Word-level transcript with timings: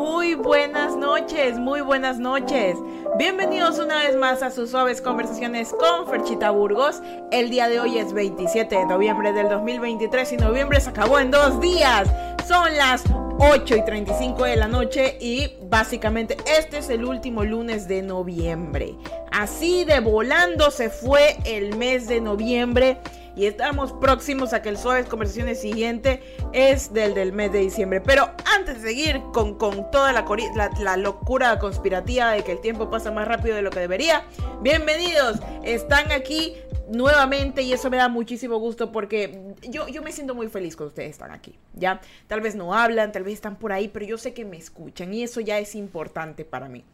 Muy 0.00 0.34
buenas 0.34 0.96
noches, 0.96 1.58
muy 1.58 1.82
buenas 1.82 2.18
noches. 2.18 2.74
Bienvenidos 3.18 3.78
una 3.78 3.98
vez 3.98 4.16
más 4.16 4.42
a 4.42 4.50
sus 4.50 4.70
suaves 4.70 5.02
conversaciones 5.02 5.74
con 5.74 6.08
Ferchita 6.08 6.48
Burgos. 6.48 7.02
El 7.30 7.50
día 7.50 7.68
de 7.68 7.80
hoy 7.80 7.98
es 7.98 8.14
27 8.14 8.76
de 8.76 8.86
noviembre 8.86 9.34
del 9.34 9.50
2023 9.50 10.32
y 10.32 10.36
noviembre 10.38 10.80
se 10.80 10.88
acabó 10.88 11.18
en 11.18 11.30
dos 11.30 11.60
días. 11.60 12.08
Son 12.48 12.74
las 12.78 13.04
8 13.40 13.76
y 13.76 13.84
35 13.84 14.42
de 14.44 14.56
la 14.56 14.68
noche 14.68 15.18
y 15.20 15.52
básicamente 15.68 16.38
este 16.46 16.78
es 16.78 16.88
el 16.88 17.04
último 17.04 17.44
lunes 17.44 17.86
de 17.86 18.00
noviembre. 18.00 18.94
Así 19.30 19.84
de 19.84 20.00
volando 20.00 20.70
se 20.70 20.88
fue 20.88 21.36
el 21.44 21.76
mes 21.76 22.08
de 22.08 22.22
noviembre 22.22 22.96
y 23.36 23.46
estamos 23.46 23.92
próximos 23.92 24.52
a 24.52 24.62
que 24.62 24.68
el 24.68 24.76
Suaves 24.76 25.06
Conversaciones 25.06 25.60
siguiente 25.60 26.22
es 26.52 26.92
del 26.92 27.14
del 27.14 27.32
mes 27.32 27.52
de 27.52 27.60
diciembre. 27.60 28.00
Pero 28.00 28.30
antes 28.56 28.82
de 28.82 28.88
seguir 28.88 29.20
con, 29.32 29.56
con 29.56 29.90
toda 29.90 30.12
la, 30.12 30.24
la, 30.54 30.70
la, 30.80 30.96
locura 30.96 31.58
conspirativa 31.58 32.32
de 32.32 32.42
que 32.42 32.52
el 32.52 32.60
tiempo 32.60 32.90
pasa 32.90 33.10
más 33.10 33.26
rápido 33.26 33.56
de 33.56 33.62
lo 33.62 33.70
que 33.70 33.80
debería, 33.80 34.24
bienvenidos, 34.62 35.38
están 35.62 36.12
aquí 36.12 36.56
nuevamente 36.90 37.62
y 37.62 37.72
eso 37.72 37.88
me 37.88 37.96
da 37.96 38.08
muchísimo 38.08 38.58
gusto 38.58 38.90
porque 38.92 39.54
yo, 39.68 39.88
yo 39.88 40.02
me 40.02 40.12
siento 40.12 40.34
muy 40.34 40.48
feliz 40.48 40.76
cuando 40.76 40.88
ustedes 40.88 41.10
están 41.10 41.30
aquí, 41.30 41.56
¿ya? 41.74 42.00
Tal 42.26 42.40
vez 42.40 42.56
no 42.56 42.74
hablan, 42.74 43.12
tal 43.12 43.22
vez 43.22 43.34
están 43.34 43.56
por 43.56 43.72
ahí, 43.72 43.88
pero 43.88 44.04
yo 44.06 44.18
sé 44.18 44.34
que 44.34 44.44
me 44.44 44.56
escuchan 44.56 45.14
y 45.14 45.22
eso 45.22 45.40
ya 45.40 45.58
es 45.58 45.74
importante 45.74 46.44
para 46.44 46.68
mí. 46.68 46.84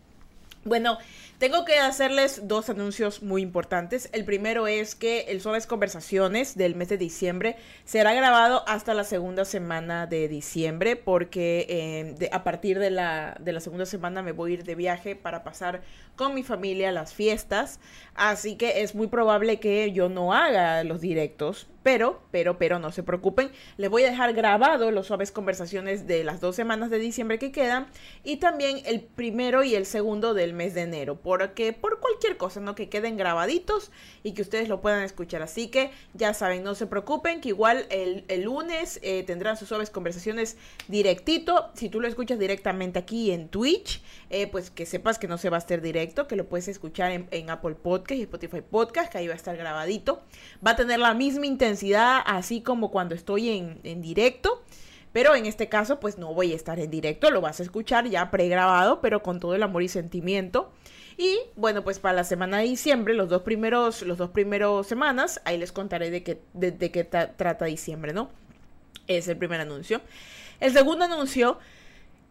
Bueno, 0.65 0.99
tengo 1.39 1.65
que 1.65 1.79
hacerles 1.79 2.49
dos 2.49 2.71
anuncios 2.71 3.23
muy 3.23 3.43
importantes. 3.43 4.09
El 4.13 4.25
primero 4.25 4.67
es 4.67 4.95
que 4.95 5.27
el 5.29 5.41
Suaves 5.41 5.67
Conversaciones 5.67 6.57
del 6.57 6.75
mes 6.75 6.89
de 6.89 6.97
diciembre 6.97 7.57
será 7.85 8.15
grabado 8.15 8.65
hasta 8.67 8.95
la 8.95 9.05
segunda 9.05 9.45
semana 9.45 10.07
de 10.07 10.29
diciembre 10.29 10.97
porque 10.97 11.67
eh, 11.69 12.29
a 12.33 12.43
partir 12.43 12.79
de 12.79 12.91
la, 12.91 13.37
de 13.41 13.52
la 13.52 13.60
segunda 13.60 13.85
semana 13.85 14.23
me 14.23 14.33
voy 14.33 14.52
a 14.52 14.55
ir 14.55 14.65
de 14.65 14.75
viaje 14.75 15.15
para 15.15 15.45
pasar 15.45 15.83
con 16.16 16.35
mi 16.35 16.43
familia 16.43 16.91
las 16.91 17.13
fiestas. 17.13 17.80
Así 18.15 18.57
que 18.57 18.82
es 18.82 18.95
muy 18.95 19.09
probable 19.09 19.60
que 19.60 19.93
yo 19.93 20.09
no 20.09 20.32
haga 20.32 20.85
los 20.85 21.01
directos 21.01 21.69
pero, 21.87 22.20
pero, 22.32 22.59
pero 22.59 22.80
no 22.80 22.90
se 22.90 23.04
preocupen, 23.04 23.52
les 23.76 23.88
voy 23.88 24.02
a 24.02 24.10
dejar 24.10 24.32
grabado 24.32 24.90
los 24.90 25.06
suaves 25.06 25.30
conversaciones 25.30 26.09
de 26.09 26.24
las 26.24 26.40
dos 26.40 26.56
semanas 26.56 26.90
de 26.90 26.98
diciembre 26.98 27.38
que 27.38 27.52
quedan 27.52 27.87
y 28.24 28.38
también 28.38 28.80
el 28.87 29.02
primero 29.02 29.62
y 29.62 29.76
el 29.76 29.87
segundo 29.87 30.34
del 30.34 30.52
mes 30.52 30.74
de 30.74 30.80
enero, 30.80 31.14
porque 31.14 31.73
por 31.73 32.01
cualquier 32.01 32.38
cosa, 32.38 32.59
¿no? 32.59 32.74
Que 32.74 32.88
queden 32.88 33.16
grabaditos 33.16 33.92
y 34.24 34.32
que 34.32 34.42
ustedes 34.42 34.68
lo 34.68 34.80
puedan 34.80 35.04
escuchar. 35.04 35.42
Así 35.42 35.68
que 35.68 35.92
ya 36.12 36.34
saben, 36.34 36.64
no 36.64 36.74
se 36.74 36.88
preocupen, 36.88 37.40
que 37.40 37.51
igual 37.51 37.87
el, 37.90 38.24
lunes 38.42 38.98
eh, 39.04 39.23
tendrán 39.23 39.57
sus 39.57 39.68
suaves 39.68 39.88
conversaciones 39.88 40.57
directito. 40.88 41.70
Si 41.74 41.88
tú 41.88 42.01
lo 42.01 42.09
escuchas 42.09 42.40
directamente 42.40 42.98
aquí 42.98 43.30
en 43.30 43.48
Twitch, 43.48 44.02
eh, 44.30 44.48
pues 44.48 44.70
que 44.70 44.87
sepas 44.87 45.20
que 45.20 45.29
no 45.29 45.38
se 45.38 45.51
va 45.51 45.59
a 45.59 45.60
hacer 45.60 45.82
directo, 45.82 46.26
que 46.26 46.34
lo 46.34 46.48
puedes 46.48 46.66
escuchar 46.66 47.12
en, 47.12 47.29
en 47.30 47.48
Apple 47.48 47.76
Podcast 47.76 48.18
y 48.18 48.23
Spotify 48.23 48.60
Podcast, 48.60 49.12
que 49.12 49.18
ahí 49.18 49.29
va 49.29 49.34
a 49.34 49.37
estar 49.37 49.57
grabadito. 49.57 50.24
Va 50.66 50.73
a 50.73 50.76
tener 50.76 50.98
la 50.98 51.14
misma 51.14 51.46
intención 51.46 51.76
así 52.21 52.60
como 52.60 52.91
cuando 52.91 53.15
estoy 53.15 53.51
en, 53.51 54.02
directo. 54.02 54.63
Pero 55.13 55.35
en 55.35 55.46
este 55.46 55.69
caso, 55.69 55.99
pues 55.99 56.19
no 56.19 56.35
voy 56.35 56.52
a 56.52 56.57
estar 56.57 56.79
en 56.79 56.91
directo, 56.91 57.30
lo 57.30 57.41
vas 57.41 57.60
a 57.60 57.63
escuchar 57.63 58.07
ya 58.07 58.30
pregrabado, 58.30 59.01
pero 59.01 59.23
con 59.23 59.41
todo 59.41 59.55
el 59.55 59.63
amor 59.63 59.82
y 59.82 59.88
sentimiento. 59.88 60.71
Y 61.16 61.38
bueno, 61.54 61.82
pues 61.82 61.99
para 61.99 62.15
la 62.15 62.24
semana 62.24 62.59
de 62.59 62.65
diciembre, 62.65 63.15
los 63.15 63.30
dos 63.30 63.41
primeros, 63.41 64.03
los 64.03 64.19
dos 64.19 64.31
primeros 64.31 64.87
semanas, 64.87 65.41
ahí 65.47 65.56
les 65.56 65.72
contaré 65.72 66.10
de 66.10 66.22
qué, 66.22 66.43
de, 66.53 66.91
qué 66.91 67.04
trata 67.04 67.65
diciembre, 67.65 68.12
¿no? 68.12 68.28
Es 69.06 69.27
el 69.28 69.38
primer 69.38 69.60
anuncio. 69.60 70.03
El 70.60 70.75
segundo 70.75 71.06
anuncio 71.06 71.59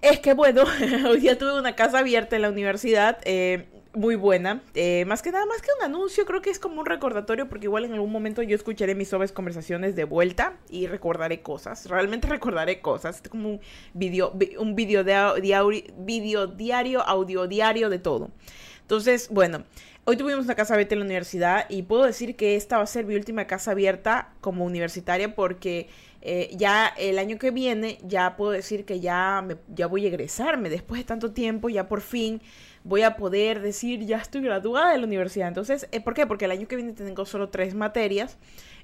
es 0.02 0.20
que, 0.20 0.36
bueno, 0.36 0.64
hoy 1.10 1.20
día 1.22 1.40
tuve 1.40 1.58
una 1.58 1.76
casa 1.76 2.00
abierta 2.00 2.36
en 2.36 2.44
la 2.44 2.50
universidad. 2.50 3.18
Eh, 3.26 3.66
muy 3.96 4.16
buena. 4.16 4.62
Eh, 4.74 5.06
más 5.06 5.22
que 5.22 5.32
nada, 5.32 5.46
más 5.46 5.62
que 5.62 5.70
un 5.80 5.86
anuncio, 5.86 6.26
creo 6.26 6.42
que 6.42 6.50
es 6.50 6.60
como 6.60 6.82
un 6.82 6.86
recordatorio, 6.86 7.48
porque 7.50 7.66
igual 7.66 7.86
en 7.86 7.94
algún 7.94 8.12
momento 8.12 8.42
yo 8.42 8.56
escucharé 8.56 8.96
mis 8.96 9.10
suaves 9.10 9.32
conversaciones 9.32 9.96
de 9.96 10.04
vuelta 10.04 10.58
y 10.70 10.88
recordaré 10.88 11.42
cosas. 11.42 11.90
Realmente 11.90 12.28
recordaré 12.30 12.82
cosas. 12.82 13.22
Es 13.24 13.30
como 13.30 13.50
un 13.50 13.60
video, 13.94 14.34
un 14.60 14.76
video, 14.76 15.04
de, 15.04 15.84
video 15.98 16.48
diario, 16.48 17.02
audio 17.02 17.48
diario 17.48 17.90
de 17.90 18.00
todo. 18.00 18.32
Entonces, 18.82 19.30
bueno, 19.30 19.64
hoy 20.04 20.16
tuvimos 20.16 20.46
una 20.46 20.56
casa 20.56 20.76
abierta 20.76 20.94
en 20.94 21.00
la 21.00 21.06
universidad 21.06 21.66
y 21.70 21.84
puedo 21.84 22.04
decir 22.04 22.36
que 22.36 22.56
esta 22.56 22.78
va 22.78 22.84
a 22.84 22.88
ser 22.88 23.06
mi 23.06 23.16
última 23.16 23.48
casa 23.48 23.72
abierta 23.72 24.34
como 24.42 24.64
universitaria 24.64 25.34
porque 25.34 25.90
eh, 26.22 26.52
ya 26.56 26.88
el 26.98 27.18
año 27.18 27.40
que 27.40 27.52
viene 27.52 27.98
ya 28.04 28.36
puedo 28.36 28.52
decir 28.52 28.86
que 28.86 29.00
ya, 29.00 29.46
ya 29.68 29.88
voy 29.88 30.06
a 30.06 30.10
egresarme 30.10 30.70
después 30.70 31.02
de 31.02 31.06
tanto 31.06 31.32
tiempo, 31.32 31.70
ya 31.70 31.88
por 31.88 32.02
fin 32.02 32.42
voy 32.86 33.02
a 33.02 33.18
poder 33.18 33.62
decir, 33.62 34.06
ya 34.06 34.18
estoy 34.18 34.42
graduada 34.42 34.92
de 34.92 35.00
la 35.00 35.06
universidad. 35.06 35.48
Entonces, 35.48 35.90
eh, 35.92 36.00
¿por 36.00 36.14
qué? 36.14 36.28
Porque 36.28 36.46
el 36.46 36.52
año 36.52 36.68
que 36.68 36.76
viene 36.76 36.94
tengo 36.94 37.26
solo 37.26 37.50
tres 37.50 37.74
materias, 37.74 38.38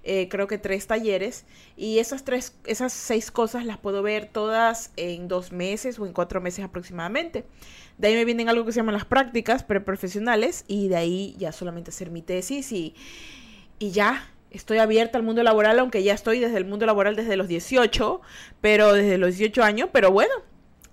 eh, 0.04 0.28
creo 0.28 0.48
que 0.48 0.58
tres 0.58 0.88
talleres, 0.88 1.46
y 1.78 2.00
esas 2.00 2.24
tres, 2.24 2.58
esas 2.66 2.94
seis 2.94 3.30
cosas 3.30 3.64
las 3.64 3.78
puedo 3.78 4.02
ver 4.02 4.26
todas 4.26 4.92
en 4.98 5.28
dos 5.28 5.52
meses 5.52 6.00
o 6.00 6.08
en 6.08 6.14
cuatro 6.14 6.42
meses 6.42 6.66
aproximadamente. 6.66 7.46
De 8.00 8.08
ahí 8.08 8.16
me 8.16 8.26
vienen 8.26 8.50
algo 8.50 8.66
que 8.66 8.72
se 8.72 8.80
llaman 8.80 8.96
las 8.96 9.06
prácticas 9.06 9.64
preprofesionales, 9.64 10.66
y 10.68 10.88
de 10.88 10.96
ahí 10.96 11.36
ya 11.38 11.52
solamente 11.52 11.92
hacer 11.92 12.10
mi 12.10 12.24
tesis 12.24 12.72
y, 12.72 12.96
y 13.78 13.92
ya, 13.92 14.28
estoy 14.50 14.80
abierta 14.80 15.20
al 15.20 15.24
mundo 15.24 15.44
laboral, 15.44 15.78
aunque 15.78 16.02
ya 16.02 16.16
estoy 16.16 16.40
desde 16.40 16.58
el 16.58 16.66
mundo 16.66 16.88
laboral 16.88 17.16
desde 17.16 17.38
los 17.38 17.48
18, 17.48 18.20
pero 18.62 18.94
desde 18.94 19.20
los 19.20 19.38
18 19.38 19.64
años, 19.64 19.90
pero 19.94 20.12
bueno, 20.12 20.34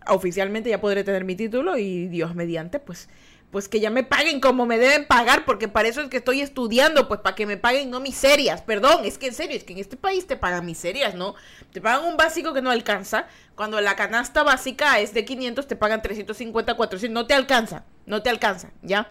oficialmente 0.09 0.71
ya 0.71 0.81
podré 0.81 1.05
tener 1.05 1.25
mi 1.25 1.37
título 1.37 1.77
y 1.79 2.09
Dios 2.09 2.35
mediante, 2.35 2.79
pues, 2.79 3.09
pues 3.51 3.69
que 3.69 3.81
ya 3.81 3.91
me 3.91 4.05
paguen 4.05 4.41
como 4.41 4.67
me 4.67 4.79
deben 4.79 5.07
pagar, 5.07 5.45
porque 5.45 5.69
para 5.69 5.89
eso 5.89 6.03
es 6.03 6.09
que 6.09 6.19
estoy 6.19 6.41
estudiando, 6.43 7.09
pues 7.09 7.21
para 7.21 7.35
que 7.35 7.47
me 7.47 7.57
paguen 7.57 7.91
no 7.91 8.01
miserias, 8.01 8.61
perdón, 8.63 9.05
es 9.05 9.17
que 9.17 9.29
en 9.29 9.35
serio, 9.35 9.57
es 9.57 9.65
que 9.65 9.73
en 9.73 9.79
este 9.79 9.97
país 9.97 10.27
te 10.27 10.37
pagan 10.37 10.67
miserias, 10.67 11.15
¿no? 11.15 11.35
Te 11.73 11.81
pagan 11.81 12.05
un 12.05 12.17
básico 12.17 12.53
que 12.53 12.61
no 12.61 12.71
alcanza, 12.71 13.27
cuando 13.55 13.81
la 13.81 13.97
canasta 13.97 14.43
básica 14.43 15.01
es 15.01 15.15
de 15.15 15.25
500, 15.25 15.67
te 15.67 15.77
pagan 15.77 16.03
350, 16.03 16.75
400, 16.75 17.15
no 17.15 17.27
te 17.27 17.35
alcanza, 17.35 17.85
no 18.07 18.23
te 18.23 18.31
alcanza, 18.31 18.71
¿ya? 18.83 19.11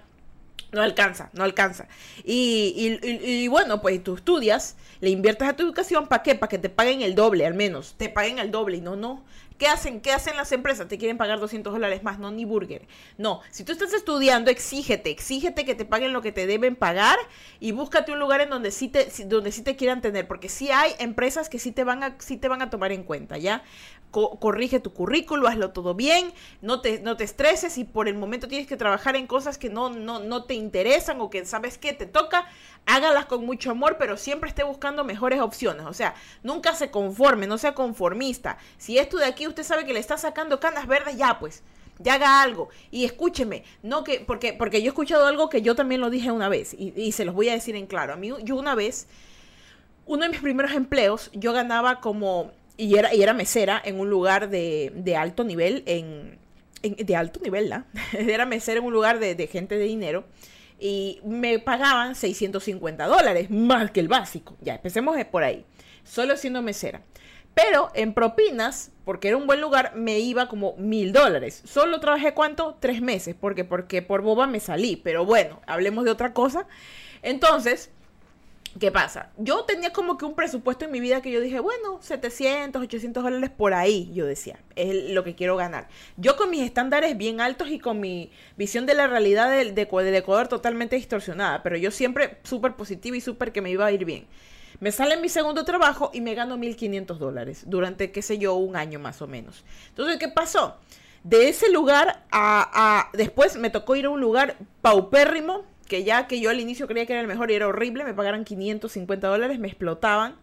No 0.71 0.81
alcanza, 0.81 1.29
no 1.33 1.43
alcanza. 1.43 1.87
Y, 2.25 2.99
y, 3.01 3.43
y, 3.43 3.47
bueno, 3.47 3.81
pues 3.81 4.03
tú 4.03 4.15
estudias, 4.15 4.75
le 4.99 5.09
inviertes 5.09 5.47
a 5.47 5.55
tu 5.55 5.63
educación, 5.63 6.07
¿para 6.07 6.23
qué? 6.23 6.35
Para 6.35 6.49
que 6.49 6.57
te 6.57 6.69
paguen 6.69 7.01
el 7.01 7.15
doble, 7.15 7.45
al 7.45 7.53
menos. 7.53 7.95
Te 7.97 8.09
paguen 8.09 8.37
el 8.37 8.51
doble. 8.51 8.77
Y 8.77 8.81
no, 8.81 8.97
no. 8.97 9.23
¿Qué 9.57 9.67
hacen? 9.67 10.01
¿Qué 10.01 10.11
hacen 10.11 10.37
las 10.37 10.51
empresas? 10.51 10.87
Te 10.87 10.97
quieren 10.97 11.17
pagar 11.17 11.39
200 11.39 11.73
dólares 11.73 12.03
más, 12.03 12.19
no 12.19 12.29
ni 12.31 12.45
burger. 12.45 12.87
No, 13.17 13.41
si 13.49 13.63
tú 13.63 13.71
estás 13.71 13.93
estudiando, 13.93 14.51
exígete, 14.51 15.09
exígete 15.09 15.65
que 15.65 15.73
te 15.73 15.85
paguen 15.85 16.13
lo 16.13 16.21
que 16.21 16.31
te 16.31 16.45
deben 16.45 16.75
pagar 16.75 17.17
y 17.59 17.71
búscate 17.71 18.11
un 18.11 18.19
lugar 18.19 18.41
en 18.41 18.49
donde 18.49 18.71
sí 18.71 18.87
te, 18.87 19.07
donde 19.25 19.51
sí 19.51 19.63
te 19.63 19.75
quieran 19.75 20.01
tener, 20.01 20.27
porque 20.27 20.47
sí 20.47 20.69
hay 20.69 20.93
empresas 20.99 21.49
que 21.49 21.57
sí 21.57 21.71
te 21.71 21.83
van 21.83 22.03
a, 22.03 22.15
sí 22.19 22.37
te 22.37 22.47
van 22.47 22.61
a 22.61 22.69
tomar 22.69 22.91
en 22.91 23.03
cuenta, 23.03 23.37
¿ya? 23.37 23.63
Corrige 24.11 24.79
tu 24.79 24.93
currículo, 24.93 25.47
hazlo 25.47 25.71
todo 25.71 25.93
bien, 25.93 26.33
no 26.61 26.81
te, 26.81 26.99
no 26.99 27.17
te 27.17 27.23
estreses 27.23 27.77
y 27.77 27.83
por 27.83 28.07
el 28.07 28.15
momento 28.15 28.47
tienes 28.47 28.67
que 28.67 28.77
trabajar 28.77 29.15
en 29.15 29.27
cosas 29.27 29.57
que 29.57 29.69
no, 29.69 29.89
no, 29.89 30.19
no 30.19 30.45
te 30.45 30.53
interesan 30.53 31.21
o 31.21 31.29
que 31.29 31.45
sabes 31.45 31.77
que 31.77 31.93
te 31.93 32.05
toca, 32.05 32.47
hágalas 32.85 33.25
con 33.25 33.45
mucho 33.45 33.71
amor, 33.71 33.97
pero 33.99 34.17
siempre 34.17 34.49
esté 34.49 34.63
buscando 34.63 35.03
mejores 35.03 35.41
opciones. 35.41 35.85
O 35.85 35.93
sea, 35.93 36.15
nunca 36.41 36.73
se 36.73 36.89
conforme, 36.89 37.47
no 37.47 37.57
sea 37.57 37.75
conformista. 37.75 38.57
Si 38.77 38.97
esto 38.97 39.17
de 39.17 39.25
aquí 39.25 39.47
usted 39.47 39.63
sabe 39.63 39.85
que 39.85 39.93
le 39.93 39.99
está 39.99 40.17
sacando 40.17 40.59
canas 40.59 40.87
verdes, 40.87 41.17
ya 41.17 41.37
pues, 41.39 41.63
ya 41.99 42.15
haga 42.15 42.41
algo. 42.41 42.69
Y 42.91 43.05
escúcheme, 43.05 43.63
no 43.83 44.03
que, 44.03 44.21
porque, 44.21 44.53
porque 44.53 44.81
yo 44.81 44.85
he 44.85 44.89
escuchado 44.89 45.27
algo 45.27 45.49
que 45.49 45.61
yo 45.61 45.75
también 45.75 46.01
lo 46.01 46.09
dije 46.09 46.31
una 46.31 46.49
vez, 46.49 46.73
y, 46.73 46.93
y 46.95 47.11
se 47.11 47.25
los 47.25 47.35
voy 47.35 47.49
a 47.49 47.53
decir 47.53 47.75
en 47.75 47.87
claro. 47.87 48.13
A 48.13 48.15
mí, 48.15 48.31
yo 48.43 48.55
una 48.55 48.75
vez, 48.75 49.07
uno 50.05 50.23
de 50.23 50.29
mis 50.29 50.41
primeros 50.41 50.71
empleos, 50.71 51.29
yo 51.33 51.53
ganaba 51.53 51.99
como, 51.99 52.51
y 52.77 52.95
era, 52.95 53.13
y 53.13 53.21
era 53.21 53.33
mesera 53.33 53.81
en 53.83 53.99
un 53.99 54.09
lugar 54.09 54.49
de, 54.49 54.91
de 54.95 55.15
alto 55.15 55.43
nivel, 55.43 55.83
en, 55.85 56.37
de 56.81 57.15
alto 57.15 57.39
nivel, 57.41 57.69
¿la? 57.69 57.85
era 58.13 58.45
mesera 58.45 58.79
en 58.79 58.85
un 58.85 58.93
lugar 58.93 59.19
de, 59.19 59.35
de 59.35 59.47
gente 59.47 59.77
de 59.77 59.85
dinero 59.85 60.25
y 60.79 61.19
me 61.23 61.59
pagaban 61.59 62.15
650 62.15 63.05
dólares, 63.07 63.49
más 63.49 63.91
que 63.91 63.99
el 63.99 64.07
básico. 64.07 64.55
Ya, 64.61 64.75
empecemos 64.75 65.17
por 65.25 65.43
ahí, 65.43 65.65
solo 66.03 66.37
siendo 66.37 66.61
mesera. 66.61 67.01
Pero 67.55 67.89
en 67.95 68.13
propinas, 68.13 68.91
porque 69.03 69.29
era 69.29 69.37
un 69.37 69.47
buen 69.47 69.59
lugar, 69.61 69.93
me 69.95 70.19
iba 70.19 70.47
como 70.47 70.75
mil 70.77 71.11
dólares. 71.11 71.63
Solo 71.65 71.99
trabajé 71.99 72.35
cuánto? 72.35 72.77
Tres 72.79 73.01
meses, 73.01 73.35
porque, 73.39 73.65
porque 73.65 74.03
por 74.03 74.21
boba 74.21 74.45
me 74.45 74.59
salí. 74.59 74.95
Pero 74.95 75.25
bueno, 75.25 75.59
hablemos 75.65 76.05
de 76.05 76.11
otra 76.11 76.33
cosa. 76.33 76.67
Entonces, 77.23 77.89
¿Qué 78.79 78.91
pasa? 78.91 79.31
Yo 79.37 79.63
tenía 79.63 79.93
como 79.93 80.17
que 80.17 80.25
un 80.25 80.35
presupuesto 80.35 80.85
en 80.85 80.91
mi 80.91 80.99
vida 80.99 81.21
que 81.21 81.31
yo 81.31 81.39
dije, 81.39 81.59
bueno, 81.59 81.99
700, 82.01 82.81
800 82.81 83.23
dólares 83.23 83.49
por 83.49 83.73
ahí, 83.73 84.11
yo 84.13 84.25
decía, 84.25 84.59
es 84.75 85.11
lo 85.11 85.23
que 85.23 85.35
quiero 85.35 85.55
ganar. 85.55 85.87
Yo 86.17 86.35
con 86.35 86.49
mis 86.49 86.61
estándares 86.61 87.17
bien 87.17 87.39
altos 87.39 87.69
y 87.69 87.79
con 87.79 87.99
mi 87.99 88.31
visión 88.57 88.85
de 88.85 88.93
la 88.93 89.07
realidad 89.07 89.49
del, 89.49 89.73
de, 89.73 89.83
Ecuador 89.83 90.47
totalmente 90.47 90.95
distorsionada, 90.95 91.63
pero 91.63 91.77
yo 91.77 91.91
siempre 91.91 92.39
súper 92.43 92.75
positiva 92.75 93.15
y 93.15 93.21
súper 93.21 93.51
que 93.51 93.61
me 93.61 93.71
iba 93.71 93.85
a 93.85 93.91
ir 93.91 94.05
bien. 94.05 94.27
Me 94.79 94.91
sale 94.91 95.17
mi 95.17 95.29
segundo 95.29 95.65
trabajo 95.65 96.11
y 96.13 96.21
me 96.21 96.35
gano 96.35 96.57
1.500 96.57 97.17
dólares 97.17 97.63
durante, 97.65 98.11
qué 98.11 98.21
sé 98.21 98.37
yo, 98.37 98.55
un 98.55 98.75
año 98.75 98.99
más 98.99 99.21
o 99.21 99.27
menos. 99.27 99.63
Entonces, 99.89 100.17
¿qué 100.17 100.27
pasó? 100.27 100.77
De 101.23 101.49
ese 101.49 101.71
lugar 101.71 102.25
a, 102.31 103.09
después 103.13 103.57
me 103.57 103.69
tocó 103.69 103.95
ir 103.95 104.05
a 104.05 104.09
un 104.09 104.21
lugar 104.21 104.57
paupérrimo, 104.81 105.63
que 105.87 106.03
ya 106.03 106.27
que 106.27 106.39
yo 106.39 106.49
al 106.49 106.59
inicio 106.59 106.87
creía 106.87 107.05
que 107.05 107.13
era 107.13 107.21
el 107.21 107.27
mejor 107.27 107.51
y 107.51 107.55
era 107.55 107.67
horrible, 107.67 108.03
me 108.03 108.13
pagaron 108.13 108.43
550 108.43 109.27
dólares, 109.27 109.59
me 109.59 109.67
explotaban, 109.67 110.35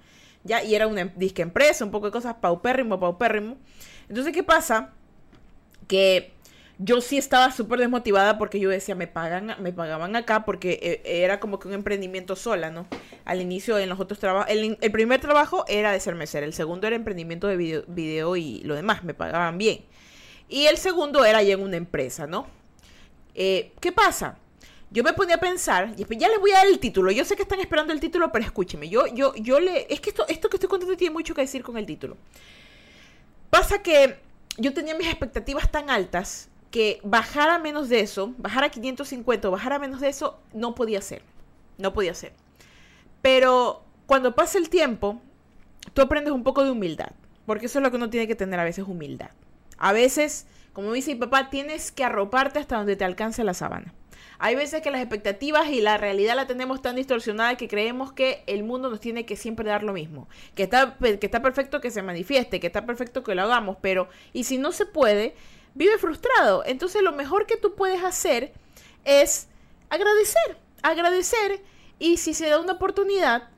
ya, 0.42 0.62
y 0.62 0.74
era 0.74 0.86
una 0.86 1.02
em, 1.02 1.10
disque 1.16 1.42
empresa, 1.42 1.84
un 1.84 1.90
poco 1.90 2.06
de 2.06 2.12
cosas 2.12 2.34
paupérrimo, 2.34 3.00
paupérrimo. 3.00 3.56
Entonces, 4.08 4.32
¿qué 4.32 4.42
pasa? 4.42 4.92
Que 5.88 6.32
yo 6.78 7.00
sí 7.00 7.18
estaba 7.18 7.50
súper 7.52 7.78
desmotivada 7.78 8.36
porque 8.36 8.58
yo 8.58 8.68
decía, 8.68 8.94
me 8.94 9.06
pagan, 9.06 9.54
me 9.60 9.72
pagaban 9.72 10.16
acá 10.16 10.44
porque 10.44 10.78
eh, 10.82 11.22
era 11.22 11.40
como 11.40 11.58
que 11.58 11.68
un 11.68 11.74
emprendimiento 11.74 12.36
sola, 12.36 12.70
¿no? 12.70 12.86
Al 13.24 13.40
inicio 13.40 13.78
en 13.78 13.88
los 13.88 14.00
otros 14.00 14.18
trabajos, 14.18 14.50
el, 14.50 14.76
primer 14.92 15.20
trabajo 15.20 15.64
era 15.68 15.92
de 15.92 16.00
ser 16.00 16.14
mesera, 16.14 16.44
el 16.44 16.52
segundo 16.52 16.86
era 16.86 16.96
emprendimiento 16.96 17.46
de 17.46 17.84
video, 17.86 18.36
y 18.36 18.60
lo 18.64 18.74
demás, 18.74 19.04
me 19.04 19.14
pagaban 19.14 19.56
bien. 19.56 19.84
Y 20.48 20.66
el 20.66 20.76
segundo 20.76 21.24
era 21.24 21.42
ya 21.42 21.54
en 21.54 21.62
una 21.62 21.76
empresa, 21.76 22.26
¿no? 22.26 22.46
Eh, 23.34 23.72
¿Qué 23.80 23.92
pasa? 23.92 24.38
Yo 24.94 25.02
me 25.02 25.12
ponía 25.12 25.34
a 25.34 25.40
pensar, 25.40 25.92
y 25.96 26.16
ya 26.16 26.28
les 26.28 26.38
voy 26.38 26.52
a 26.52 26.58
dar 26.58 26.68
el 26.68 26.78
título. 26.78 27.10
Yo 27.10 27.24
sé 27.24 27.34
que 27.34 27.42
están 27.42 27.58
esperando 27.58 27.92
el 27.92 27.98
título, 27.98 28.30
pero 28.30 28.44
escúcheme. 28.44 28.88
Yo, 28.88 29.08
yo, 29.08 29.34
yo 29.34 29.58
le. 29.58 29.92
Es 29.92 30.00
que 30.00 30.10
esto, 30.10 30.24
esto 30.28 30.48
que 30.48 30.54
estoy 30.54 30.68
contando 30.68 30.96
tiene 30.96 31.12
mucho 31.12 31.34
que 31.34 31.40
decir 31.40 31.64
con 31.64 31.76
el 31.76 31.84
título. 31.84 32.16
Pasa 33.50 33.82
que 33.82 34.20
yo 34.56 34.72
tenía 34.72 34.94
mis 34.94 35.08
expectativas 35.08 35.68
tan 35.68 35.90
altas 35.90 36.48
que 36.70 37.00
bajar 37.02 37.50
a 37.50 37.58
menos 37.58 37.88
de 37.88 37.98
eso, 37.98 38.34
bajar 38.38 38.62
a 38.62 38.68
550 38.68 39.48
o 39.48 39.50
bajar 39.50 39.72
a 39.72 39.80
menos 39.80 40.00
de 40.00 40.10
eso, 40.10 40.38
no 40.52 40.76
podía 40.76 41.00
ser. 41.00 41.22
No 41.76 41.92
podía 41.92 42.14
ser. 42.14 42.32
Pero 43.20 43.82
cuando 44.06 44.36
pasa 44.36 44.58
el 44.58 44.68
tiempo, 44.68 45.20
tú 45.92 46.02
aprendes 46.02 46.32
un 46.32 46.44
poco 46.44 46.62
de 46.62 46.70
humildad. 46.70 47.10
Porque 47.46 47.66
eso 47.66 47.80
es 47.80 47.82
lo 47.82 47.90
que 47.90 47.96
uno 47.96 48.10
tiene 48.10 48.28
que 48.28 48.36
tener 48.36 48.60
a 48.60 48.64
veces, 48.64 48.84
humildad. 48.86 49.30
A 49.76 49.92
veces, 49.92 50.46
como 50.72 50.92
dice 50.92 51.14
mi 51.14 51.20
papá, 51.20 51.50
tienes 51.50 51.90
que 51.90 52.04
arroparte 52.04 52.60
hasta 52.60 52.76
donde 52.76 52.94
te 52.94 53.04
alcance 53.04 53.42
la 53.42 53.54
sabana. 53.54 53.92
Hay 54.44 54.56
veces 54.56 54.82
que 54.82 54.90
las 54.90 55.00
expectativas 55.00 55.70
y 55.70 55.80
la 55.80 55.96
realidad 55.96 56.36
la 56.36 56.46
tenemos 56.46 56.82
tan 56.82 56.96
distorsionada 56.96 57.56
que 57.56 57.66
creemos 57.66 58.12
que 58.12 58.44
el 58.46 58.62
mundo 58.62 58.90
nos 58.90 59.00
tiene 59.00 59.24
que 59.24 59.36
siempre 59.36 59.66
dar 59.66 59.82
lo 59.82 59.94
mismo. 59.94 60.28
Que 60.54 60.64
está, 60.64 60.98
que 60.98 61.18
está 61.22 61.40
perfecto 61.40 61.80
que 61.80 61.90
se 61.90 62.02
manifieste, 62.02 62.60
que 62.60 62.66
está 62.66 62.84
perfecto 62.84 63.24
que 63.24 63.34
lo 63.34 63.40
hagamos, 63.40 63.78
pero 63.80 64.06
y 64.34 64.44
si 64.44 64.58
no 64.58 64.72
se 64.72 64.84
puede, 64.84 65.34
vive 65.72 65.96
frustrado. 65.96 66.62
Entonces 66.66 67.00
lo 67.00 67.12
mejor 67.12 67.46
que 67.46 67.56
tú 67.56 67.74
puedes 67.74 68.04
hacer 68.04 68.52
es 69.06 69.48
agradecer, 69.88 70.58
agradecer 70.82 71.62
y 71.98 72.18
si 72.18 72.34
se 72.34 72.50
da 72.50 72.60
una 72.60 72.74
oportunidad, 72.74 73.48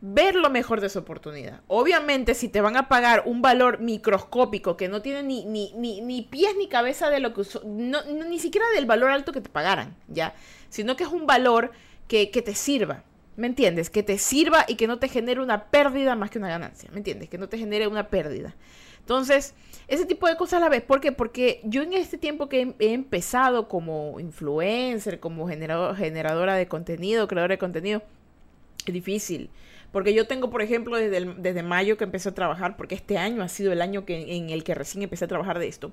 ver 0.00 0.34
lo 0.34 0.50
mejor 0.50 0.80
de 0.80 0.88
esa 0.88 0.98
oportunidad. 0.98 1.60
Obviamente, 1.68 2.34
si 2.34 2.48
te 2.48 2.60
van 2.60 2.76
a 2.76 2.88
pagar 2.88 3.22
un 3.26 3.42
valor 3.42 3.80
microscópico 3.80 4.76
que 4.76 4.88
no 4.88 5.02
tiene 5.02 5.22
ni, 5.22 5.44
ni, 5.44 5.72
ni, 6.00 6.22
pies 6.22 6.54
ni 6.56 6.68
cabeza 6.68 7.10
de 7.10 7.20
lo 7.20 7.32
que 7.32 7.42
no, 7.64 8.02
ni 8.04 8.38
siquiera 8.38 8.66
del 8.74 8.86
valor 8.86 9.10
alto 9.10 9.32
que 9.32 9.40
te 9.40 9.48
pagaran, 9.48 9.96
¿ya? 10.08 10.34
Sino 10.68 10.96
que 10.96 11.04
es 11.04 11.10
un 11.10 11.26
valor 11.26 11.72
que, 12.08 12.30
que 12.30 12.42
te 12.42 12.54
sirva. 12.54 13.04
¿Me 13.36 13.46
entiendes? 13.46 13.90
Que 13.90 14.02
te 14.02 14.16
sirva 14.16 14.64
y 14.66 14.76
que 14.76 14.86
no 14.86 14.98
te 14.98 15.08
genere 15.08 15.42
una 15.42 15.64
pérdida 15.64 16.14
más 16.14 16.30
que 16.30 16.38
una 16.38 16.48
ganancia. 16.48 16.88
¿Me 16.92 16.98
entiendes? 16.98 17.28
Que 17.28 17.36
no 17.36 17.48
te 17.48 17.58
genere 17.58 17.86
una 17.86 18.08
pérdida. 18.08 18.54
Entonces, 19.00 19.54
ese 19.88 20.04
tipo 20.04 20.26
de 20.26 20.36
cosas 20.36 20.54
a 20.54 20.60
la 20.64 20.68
vez. 20.68 20.82
¿Por 20.82 21.00
qué? 21.00 21.12
Porque 21.12 21.60
yo 21.64 21.82
en 21.82 21.92
este 21.92 22.18
tiempo 22.18 22.48
que 22.48 22.74
he, 22.78 22.92
empezado 22.92 23.68
como 23.68 24.18
influencer, 24.18 25.20
como 25.20 25.46
generadora 25.46 26.54
de 26.54 26.66
contenido, 26.66 27.28
creadora 27.28 27.54
de 27.54 27.58
contenido, 27.58 28.02
es 28.84 28.92
difícil. 28.92 29.50
Porque 29.96 30.12
yo 30.12 30.26
tengo, 30.26 30.50
por 30.50 30.60
ejemplo, 30.60 30.98
desde, 30.98 31.24
desde 31.38 31.62
mayo 31.62 31.96
que 31.96 32.04
empecé 32.04 32.28
a 32.28 32.34
trabajar, 32.34 32.76
porque 32.76 32.94
este 32.94 33.16
año 33.16 33.42
ha 33.42 33.48
sido 33.48 33.72
el 33.72 33.80
año 33.80 34.04
que, 34.04 34.36
en 34.36 34.50
el 34.50 34.62
que 34.62 34.74
recién 34.74 35.02
empecé 35.02 35.24
a 35.24 35.28
trabajar 35.28 35.58
de 35.58 35.68
esto. 35.68 35.90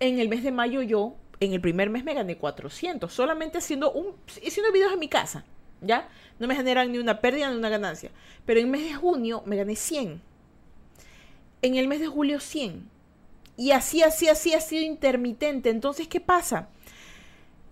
En 0.00 0.18
el 0.18 0.28
mes 0.28 0.42
de 0.42 0.50
mayo 0.50 0.82
yo, 0.82 1.14
en 1.38 1.52
el 1.52 1.60
primer 1.60 1.90
mes 1.90 2.02
me 2.02 2.12
gané 2.12 2.38
400, 2.38 3.12
solamente 3.12 3.58
haciendo, 3.58 3.92
un, 3.92 4.16
haciendo 4.44 4.72
videos 4.72 4.92
en 4.92 4.98
mi 4.98 5.06
casa, 5.06 5.44
¿ya? 5.80 6.08
No 6.40 6.48
me 6.48 6.56
generan 6.56 6.90
ni 6.90 6.98
una 6.98 7.20
pérdida 7.20 7.48
ni 7.48 7.56
una 7.56 7.68
ganancia. 7.68 8.10
Pero 8.46 8.58
en 8.58 8.66
el 8.66 8.72
mes 8.72 8.82
de 8.82 8.94
junio 8.94 9.44
me 9.46 9.54
gané 9.54 9.76
100 9.76 10.20
en 11.62 11.76
el 11.76 11.86
mes 11.86 12.00
de 12.00 12.08
julio 12.08 12.40
100. 12.40 12.90
Y 13.56 13.70
así, 13.70 14.02
así, 14.02 14.26
así 14.26 14.54
ha 14.54 14.60
sido 14.60 14.82
intermitente. 14.82 15.70
Entonces, 15.70 16.08
¿qué 16.08 16.18
pasa? 16.18 16.68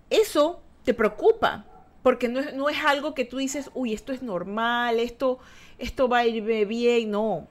Eso 0.09 0.61
te 0.85 0.93
preocupa, 0.93 1.65
porque 2.01 2.27
no 2.27 2.39
es, 2.39 2.53
no 2.53 2.69
es 2.69 2.77
algo 2.85 3.13
que 3.13 3.25
tú 3.25 3.37
dices, 3.37 3.69
uy, 3.73 3.93
esto 3.93 4.13
es 4.13 4.21
normal, 4.21 4.99
esto, 4.99 5.39
esto 5.77 6.07
va 6.07 6.19
a 6.19 6.25
ir 6.25 6.67
bien, 6.67 7.11
no. 7.11 7.47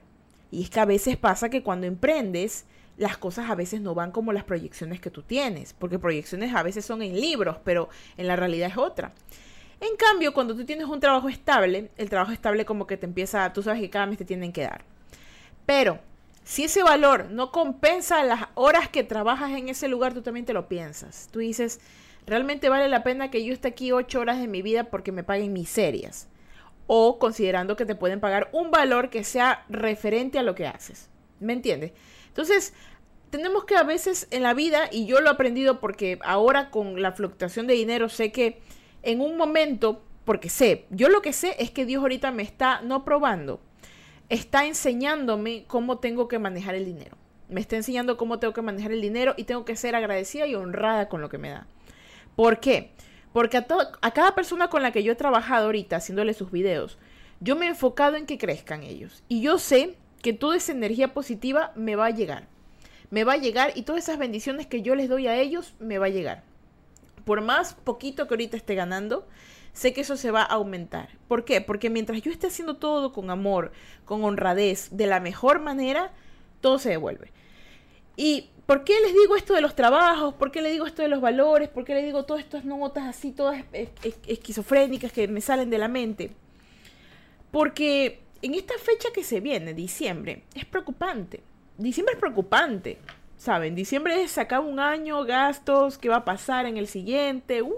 Y 0.51 0.63
es 0.63 0.69
que 0.69 0.79
a 0.79 0.85
veces 0.85 1.17
pasa 1.17 1.49
que 1.49 1.63
cuando 1.63 1.85
emprendes, 1.87 2.65
las 2.97 3.17
cosas 3.17 3.49
a 3.49 3.55
veces 3.55 3.81
no 3.81 3.95
van 3.95 4.11
como 4.11 4.33
las 4.33 4.43
proyecciones 4.43 4.99
que 4.99 5.09
tú 5.09 5.21
tienes, 5.23 5.73
porque 5.73 5.99
proyecciones 5.99 6.53
a 6.53 6.63
veces 6.63 6.85
son 6.85 7.01
en 7.01 7.19
libros, 7.19 7.57
pero 7.63 7.89
en 8.17 8.27
la 8.27 8.35
realidad 8.35 8.69
es 8.69 8.77
otra. 8.77 9.13
En 9.79 9.95
cambio, 9.95 10.33
cuando 10.33 10.55
tú 10.55 10.65
tienes 10.65 10.87
un 10.87 10.99
trabajo 10.99 11.29
estable, 11.29 11.89
el 11.97 12.09
trabajo 12.09 12.33
estable 12.33 12.65
como 12.65 12.85
que 12.85 12.97
te 12.97 13.05
empieza, 13.05 13.53
tú 13.53 13.63
sabes 13.63 13.79
que 13.79 13.89
cada 13.89 14.05
mes 14.05 14.17
te 14.17 14.25
tienen 14.25 14.51
que 14.51 14.63
dar. 14.63 14.83
Pero 15.65 15.99
si 16.43 16.65
ese 16.65 16.83
valor 16.83 17.29
no 17.29 17.51
compensa 17.51 18.23
las 18.23 18.47
horas 18.55 18.89
que 18.89 19.03
trabajas 19.03 19.51
en 19.51 19.69
ese 19.69 19.87
lugar, 19.87 20.13
tú 20.13 20.21
también 20.21 20.45
te 20.45 20.53
lo 20.53 20.67
piensas. 20.67 21.29
Tú 21.31 21.39
dices, 21.39 21.79
¿realmente 22.25 22.69
vale 22.69 22.87
la 22.87 23.03
pena 23.03 23.31
que 23.31 23.43
yo 23.43 23.53
esté 23.53 23.69
aquí 23.69 23.91
ocho 23.91 24.19
horas 24.19 24.39
de 24.39 24.47
mi 24.47 24.61
vida 24.61 24.85
porque 24.85 25.11
me 25.11 25.23
paguen 25.23 25.53
miserias? 25.53 26.27
O 26.87 27.19
considerando 27.19 27.75
que 27.75 27.85
te 27.85 27.95
pueden 27.95 28.19
pagar 28.19 28.49
un 28.51 28.71
valor 28.71 29.09
que 29.09 29.23
sea 29.23 29.65
referente 29.69 30.39
a 30.39 30.43
lo 30.43 30.55
que 30.55 30.67
haces. 30.67 31.09
¿Me 31.39 31.53
entiendes? 31.53 31.91
Entonces, 32.27 32.73
tenemos 33.29 33.65
que 33.65 33.75
a 33.75 33.83
veces 33.83 34.27
en 34.31 34.43
la 34.43 34.53
vida, 34.53 34.89
y 34.91 35.05
yo 35.05 35.21
lo 35.21 35.27
he 35.27 35.33
aprendido 35.33 35.79
porque 35.79 36.19
ahora 36.23 36.69
con 36.71 37.01
la 37.01 37.11
fluctuación 37.11 37.67
de 37.67 37.75
dinero 37.75 38.09
sé 38.09 38.31
que 38.31 38.59
en 39.03 39.21
un 39.21 39.37
momento, 39.37 40.03
porque 40.25 40.49
sé, 40.49 40.85
yo 40.89 41.09
lo 41.09 41.21
que 41.21 41.33
sé 41.33 41.55
es 41.59 41.71
que 41.71 41.85
Dios 41.85 42.01
ahorita 42.01 42.31
me 42.31 42.43
está 42.43 42.81
no 42.81 43.05
probando, 43.05 43.61
está 44.29 44.65
enseñándome 44.65 45.65
cómo 45.67 45.99
tengo 45.99 46.27
que 46.27 46.39
manejar 46.39 46.75
el 46.75 46.85
dinero. 46.85 47.17
Me 47.49 47.61
está 47.61 47.75
enseñando 47.75 48.17
cómo 48.17 48.37
tengo 48.37 48.53
que 48.53 48.61
manejar 48.61 48.91
el 48.91 49.01
dinero 49.01 49.33
y 49.37 49.45
tengo 49.45 49.65
que 49.65 49.75
ser 49.75 49.95
agradecida 49.95 50.45
y 50.45 50.53
honrada 50.53 51.09
con 51.09 51.21
lo 51.21 51.29
que 51.29 51.39
me 51.39 51.49
da. 51.49 51.67
¿Por 52.39 52.61
qué? 52.61 52.93
Porque 53.33 53.57
a, 53.57 53.67
a 54.01 54.11
cada 54.11 54.33
persona 54.33 54.69
con 54.69 54.81
la 54.81 54.93
que 54.93 55.03
yo 55.03 55.11
he 55.11 55.15
trabajado 55.15 55.65
ahorita 55.65 55.97
haciéndole 55.97 56.33
sus 56.33 56.51
videos, 56.51 56.97
yo 57.41 57.57
me 57.57 57.65
he 57.65 57.69
enfocado 57.69 58.15
en 58.15 58.25
que 58.25 58.37
crezcan 58.37 58.81
ellos. 58.81 59.25
Y 59.27 59.41
yo 59.41 59.59
sé 59.59 59.97
que 60.21 60.31
toda 60.31 60.55
esa 60.55 60.71
energía 60.71 61.13
positiva 61.13 61.73
me 61.75 61.97
va 61.97 62.05
a 62.05 62.11
llegar. 62.11 62.47
Me 63.09 63.25
va 63.25 63.33
a 63.33 63.37
llegar 63.37 63.73
y 63.75 63.81
todas 63.81 64.03
esas 64.03 64.17
bendiciones 64.17 64.67
que 64.67 64.81
yo 64.81 64.95
les 64.95 65.09
doy 65.09 65.27
a 65.27 65.35
ellos 65.35 65.73
me 65.79 65.97
va 65.97 66.05
a 66.05 66.11
llegar. 66.11 66.43
Por 67.25 67.41
más 67.41 67.73
poquito 67.73 68.25
que 68.25 68.35
ahorita 68.35 68.55
esté 68.55 68.73
ganando, 68.73 69.27
sé 69.73 69.91
que 69.91 69.99
eso 69.99 70.15
se 70.15 70.31
va 70.31 70.43
a 70.43 70.53
aumentar. 70.53 71.09
¿Por 71.27 71.43
qué? 71.43 71.59
Porque 71.59 71.89
mientras 71.89 72.21
yo 72.21 72.31
esté 72.31 72.47
haciendo 72.47 72.77
todo 72.77 73.11
con 73.11 73.31
amor, 73.31 73.73
con 74.05 74.23
honradez, 74.23 74.87
de 74.91 75.07
la 75.07 75.19
mejor 75.19 75.59
manera, 75.59 76.13
todo 76.61 76.79
se 76.79 76.91
devuelve. 76.91 77.33
¿Y 78.15 78.49
por 78.69 78.83
qué 78.83 78.93
les 79.01 79.15
digo 79.15 79.35
esto 79.35 79.55
de 79.55 79.61
los 79.61 79.73
trabajos? 79.73 80.35
¿Por 80.35 80.51
qué 80.51 80.61
les 80.61 80.71
digo 80.73 80.85
esto 80.85 81.01
de 81.01 81.07
los 81.07 81.21
valores? 81.21 81.69
¿Por 81.69 81.83
qué 81.85 81.95
les 81.95 82.05
digo 82.05 82.25
todas 82.25 82.43
estas 82.43 82.65
notas 82.65 83.07
así, 83.07 83.31
todas 83.31 83.65
esquizofrénicas 84.27 85.11
que 85.11 85.27
me 85.27 85.41
salen 85.41 85.71
de 85.71 85.79
la 85.79 85.87
mente? 85.87 86.29
Porque 87.49 88.19
en 88.43 88.53
esta 88.53 88.75
fecha 88.77 89.09
que 89.11 89.23
se 89.23 89.39
viene, 89.39 89.73
diciembre, 89.73 90.43
es 90.53 90.65
preocupante. 90.65 91.41
Diciembre 91.79 92.13
es 92.13 92.19
preocupante, 92.19 92.99
¿saben? 93.37 93.73
Diciembre 93.73 94.21
es 94.21 94.33
sacar 94.33 94.59
un 94.59 94.79
año, 94.79 95.25
gastos, 95.25 95.97
qué 95.97 96.07
va 96.07 96.17
a 96.17 96.25
pasar 96.25 96.67
en 96.67 96.77
el 96.77 96.85
siguiente. 96.85 97.63
¡Uh! 97.63 97.73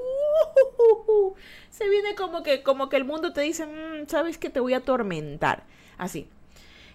se 1.69 1.87
viene 1.87 2.15
como 2.15 2.43
que, 2.43 2.63
como 2.63 2.89
que 2.89 2.97
el 2.97 3.05
mundo 3.05 3.31
te 3.31 3.39
dice, 3.39 3.65
mm, 3.65 4.09
sabes 4.09 4.37
que 4.37 4.49
te 4.49 4.59
voy 4.59 4.73
a 4.73 4.79
atormentar. 4.79 5.63
Así. 5.97 6.27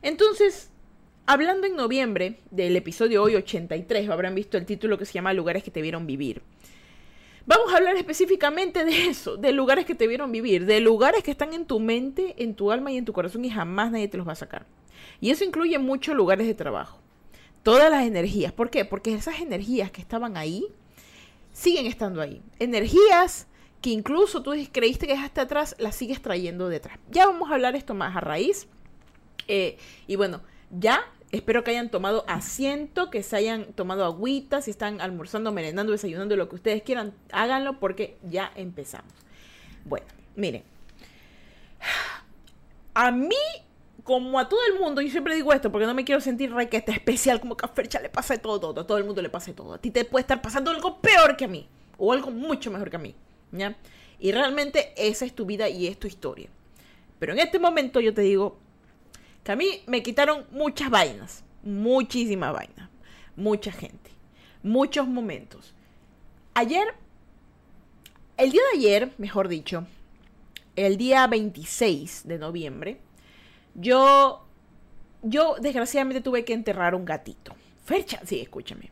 Entonces, 0.02 0.70
hablando 1.26 1.66
en 1.66 1.76
noviembre 1.76 2.40
del 2.50 2.76
episodio 2.76 3.22
hoy 3.22 3.34
83, 3.34 4.08
habrán 4.08 4.34
visto 4.34 4.56
el 4.56 4.64
título 4.64 4.96
que 4.96 5.04
se 5.04 5.12
llama 5.12 5.32
Lugares 5.32 5.62
que 5.62 5.70
te 5.70 5.82
vieron 5.82 6.06
vivir. 6.06 6.42
Vamos 7.44 7.72
a 7.72 7.76
hablar 7.76 7.96
específicamente 7.96 8.84
de 8.84 9.06
eso, 9.06 9.36
de 9.36 9.52
lugares 9.52 9.84
que 9.84 9.94
te 9.94 10.06
vieron 10.06 10.32
vivir, 10.32 10.66
de 10.66 10.80
lugares 10.80 11.22
que 11.22 11.30
están 11.30 11.52
en 11.52 11.66
tu 11.66 11.78
mente, 11.78 12.34
en 12.38 12.54
tu 12.54 12.72
alma 12.72 12.90
y 12.90 12.96
en 12.96 13.04
tu 13.04 13.12
corazón 13.12 13.44
y 13.44 13.50
jamás 13.50 13.90
nadie 13.90 14.08
te 14.08 14.16
los 14.16 14.26
va 14.26 14.32
a 14.32 14.36
sacar. 14.36 14.66
Y 15.20 15.30
eso 15.30 15.44
incluye 15.44 15.78
muchos 15.78 16.16
lugares 16.16 16.46
de 16.46 16.54
trabajo. 16.54 16.98
Todas 17.62 17.90
las 17.90 18.04
energías. 18.04 18.52
¿Por 18.52 18.70
qué? 18.70 18.84
Porque 18.84 19.14
esas 19.14 19.40
energías 19.40 19.90
que 19.90 20.00
estaban 20.00 20.36
ahí 20.36 20.66
siguen 21.52 21.86
estando 21.86 22.20
ahí. 22.20 22.42
Energías 22.58 23.46
que 23.80 23.90
incluso 23.90 24.42
tú 24.42 24.52
creíste 24.72 25.06
que 25.06 25.12
dejaste 25.12 25.40
atrás, 25.40 25.76
las 25.78 25.94
sigues 25.94 26.20
trayendo 26.20 26.68
detrás. 26.68 26.98
Ya 27.10 27.26
vamos 27.26 27.50
a 27.50 27.54
hablar 27.54 27.76
esto 27.76 27.94
más 27.94 28.16
a 28.16 28.20
raíz. 28.20 28.66
Eh, 29.48 29.78
y 30.08 30.16
bueno, 30.16 30.42
ya 30.70 31.04
espero 31.32 31.64
que 31.64 31.72
hayan 31.72 31.90
tomado 31.90 32.24
asiento, 32.28 33.10
que 33.10 33.22
se 33.22 33.36
hayan 33.36 33.72
tomado 33.72 34.04
agüita, 34.04 34.62
si 34.62 34.70
están 34.70 35.00
almorzando, 35.00 35.52
merendando, 35.52 35.92
desayunando, 35.92 36.36
lo 36.36 36.48
que 36.48 36.56
ustedes 36.56 36.82
quieran, 36.82 37.14
háganlo 37.32 37.78
porque 37.78 38.16
ya 38.28 38.52
empezamos. 38.56 39.12
Bueno, 39.84 40.06
miren. 40.34 40.62
A 42.94 43.10
mí, 43.10 43.34
como 44.02 44.38
a 44.38 44.48
todo 44.48 44.60
el 44.72 44.80
mundo, 44.80 45.02
yo 45.02 45.10
siempre 45.10 45.34
digo 45.34 45.52
esto 45.52 45.70
porque 45.70 45.86
no 45.86 45.94
me 45.94 46.04
quiero 46.04 46.20
sentir 46.20 46.52
requete 46.52 46.92
especial, 46.92 47.40
como 47.40 47.56
que 47.56 47.66
a 47.66 47.68
Fercha 47.68 48.00
le 48.00 48.08
pasa 48.08 48.38
todo, 48.38 48.58
todo, 48.58 48.80
a 48.80 48.86
todo 48.86 48.98
el 48.98 49.04
mundo 49.04 49.20
le 49.20 49.28
pasa 49.28 49.52
todo. 49.52 49.74
A 49.74 49.78
ti 49.78 49.90
te 49.90 50.04
puede 50.04 50.22
estar 50.22 50.40
pasando 50.40 50.70
algo 50.70 51.00
peor 51.00 51.36
que 51.36 51.44
a 51.44 51.48
mí, 51.48 51.68
o 51.98 52.12
algo 52.12 52.30
mucho 52.30 52.70
mejor 52.70 52.88
que 52.88 52.96
a 52.96 53.00
mí, 53.00 53.14
¿ya? 53.52 53.76
Y 54.18 54.32
realmente 54.32 54.94
esa 54.96 55.26
es 55.26 55.34
tu 55.34 55.44
vida 55.44 55.68
y 55.68 55.86
es 55.86 55.98
tu 55.98 56.06
historia. 56.06 56.48
Pero 57.18 57.32
en 57.32 57.38
este 57.38 57.58
momento 57.58 58.00
yo 58.00 58.14
te 58.14 58.22
digo 58.22 58.58
que 59.46 59.52
a 59.52 59.56
mí 59.56 59.80
me 59.86 60.02
quitaron 60.02 60.44
muchas 60.50 60.90
vainas, 60.90 61.44
muchísimas 61.62 62.52
vainas, 62.52 62.90
mucha 63.36 63.70
gente, 63.70 64.10
muchos 64.64 65.06
momentos. 65.06 65.72
Ayer, 66.54 66.88
el 68.38 68.50
día 68.50 68.62
de 68.72 68.78
ayer, 68.78 69.12
mejor 69.18 69.46
dicho, 69.46 69.86
el 70.74 70.96
día 70.96 71.24
26 71.28 72.22
de 72.26 72.38
noviembre, 72.38 73.00
yo, 73.76 74.44
yo 75.22 75.54
desgraciadamente 75.60 76.22
tuve 76.22 76.44
que 76.44 76.52
enterrar 76.52 76.96
un 76.96 77.04
gatito. 77.04 77.54
Fercha, 77.84 78.20
sí, 78.24 78.40
escúchame. 78.40 78.90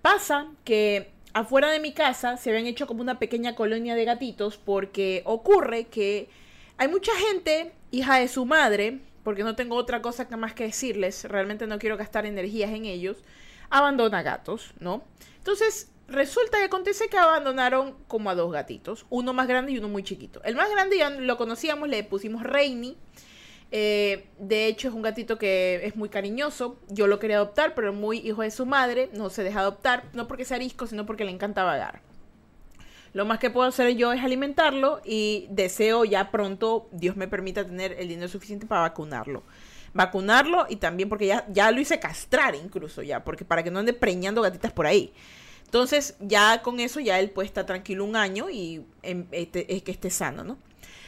Pasa 0.00 0.46
que 0.64 1.10
afuera 1.34 1.70
de 1.70 1.80
mi 1.80 1.92
casa 1.92 2.38
se 2.38 2.48
habían 2.48 2.64
hecho 2.64 2.86
como 2.86 3.02
una 3.02 3.18
pequeña 3.18 3.54
colonia 3.54 3.94
de 3.94 4.06
gatitos 4.06 4.56
porque 4.56 5.20
ocurre 5.26 5.84
que 5.84 6.30
hay 6.78 6.88
mucha 6.88 7.12
gente, 7.28 7.74
hija 7.90 8.20
de 8.20 8.28
su 8.28 8.46
madre, 8.46 9.00
porque 9.26 9.42
no 9.42 9.56
tengo 9.56 9.74
otra 9.74 10.02
cosa 10.02 10.28
que 10.28 10.36
más 10.36 10.54
que 10.54 10.62
decirles, 10.62 11.24
realmente 11.24 11.66
no 11.66 11.80
quiero 11.80 11.96
gastar 11.96 12.26
energías 12.26 12.70
en 12.70 12.84
ellos, 12.84 13.24
abandona 13.70 14.22
gatos, 14.22 14.72
¿no? 14.78 15.02
Entonces, 15.38 15.90
resulta 16.06 16.60
y 16.60 16.62
acontece 16.62 17.08
que 17.08 17.18
abandonaron 17.18 17.96
como 18.06 18.30
a 18.30 18.36
dos 18.36 18.52
gatitos, 18.52 19.04
uno 19.10 19.32
más 19.32 19.48
grande 19.48 19.72
y 19.72 19.78
uno 19.78 19.88
muy 19.88 20.04
chiquito. 20.04 20.40
El 20.44 20.54
más 20.54 20.70
grande 20.70 20.98
ya 20.98 21.10
lo 21.10 21.36
conocíamos, 21.36 21.88
le 21.88 22.04
pusimos 22.04 22.44
Reini. 22.44 22.96
Eh, 23.72 24.28
de 24.38 24.68
hecho, 24.68 24.86
es 24.86 24.94
un 24.94 25.02
gatito 25.02 25.38
que 25.38 25.80
es 25.82 25.96
muy 25.96 26.08
cariñoso. 26.08 26.78
Yo 26.88 27.08
lo 27.08 27.18
quería 27.18 27.38
adoptar, 27.38 27.74
pero 27.74 27.92
muy 27.92 28.18
hijo 28.18 28.42
de 28.42 28.52
su 28.52 28.64
madre. 28.64 29.10
No 29.12 29.28
se 29.28 29.42
deja 29.42 29.58
adoptar, 29.58 30.04
no 30.12 30.28
porque 30.28 30.44
sea 30.44 30.58
arisco, 30.58 30.86
sino 30.86 31.04
porque 31.04 31.24
le 31.24 31.32
encanta 31.32 31.64
vagar. 31.64 32.00
Lo 33.16 33.24
más 33.24 33.38
que 33.38 33.48
puedo 33.48 33.66
hacer 33.66 33.96
yo 33.96 34.12
es 34.12 34.22
alimentarlo 34.22 35.00
y 35.02 35.46
deseo 35.48 36.04
ya 36.04 36.30
pronto, 36.30 36.86
Dios 36.92 37.16
me 37.16 37.26
permita 37.26 37.64
tener 37.64 37.96
el 37.98 38.08
dinero 38.08 38.28
suficiente 38.28 38.66
para 38.66 38.82
vacunarlo. 38.82 39.42
Vacunarlo 39.94 40.66
y 40.68 40.76
también 40.76 41.08
porque 41.08 41.28
ya, 41.28 41.46
ya 41.48 41.70
lo 41.70 41.80
hice 41.80 41.98
castrar 41.98 42.54
incluso 42.54 43.02
ya, 43.02 43.24
porque 43.24 43.46
para 43.46 43.62
que 43.62 43.70
no 43.70 43.78
ande 43.78 43.94
preñando 43.94 44.42
gatitas 44.42 44.70
por 44.70 44.86
ahí. 44.86 45.14
Entonces 45.64 46.18
ya 46.20 46.60
con 46.60 46.78
eso 46.78 47.00
ya 47.00 47.18
él 47.18 47.30
puede 47.30 47.46
estar 47.46 47.64
tranquilo 47.64 48.04
un 48.04 48.16
año 48.16 48.50
y 48.50 48.84
este, 49.32 49.74
es 49.74 49.82
que 49.82 49.92
esté 49.92 50.10
sano, 50.10 50.44
¿no? 50.44 50.58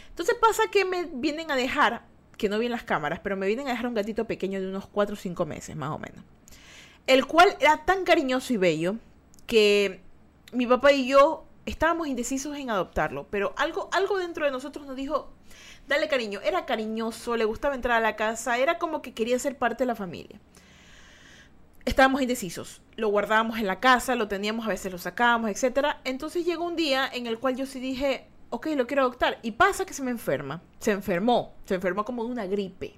Entonces 0.08 0.34
pasa 0.40 0.62
que 0.72 0.86
me 0.86 1.04
vienen 1.12 1.50
a 1.50 1.56
dejar, 1.56 2.06
que 2.38 2.48
no 2.48 2.58
vi 2.58 2.64
en 2.64 2.72
las 2.72 2.84
cámaras, 2.84 3.20
pero 3.22 3.36
me 3.36 3.46
vienen 3.46 3.68
a 3.68 3.72
dejar 3.72 3.86
un 3.86 3.92
gatito 3.92 4.24
pequeño 4.24 4.62
de 4.62 4.66
unos 4.66 4.86
4 4.86 5.12
o 5.12 5.16
5 5.18 5.44
meses 5.44 5.76
más 5.76 5.90
o 5.90 5.98
menos. 5.98 6.24
El 7.06 7.26
cual 7.26 7.54
era 7.60 7.84
tan 7.84 8.04
cariñoso 8.04 8.54
y 8.54 8.56
bello 8.56 8.96
que 9.46 10.00
mi 10.52 10.66
papá 10.66 10.92
y 10.92 11.06
yo 11.06 11.44
estábamos 11.68 12.08
indecisos 12.08 12.56
en 12.56 12.70
adoptarlo, 12.70 13.26
pero 13.30 13.54
algo, 13.56 13.88
algo 13.92 14.18
dentro 14.18 14.44
de 14.44 14.50
nosotros 14.50 14.87
nos 14.87 14.96
dijo, 14.96 15.30
dale 15.87 16.08
cariño, 16.08 16.40
era 16.42 16.66
cariñoso, 16.66 17.37
le 17.37 17.44
gustaba 17.44 17.75
entrar 17.75 17.98
a 17.98 18.00
la 18.00 18.16
casa, 18.16 18.58
era 18.58 18.78
como 18.78 19.02
que 19.02 19.14
quería 19.14 19.38
ser 19.38 19.56
parte 19.56 19.84
de 19.84 19.88
la 19.88 19.94
familia. 19.94 20.40
Estábamos 21.84 22.20
indecisos, 22.20 22.82
lo 22.96 23.08
guardábamos 23.08 23.58
en 23.58 23.66
la 23.66 23.80
casa, 23.80 24.14
lo 24.14 24.28
teníamos, 24.28 24.66
a 24.66 24.70
veces 24.70 24.92
lo 24.92 24.98
sacábamos, 24.98 25.50
etc. 25.50 25.96
Entonces 26.04 26.44
llegó 26.44 26.64
un 26.64 26.76
día 26.76 27.08
en 27.12 27.26
el 27.26 27.38
cual 27.38 27.56
yo 27.56 27.66
sí 27.66 27.80
dije, 27.80 28.26
ok, 28.50 28.68
lo 28.76 28.87
quiero 28.87 29.02
adoptar. 29.02 29.38
Y 29.42 29.52
pasa 29.52 29.87
que 29.87 29.94
se 29.94 30.02
me 30.02 30.10
enferma, 30.10 30.62
se 30.80 30.92
enfermó, 30.92 31.54
se 31.64 31.76
enfermó 31.76 32.04
como 32.04 32.25
de 32.25 32.30
una 32.30 32.46
gripe. 32.46 32.94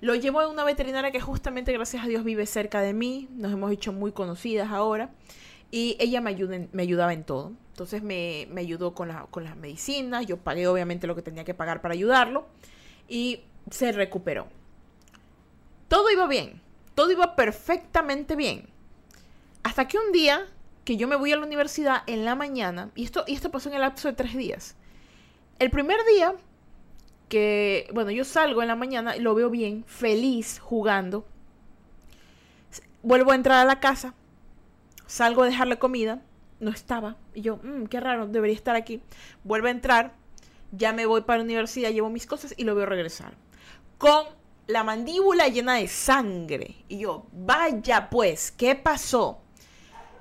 Lo 0.00 0.14
llevo 0.14 0.40
a 0.40 0.48
una 0.48 0.64
veterinaria 0.64 1.12
que 1.12 1.20
justamente, 1.20 1.72
gracias 1.72 2.04
a 2.04 2.08
Dios, 2.08 2.24
vive 2.24 2.46
cerca 2.46 2.80
de 2.80 2.92
mí, 2.92 3.28
nos 3.32 3.52
hemos 3.52 3.70
hecho 3.70 3.92
muy 3.92 4.12
conocidas 4.12 4.70
ahora. 4.70 5.10
Y 5.74 5.96
ella 5.98 6.20
me, 6.20 6.30
ayudaba 6.30 7.12
en 7.12 7.24
todo. 7.24 7.50
Entonces 7.70 8.00
me, 8.00 8.46
ayudó 8.56 8.94
con, 8.94 9.12
con 9.30 9.42
las 9.42 9.56
medicinas, 9.56 10.24
yo 10.24 10.36
pagué 10.36 10.68
obviamente 10.68 11.08
lo 11.08 11.16
que 11.16 11.22
tenía 11.22 11.42
que 11.42 11.52
pagar 11.52 11.80
para 11.80 11.94
ayudarlo 11.94 12.46
y 13.08 13.40
se 13.72 13.90
recuperó. 13.90 14.46
Todo 15.88 16.12
iba 16.12 16.28
bien, 16.28 16.60
todo 16.94 17.10
iba 17.10 17.34
perfectamente 17.34 18.36
bien. 18.36 18.68
Hasta 19.64 19.88
que 19.88 19.98
un 19.98 20.12
día 20.12 20.46
que 20.84 20.96
yo 20.96 21.08
me 21.08 21.16
voy 21.16 21.32
a 21.32 21.36
la 21.36 21.44
universidad 21.44 22.04
en 22.06 22.24
la 22.24 22.36
mañana, 22.36 22.92
y 22.94 23.02
esto, 23.02 23.24
y 23.26 23.34
esto 23.34 23.50
pasó 23.50 23.68
en 23.68 23.74
el 23.74 23.80
lapso 23.80 24.06
de 24.06 24.14
tres 24.14 24.36
días. 24.36 24.76
El 25.58 25.72
primer 25.72 25.98
día 26.04 26.36
que, 27.28 27.90
bueno, 27.92 28.12
yo 28.12 28.22
salgo 28.22 28.62
en 28.62 28.68
la 28.68 28.76
mañana 28.76 29.16
y 29.16 29.20
lo 29.20 29.34
veo 29.34 29.50
bien, 29.50 29.82
feliz, 29.88 30.60
jugando. 30.60 31.26
Vuelvo 33.02 33.32
a 33.32 33.34
entrar 33.34 33.58
a 33.58 33.64
la 33.64 33.80
casa, 33.80 34.14
salgo 35.06 35.42
a 35.42 35.46
dejarle 35.46 35.78
comida 35.78 36.22
no 36.60 36.70
estaba. 36.70 37.16
Y 37.34 37.42
yo, 37.42 37.58
mmm, 37.62 37.84
qué 37.84 38.00
raro, 38.00 38.26
debería 38.26 38.56
estar 38.56 38.76
aquí. 38.76 39.00
Vuelvo 39.44 39.68
a 39.68 39.70
entrar, 39.70 40.14
ya 40.72 40.92
me 40.92 41.06
voy 41.06 41.22
para 41.22 41.38
la 41.38 41.44
universidad, 41.44 41.90
llevo 41.90 42.10
mis 42.10 42.26
cosas 42.26 42.54
y 42.56 42.64
lo 42.64 42.74
veo 42.74 42.86
regresar. 42.86 43.34
Con 43.98 44.24
la 44.66 44.82
mandíbula 44.82 45.48
llena 45.48 45.74
de 45.74 45.88
sangre. 45.88 46.76
Y 46.88 46.98
yo, 46.98 47.26
vaya 47.32 48.08
pues, 48.10 48.50
¿qué 48.50 48.74
pasó? 48.74 49.40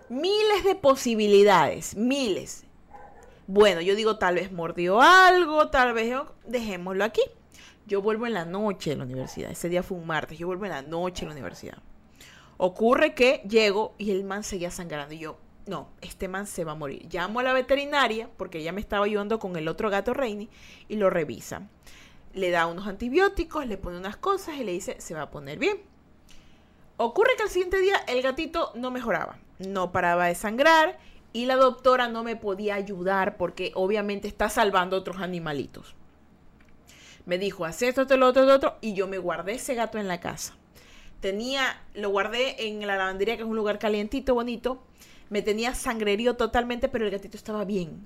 Miles 0.10 0.63
de 0.63 0.75
posibilidades, 0.75 1.96
miles. 1.96 2.66
Bueno, 3.48 3.82
yo 3.82 3.96
digo, 3.96 4.18
tal 4.18 4.36
vez 4.36 4.52
mordió 4.52 5.02
algo, 5.02 5.70
tal 5.70 5.94
vez 5.94 6.16
dejémoslo 6.46 7.04
aquí. 7.04 7.22
Yo 7.86 8.02
vuelvo 8.02 8.25
en 8.25 8.34
la 8.34 8.46
noche 8.46 8.94
a 8.94 8.96
la 8.96 9.04
universidad. 9.04 9.52
Ese 9.52 9.68
día 9.68 9.84
fue 9.84 9.98
un 9.98 10.08
martes. 10.08 10.38
Yo 10.38 10.48
vuelvo 10.48 10.66
en 10.66 10.72
la 10.72 10.82
noche 10.82 11.25
a 11.25 11.28
la 11.28 11.34
universidad. 11.34 11.78
Ocurre 12.65 13.13
que 13.13 13.41
llego 13.46 13.93
y 13.98 14.12
el 14.12 14.24
man 14.24 14.46
seguía 14.46 14.72
sangrando. 14.72 15.13
Y 15.13 15.17
yo, 15.17 15.38
no, 15.65 15.89
este 16.00 16.29
man 16.29 16.48
se 16.48 16.63
va 16.63 16.72
a 16.72 16.75
morir. 16.75 17.10
Llamo 17.12 17.41
a 17.41 17.43
la 17.43 17.51
veterinaria, 17.51 18.29
porque 18.38 18.60
ella 18.60 18.72
me 18.72 18.79
estaba 18.79 19.03
ayudando 19.03 19.38
con 19.38 19.58
el 19.58 19.67
otro 19.67 19.89
gato 19.89 20.13
Reini, 20.13 20.48
y 20.88 20.96
lo 20.96 21.10
revisa. 21.10 21.67
Le 22.34 22.51
da 22.51 22.67
unos 22.67 22.88
antibióticos, 22.88 23.67
le 23.67 23.77
pone 23.77 23.98
unas 23.98 24.15
cosas 24.15 24.55
y 24.55 24.63
le 24.63 24.72
dice, 24.72 24.96
se 25.01 25.13
va 25.13 25.24
a 25.24 25.29
poner 25.29 25.60
bien. 25.60 25.82
Ocurre 26.96 27.32
que 27.36 27.43
al 27.43 27.50
siguiente 27.50 27.82
día 27.82 27.98
el 28.08 28.22
gatito 28.22 28.72
no 28.75 28.91
mejoraba, 28.91 29.39
no 29.60 29.91
paraba 29.91 30.27
de 30.27 30.36
sangrar 30.36 30.98
y 31.34 31.48
la 31.48 31.58
doctora 31.58 32.08
no 32.08 32.24
me 32.24 32.38
podía 32.38 32.75
ayudar 32.75 33.36
porque 33.36 33.74
obviamente 33.75 34.29
está 34.29 34.48
salvando 34.48 34.96
otros 34.96 35.17
animalitos. 35.20 35.96
Me 37.25 37.38
dijo, 37.38 37.65
haz 37.65 37.82
esto, 37.82 38.03
esto, 38.03 38.15
lo 38.15 38.27
otro, 38.27 38.43
lo 38.43 38.53
otro, 38.53 38.77
y 38.79 38.93
yo 38.93 39.05
me 39.10 39.17
guardé 39.17 39.55
ese 39.55 39.75
gato 39.75 39.98
en 39.98 40.08
la 40.08 40.22
casa. 40.22 40.55
Tenía, 41.24 41.82
lo 41.94 42.10
guardé 42.10 42.68
en 42.68 42.86
la 42.86 42.98
lavandería, 42.98 43.38
que 43.38 43.44
es 43.44 43.48
un 43.48 43.56
lugar 43.56 43.80
calientito, 43.80 44.34
bonito, 44.34 44.84
me 45.30 45.42
tenía 45.42 45.74
sangrerío 45.74 46.36
totalmente, 46.36 46.89
pero 46.89 47.06
el 47.06 47.12
gatito 47.12 47.38
estaba 47.38 47.63
bien. 47.63 48.06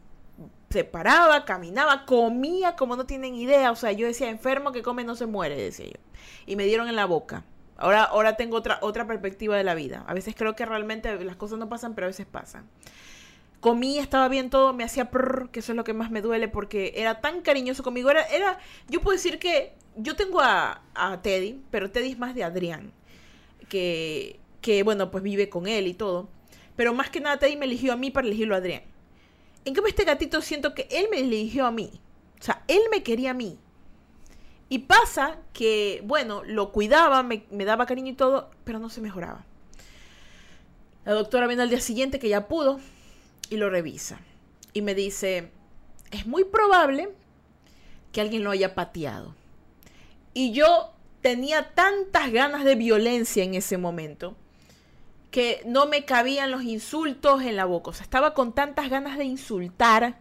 Se 0.70 0.84
paraba, 0.84 1.44
caminaba, 1.44 2.06
comía 2.06 2.76
como 2.76 2.96
no 2.96 3.08
tienen 3.08 3.34
idea. 3.34 3.72
O 3.72 3.76
sea, 3.76 3.92
yo 3.92 4.06
decía, 4.06 4.30
enfermo 4.30 4.72
que 4.72 4.84
come 4.84 5.04
no 5.04 5.16
se 5.16 5.26
muere, 5.26 5.56
decía 5.56 5.88
yo. 5.88 6.00
Y 6.46 6.56
me 6.56 6.66
dieron 6.66 6.90
en 6.90 6.96
la 6.96 7.06
boca. 7.06 7.44
Ahora, 7.76 8.04
ahora 8.04 8.38
tengo 8.38 8.56
otra, 8.56 8.78
otra 8.84 9.08
perspectiva 9.08 9.58
de 9.58 9.64
la 9.64 9.74
vida. 9.74 10.06
A 10.08 10.14
veces 10.14 10.36
creo 10.38 10.56
que 10.56 10.68
realmente 10.68 11.20
las 11.26 11.38
cosas 11.38 11.58
no 11.58 11.68
pasan, 11.68 11.96
pero 11.96 12.06
a 12.06 12.10
veces 12.10 12.28
pasan. 12.28 12.70
Comía, 13.62 14.04
estaba 14.04 14.28
bien 14.28 14.52
todo, 14.52 14.74
me 14.74 14.84
hacía 14.84 15.10
prrr, 15.10 15.50
que 15.50 15.62
eso 15.62 15.72
es 15.72 15.76
lo 15.76 15.84
que 15.84 15.96
más 15.96 16.12
me 16.12 16.22
duele 16.22 16.50
porque 16.50 16.94
era 16.96 17.20
tan 17.20 17.42
cariñoso 17.42 17.82
conmigo. 17.82 18.12
Era, 18.12 18.22
era 18.28 18.60
yo 18.88 19.02
puedo 19.02 19.18
decir 19.18 19.40
que 19.40 19.74
yo 19.96 20.16
tengo 20.16 20.40
a, 20.40 20.84
a 20.94 21.20
Teddy, 21.24 21.64
pero 21.72 21.90
Teddy 21.90 22.12
es 22.12 22.20
más 22.20 22.36
de 22.36 22.44
Adrián, 22.44 22.94
que, 23.70 24.40
que 24.62 24.84
bueno, 24.84 25.12
pues 25.12 25.24
vive 25.24 25.50
con 25.50 25.68
él 25.68 25.88
y 25.88 25.94
todo. 25.94 26.30
Pero 26.76 26.94
más 26.94 27.10
que 27.10 27.20
nada 27.20 27.38
Teddy 27.38 27.58
me 27.58 27.66
eligió 27.66 27.94
a 27.94 27.98
mí 27.98 28.12
para 28.12 28.28
elegirlo 28.28 28.56
a 28.56 28.60
Adrián. 28.60 28.84
En 29.66 29.74
cambio 29.74 29.90
este 29.90 30.06
gatito 30.06 30.42
siento 30.42 30.74
que 30.74 30.88
él 30.92 31.08
me 31.12 31.20
eligió 31.20 31.66
a 31.66 31.72
mí. 31.72 31.92
O 32.40 32.44
sea, 32.44 32.64
él 32.68 32.82
me 32.92 33.04
quería 33.04 33.32
a 33.32 33.34
mí. 33.34 33.58
Y 34.70 34.80
pasa 34.80 35.38
que, 35.54 36.02
bueno, 36.06 36.44
lo 36.44 36.72
cuidaba, 36.72 37.24
me, 37.24 37.44
daba 37.50 37.86
cariño 37.86 38.12
y 38.12 38.16
todo, 38.16 38.52
pero 38.64 38.80
no 38.80 38.90
se 38.90 39.02
mejoraba. 39.02 39.46
La 41.06 41.14
doctora 41.14 41.48
viene 41.48 41.64
al 41.64 41.70
día 41.70 41.80
siguiente 41.80 42.20
que 42.20 42.28
ya 42.30 42.48
pudo 42.48 42.80
y 43.50 43.58
lo 43.58 43.70
revisa. 43.70 44.20
Y 44.74 44.82
me 44.82 44.94
dice, 44.94 45.52
es 46.12 46.28
muy 46.28 46.44
probable 46.44 47.10
que 48.12 48.20
alguien 48.20 48.44
lo 48.44 48.52
haya 48.52 48.76
pateado. 48.76 49.36
Y 50.34 50.52
yo 50.52 50.94
tenía 51.22 51.74
tantas 51.74 52.32
ganas 52.32 52.64
de 52.64 52.76
violencia 52.76 53.44
en 53.44 53.56
ese 53.56 53.78
momento 53.78 54.36
que 55.32 55.62
no 55.66 55.86
me 55.86 56.06
cabían 56.06 56.52
los 56.52 56.64
insultos 56.64 57.42
en 57.44 57.56
la 57.56 57.66
boca. 57.66 57.90
O 57.90 57.94
sea, 57.94 58.04
estaba 58.04 58.34
con 58.34 58.54
tantas 58.54 58.90
ganas 58.90 59.18
de 59.18 59.26
insultar. 59.26 60.20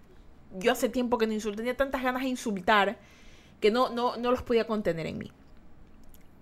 Yo 0.58 0.72
hace 0.72 0.88
tiempo 0.88 1.18
que 1.18 1.26
no 1.26 1.32
insulté, 1.32 1.58
tenía 1.58 1.76
tantas 1.76 2.02
ganas 2.02 2.22
de 2.22 2.28
insultar 2.28 2.98
que 3.60 3.70
no, 3.70 3.88
no, 3.90 4.16
no 4.16 4.30
los 4.30 4.42
podía 4.42 4.66
contener 4.66 5.06
en 5.06 5.18
mí. 5.18 5.32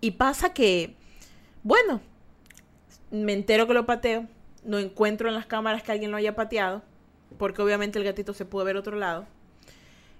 Y 0.01 0.13
pasa 0.13 0.53
que, 0.53 0.97
bueno, 1.63 2.01
me 3.11 3.33
entero 3.33 3.67
que 3.67 3.75
lo 3.75 3.87
pateo, 3.87 4.27
no 4.65 4.79
encuentro 4.79 5.29
en 5.29 5.35
las 5.35 5.47
cámaras 5.47 5.83
que 5.83 5.93
alguien 5.93 6.11
lo 6.11 6.17
haya 6.17 6.35
pateado, 6.35 6.83
porque 7.39 7.63
obviamente 7.63 7.99
el 7.99 8.05
gatito 8.05 8.35
se 8.35 8.45
pudo 8.45 8.65
ver 8.65 8.77
otro 8.77 8.97
lado. 8.97 9.27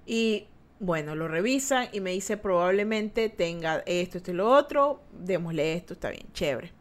Y 0.07 0.47
Bueno, 0.81 1.15
lo 1.15 1.29
revisan 1.29 1.89
y 1.93 2.01
me 2.01 2.11
dice 2.11 2.37
probablemente 2.37 3.29
tenga 3.29 3.83
esto, 3.87 4.19
esto 4.19 4.31
y 4.33 4.35
lo 4.35 4.51
otro, 4.51 5.01
démosle 5.13 5.75
esto, 5.75 5.95
está 5.95 6.11
bien, 6.11 6.27
chévere. 6.33 6.73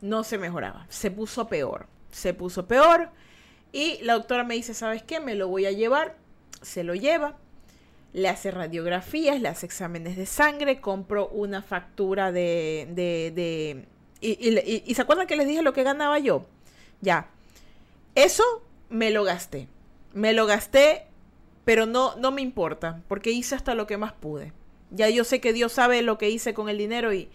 No 0.00 0.24
se 0.24 0.38
mejoraba, 0.38 0.86
se 0.88 1.10
puso 1.10 1.48
peor, 1.48 1.86
se 2.10 2.32
puso 2.32 2.66
peor 2.66 3.10
y 3.72 3.98
la 4.02 4.14
doctora 4.14 4.44
me 4.44 4.54
dice, 4.54 4.72
¿sabes 4.72 5.02
qué? 5.02 5.20
Me 5.20 5.34
lo 5.34 5.48
voy 5.48 5.66
a 5.66 5.72
llevar, 5.72 6.16
se 6.62 6.84
lo 6.84 6.94
lleva, 6.94 7.36
le 8.12 8.28
hace 8.28 8.50
radiografías, 8.50 9.40
le 9.40 9.48
hace 9.48 9.66
exámenes 9.66 10.16
de 10.16 10.26
sangre, 10.26 10.80
compro 10.80 11.28
una 11.28 11.62
factura 11.62 12.32
de... 12.32 12.88
de, 12.90 13.32
de 13.34 13.84
y, 14.20 14.90
y, 14.90 14.94
se 14.94 15.02
acuerdan 15.02 15.26
que 15.26 15.36
les 15.36 15.46
dije 15.46 15.62
lo 15.62 15.72
que 15.72 15.84
ganaba 15.84 16.18
yo? 16.18 16.46
Ya, 17.00 17.28
eso 18.14 18.42
me 18.88 19.10
lo 19.10 19.22
gasté, 19.22 19.68
me 20.12 20.32
lo 20.32 20.46
gasté 20.46 21.07
pero 21.68 21.84
no, 21.84 22.16
no 22.16 22.30
me 22.30 22.40
importa, 22.40 23.02
porque 23.08 23.30
hice 23.30 23.54
hasta 23.54 23.74
lo 23.74 23.86
que 23.86 23.98
más 23.98 24.14
pude. 24.14 24.54
Ya 24.90 25.10
yo 25.10 25.22
sé 25.22 25.38
que 25.38 25.52
Dios 25.52 25.70
sabe 25.70 26.00
lo 26.00 26.16
que 26.16 26.30
hice 26.30 26.54
con 26.54 26.70
el 26.70 26.78
dinero 26.78 27.12
y, 27.12 27.28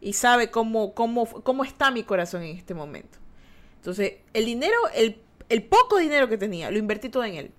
y 0.00 0.14
sabe 0.14 0.50
cómo, 0.50 0.94
cómo, 0.94 1.28
cómo 1.44 1.62
está 1.62 1.92
mi 1.92 2.02
corazón 2.02 2.42
en 2.42 2.56
este 2.56 2.74
momento. 2.74 3.18
Entonces, 3.76 4.14
el 4.34 4.46
dinero, 4.46 4.74
el, 4.96 5.20
el 5.48 5.62
poco 5.62 5.98
dinero 5.98 6.28
que 6.28 6.36
tenía, 6.36 6.72
lo 6.72 6.78
invertí 6.78 7.08
todo 7.08 7.22
en 7.22 7.34
él. 7.36 7.50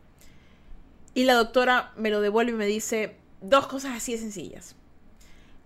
Y 1.13 1.23
la 1.23 1.35
doctora 1.35 1.93
me 1.95 2.09
lo 2.09 2.19
devuelve 2.19 2.51
y 2.51 2.55
me 2.55 2.65
dice 2.65 3.15
dos 3.39 3.67
cosas 3.67 3.95
así 3.95 4.11
de 4.11 4.17
sencillas. 4.17 4.75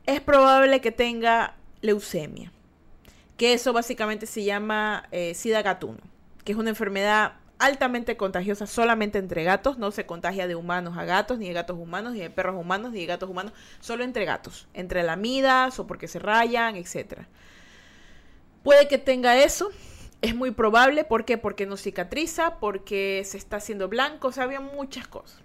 Es 0.06 0.22
probable 0.22 0.82
que 0.82 0.92
tenga 0.92 1.56
leucemia, 1.82 2.52
que 3.38 3.54
eso 3.54 3.74
básicamente 3.74 4.28
se 4.28 4.44
llama 4.44 5.08
eh, 5.10 5.34
sida 5.34 5.64
gatuno, 5.64 6.02
que 6.44 6.52
es 6.52 6.60
una 6.60 6.70
enfermedad 6.70 7.38
altamente 7.64 8.18
contagiosa 8.18 8.68
solamente 8.68 9.18
entre 9.20 9.46
gatos, 9.46 9.78
no 9.78 9.92
se 9.92 10.06
contagia 10.06 10.48
de 10.48 10.56
humanos 10.56 10.98
a 10.98 11.06
gatos, 11.06 11.40
ni 11.40 11.48
de 11.48 11.54
gatos 11.54 11.78
humanos, 11.78 12.12
ni 12.12 12.20
de 12.20 12.30
perros 12.30 12.58
humanos, 12.60 12.92
ni 12.92 13.00
de 13.00 13.06
gatos 13.06 13.30
humanos, 13.30 13.54
solo 13.80 14.04
entre 14.04 14.26
gatos, 14.26 14.68
entre 14.74 15.02
lamidas 15.02 15.80
o 15.80 15.88
porque 15.88 16.10
se 16.10 16.20
rayan, 16.20 16.76
etc. 16.76 17.22
Puede 18.64 18.90
que 18.90 18.98
tenga 18.98 19.42
eso, 19.42 19.72
es 20.22 20.36
muy 20.36 20.52
probable, 20.52 21.06
¿por 21.06 21.24
qué? 21.24 21.38
Porque 21.38 21.66
no 21.66 21.78
cicatriza, 21.78 22.60
porque 22.60 23.24
se 23.26 23.38
está 23.38 23.58
haciendo 23.58 23.88
blanco, 23.88 24.28
o 24.28 24.32
sea, 24.34 24.44
había 24.44 24.60
muchas 24.60 25.08
cosas. 25.08 25.40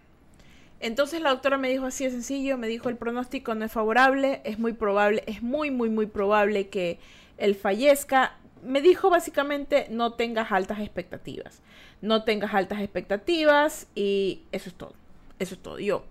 Entonces 0.81 1.21
la 1.21 1.31
doctora 1.31 1.57
me 1.57 1.69
dijo 1.69 1.87
así 1.87 2.03
de 2.03 2.11
sencillo, 2.11 2.59
me 2.59 2.67
dijo 2.67 2.89
el 2.89 2.97
pronóstico 2.97 3.55
no 3.55 3.65
es 3.65 3.71
favorable, 3.71 4.41
es 4.45 4.59
muy 4.59 4.73
probable, 4.73 5.23
es 5.29 5.41
muy, 5.41 5.71
muy, 5.71 5.89
muy 5.89 6.07
probable 6.07 6.69
que 6.69 6.99
él 7.37 7.55
fallezca. 7.55 8.39
Me 8.65 8.81
dijo 8.81 9.09
básicamente 9.09 9.87
no 9.89 10.15
tengas 10.15 10.51
altas 10.51 10.81
expectativas 10.81 11.63
no 12.01 12.25
tengas 12.25 12.55
altas 12.55 12.81
expectativas 12.81 13.87
y 13.95 14.43
eso 14.53 14.69
es 14.69 14.75
todo. 14.75 14.95
Eso 15.39 15.55
es 15.55 15.63
todo. 15.63 15.79
Yo, 15.79 16.05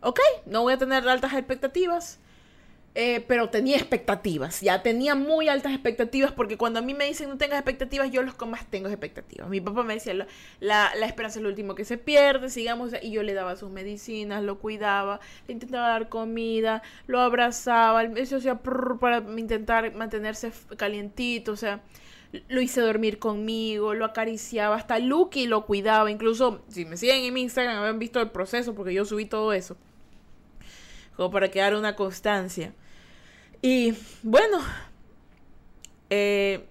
ok, 0.00 0.20
no 0.46 0.62
voy 0.62 0.74
a 0.74 0.78
tener 0.78 1.08
altas 1.08 1.32
expectativas. 1.34 2.18
Eh, 2.96 3.24
pero 3.26 3.50
tenía 3.50 3.76
expectativas, 3.76 4.60
ya 4.60 4.80
tenía 4.84 5.16
muy 5.16 5.48
altas 5.48 5.72
expectativas 5.72 6.30
porque 6.30 6.56
cuando 6.56 6.78
a 6.78 6.82
mí 6.82 6.94
me 6.94 7.06
dicen 7.06 7.28
no 7.28 7.36
tengas 7.36 7.58
expectativas, 7.58 8.08
yo 8.12 8.22
los 8.22 8.36
más 8.46 8.66
tengo 8.70 8.88
expectativas. 8.88 9.48
Mi 9.48 9.60
papá 9.60 9.82
me 9.82 9.94
decía, 9.94 10.14
la, 10.14 10.26
la, 10.60 11.06
esperanza 11.06 11.40
es 11.40 11.42
lo 11.42 11.48
último 11.48 11.74
que 11.74 11.84
se 11.84 11.98
pierde, 11.98 12.50
sigamos, 12.50 12.92
y 13.02 13.10
yo 13.10 13.24
le 13.24 13.34
daba 13.34 13.56
sus 13.56 13.68
medicinas, 13.68 14.44
lo 14.44 14.60
cuidaba, 14.60 15.18
le 15.48 15.54
intentaba 15.54 15.88
dar 15.88 16.08
comida, 16.08 16.82
lo 17.08 17.20
abrazaba, 17.20 18.04
eso 18.04 18.36
hacía 18.36 18.60
para 18.62 19.18
intentar 19.18 19.92
mantenerse 19.96 20.52
calientito, 20.76 21.50
o 21.50 21.56
sea, 21.56 21.80
lo 22.48 22.60
hice 22.60 22.80
dormir 22.80 23.18
conmigo, 23.18 23.94
lo 23.94 24.04
acariciaba, 24.04 24.76
hasta 24.76 24.98
Lucky 24.98 25.46
lo 25.46 25.66
cuidaba, 25.66 26.10
incluso 26.10 26.62
si 26.68 26.84
me 26.84 26.96
siguen 26.96 27.24
en 27.24 27.34
mi 27.34 27.42
Instagram 27.42 27.78
habían 27.78 27.98
visto 27.98 28.20
el 28.20 28.30
proceso 28.30 28.74
porque 28.74 28.94
yo 28.94 29.04
subí 29.04 29.26
todo 29.26 29.52
eso, 29.52 29.76
como 31.16 31.30
para 31.30 31.50
quedar 31.50 31.74
una 31.74 31.96
constancia. 31.96 32.74
Y 33.62 33.94
bueno, 34.22 34.58
eh, 36.10 36.66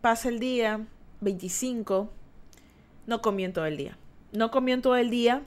pasa 0.00 0.28
el 0.28 0.38
día 0.40 0.86
25, 1.20 2.10
no 3.06 3.22
comí 3.22 3.44
en 3.44 3.52
todo 3.52 3.66
el 3.66 3.76
día, 3.76 3.96
no 4.32 4.50
comí 4.50 4.72
en 4.72 4.82
todo 4.82 4.96
el 4.96 5.10
día, 5.10 5.42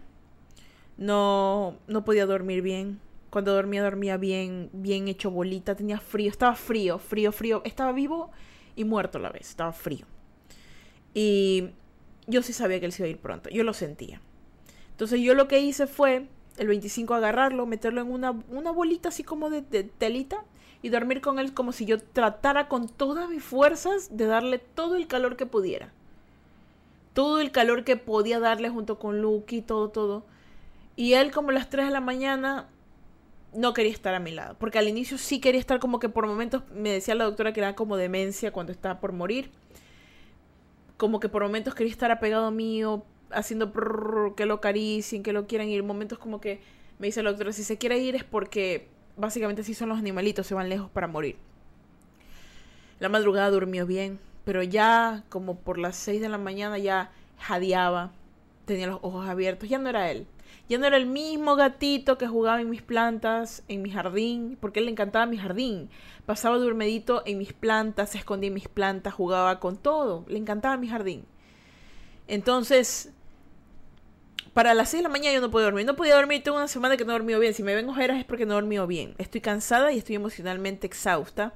no, 0.97 1.77
no 1.87 2.05
podía 2.05 2.25
dormir 2.25 2.61
bien. 2.61 2.99
Cuando 3.29 3.53
dormía, 3.53 3.81
dormía 3.81 4.17
bien, 4.17 4.69
bien 4.73 5.07
hecho 5.07 5.31
bolita, 5.31 5.73
tenía 5.73 5.99
frío, 6.01 6.29
estaba 6.29 6.53
frío, 6.53 6.99
frío, 6.99 7.31
frío, 7.31 7.61
estaba 7.63 7.93
vivo 7.93 8.29
y 8.75 8.83
muerto 8.83 9.17
a 9.17 9.21
la 9.21 9.29
vez, 9.29 9.49
estaba 9.49 9.73
frío. 9.73 10.05
Y 11.13 11.69
yo 12.27 12.41
sí 12.41 12.53
sabía 12.53 12.79
que 12.79 12.85
él 12.85 12.91
se 12.91 13.03
iba 13.03 13.07
a 13.07 13.11
ir 13.11 13.19
pronto, 13.19 13.49
yo 13.49 13.63
lo 13.63 13.73
sentía. 13.73 14.21
Entonces 14.91 15.19
yo 15.21 15.33
lo 15.33 15.47
que 15.47 15.59
hice 15.59 15.87
fue 15.87 16.27
el 16.57 16.67
25 16.67 17.13
agarrarlo, 17.13 17.65
meterlo 17.65 18.01
en 18.01 18.11
una, 18.11 18.31
una 18.49 18.71
bolita 18.71 19.09
así 19.09 19.23
como 19.23 19.49
de, 19.49 19.61
telita 19.61 20.43
y 20.81 20.89
dormir 20.89 21.21
con 21.21 21.39
él 21.39 21.53
como 21.53 21.71
si 21.71 21.85
yo 21.85 21.99
tratara 21.99 22.67
con 22.67 22.87
todas 22.87 23.29
mis 23.29 23.43
fuerzas 23.43 24.15
de 24.15 24.25
darle 24.25 24.59
todo 24.59 24.95
el 24.95 25.07
calor 25.07 25.37
que 25.37 25.45
pudiera. 25.45 25.91
Todo 27.13 27.39
el 27.39 27.51
calor 27.51 27.83
que 27.83 27.97
podía 27.97 28.39
darle 28.39 28.69
junto 28.69 28.97
con 28.97 29.21
Lucky, 29.21 29.61
todo, 29.61 29.89
todo. 29.89 30.23
Y 30.95 31.13
él 31.13 31.31
como 31.31 31.51
las 31.51 31.69
3 31.69 31.87
de 31.87 31.91
la 31.91 31.99
mañana 31.99 32.67
no 33.53 33.73
quería 33.73 33.91
estar 33.91 34.13
a 34.13 34.19
mi 34.19 34.31
lado. 34.31 34.55
Porque 34.59 34.79
al 34.79 34.87
inicio 34.87 35.17
sí 35.17 35.39
quería 35.39 35.59
estar 35.59 35.79
como 35.79 35.99
que 35.99 36.09
por 36.09 36.27
momentos 36.27 36.63
me 36.73 36.89
decía 36.89 37.15
la 37.15 37.25
doctora 37.25 37.53
que 37.53 37.59
era 37.59 37.75
como 37.75 37.97
demencia 37.97 38.51
cuando 38.51 38.71
estaba 38.71 38.99
por 38.99 39.11
morir. 39.11 39.51
Como 40.97 41.19
que 41.19 41.29
por 41.29 41.43
momentos 41.43 41.75
quería 41.75 41.91
estar 41.91 42.11
apegado 42.11 42.51
mío, 42.51 43.03
haciendo 43.31 43.71
que 44.35 44.45
lo 44.45 44.55
acaricien, 44.55 45.23
que 45.23 45.33
lo 45.33 45.47
quieran 45.47 45.69
ir. 45.69 45.83
Momentos 45.83 46.19
como 46.19 46.39
que 46.39 46.61
me 46.99 47.07
dice 47.07 47.23
la 47.23 47.31
doctora, 47.31 47.51
si 47.51 47.63
se 47.63 47.77
quiere 47.77 47.97
ir 47.97 48.15
es 48.15 48.23
porque 48.23 48.87
básicamente 49.17 49.63
sí 49.63 49.73
son 49.73 49.89
los 49.89 49.97
animalitos, 49.97 50.47
se 50.47 50.53
van 50.53 50.69
lejos 50.69 50.89
para 50.89 51.07
morir. 51.07 51.35
La 52.99 53.09
madrugada 53.09 53.49
durmió 53.49 53.87
bien, 53.87 54.19
pero 54.45 54.61
ya 54.61 55.23
como 55.29 55.55
por 55.55 55.79
las 55.79 55.95
6 55.95 56.21
de 56.21 56.29
la 56.29 56.37
mañana 56.37 56.77
ya 56.77 57.11
jadeaba, 57.39 58.11
tenía 58.65 58.87
los 58.87 58.99
ojos 59.01 59.27
abiertos, 59.27 59.67
ya 59.67 59.79
no 59.79 59.89
era 59.89 60.11
él. 60.11 60.27
Ya 60.69 60.77
no 60.77 60.85
era 60.85 60.97
el 60.97 61.05
mismo 61.05 61.55
gatito 61.55 62.17
que 62.17 62.27
jugaba 62.27 62.61
en 62.61 62.69
mis 62.69 62.81
plantas, 62.81 63.63
en 63.67 63.81
mi 63.81 63.91
jardín, 63.91 64.57
porque 64.61 64.79
él 64.79 64.85
le 64.85 64.91
encantaba 64.91 65.25
mi 65.25 65.37
jardín. 65.37 65.89
Pasaba 66.25 66.57
dormidito 66.57 67.23
en 67.25 67.39
mis 67.39 67.53
plantas, 67.53 68.11
se 68.11 68.17
escondía 68.17 68.47
en 68.47 68.53
mis 68.53 68.67
plantas, 68.67 69.13
jugaba 69.13 69.59
con 69.59 69.77
todo. 69.77 70.25
Le 70.27 70.37
encantaba 70.37 70.77
mi 70.77 70.87
jardín. 70.87 71.25
Entonces, 72.27 73.11
para 74.53 74.73
las 74.73 74.89
6 74.89 74.99
de 74.99 75.03
la 75.03 75.09
mañana 75.09 75.33
yo 75.33 75.41
no 75.41 75.51
podía 75.51 75.65
dormir. 75.65 75.85
No 75.85 75.95
podía 75.95 76.15
dormir, 76.15 76.43
tengo 76.43 76.57
una 76.57 76.67
semana 76.67 76.97
que 76.97 77.05
no 77.05 77.11
he 77.11 77.15
dormido 77.15 77.39
bien. 77.39 77.53
Si 77.53 77.63
me 77.63 77.75
ven 77.75 77.89
ojeras 77.89 78.17
es 78.17 78.25
porque 78.25 78.45
no 78.45 78.53
he 78.53 78.55
dormido 78.55 78.87
bien. 78.87 79.15
Estoy 79.17 79.41
cansada 79.41 79.91
y 79.91 79.97
estoy 79.97 80.15
emocionalmente 80.15 80.87
exhausta. 80.87 81.53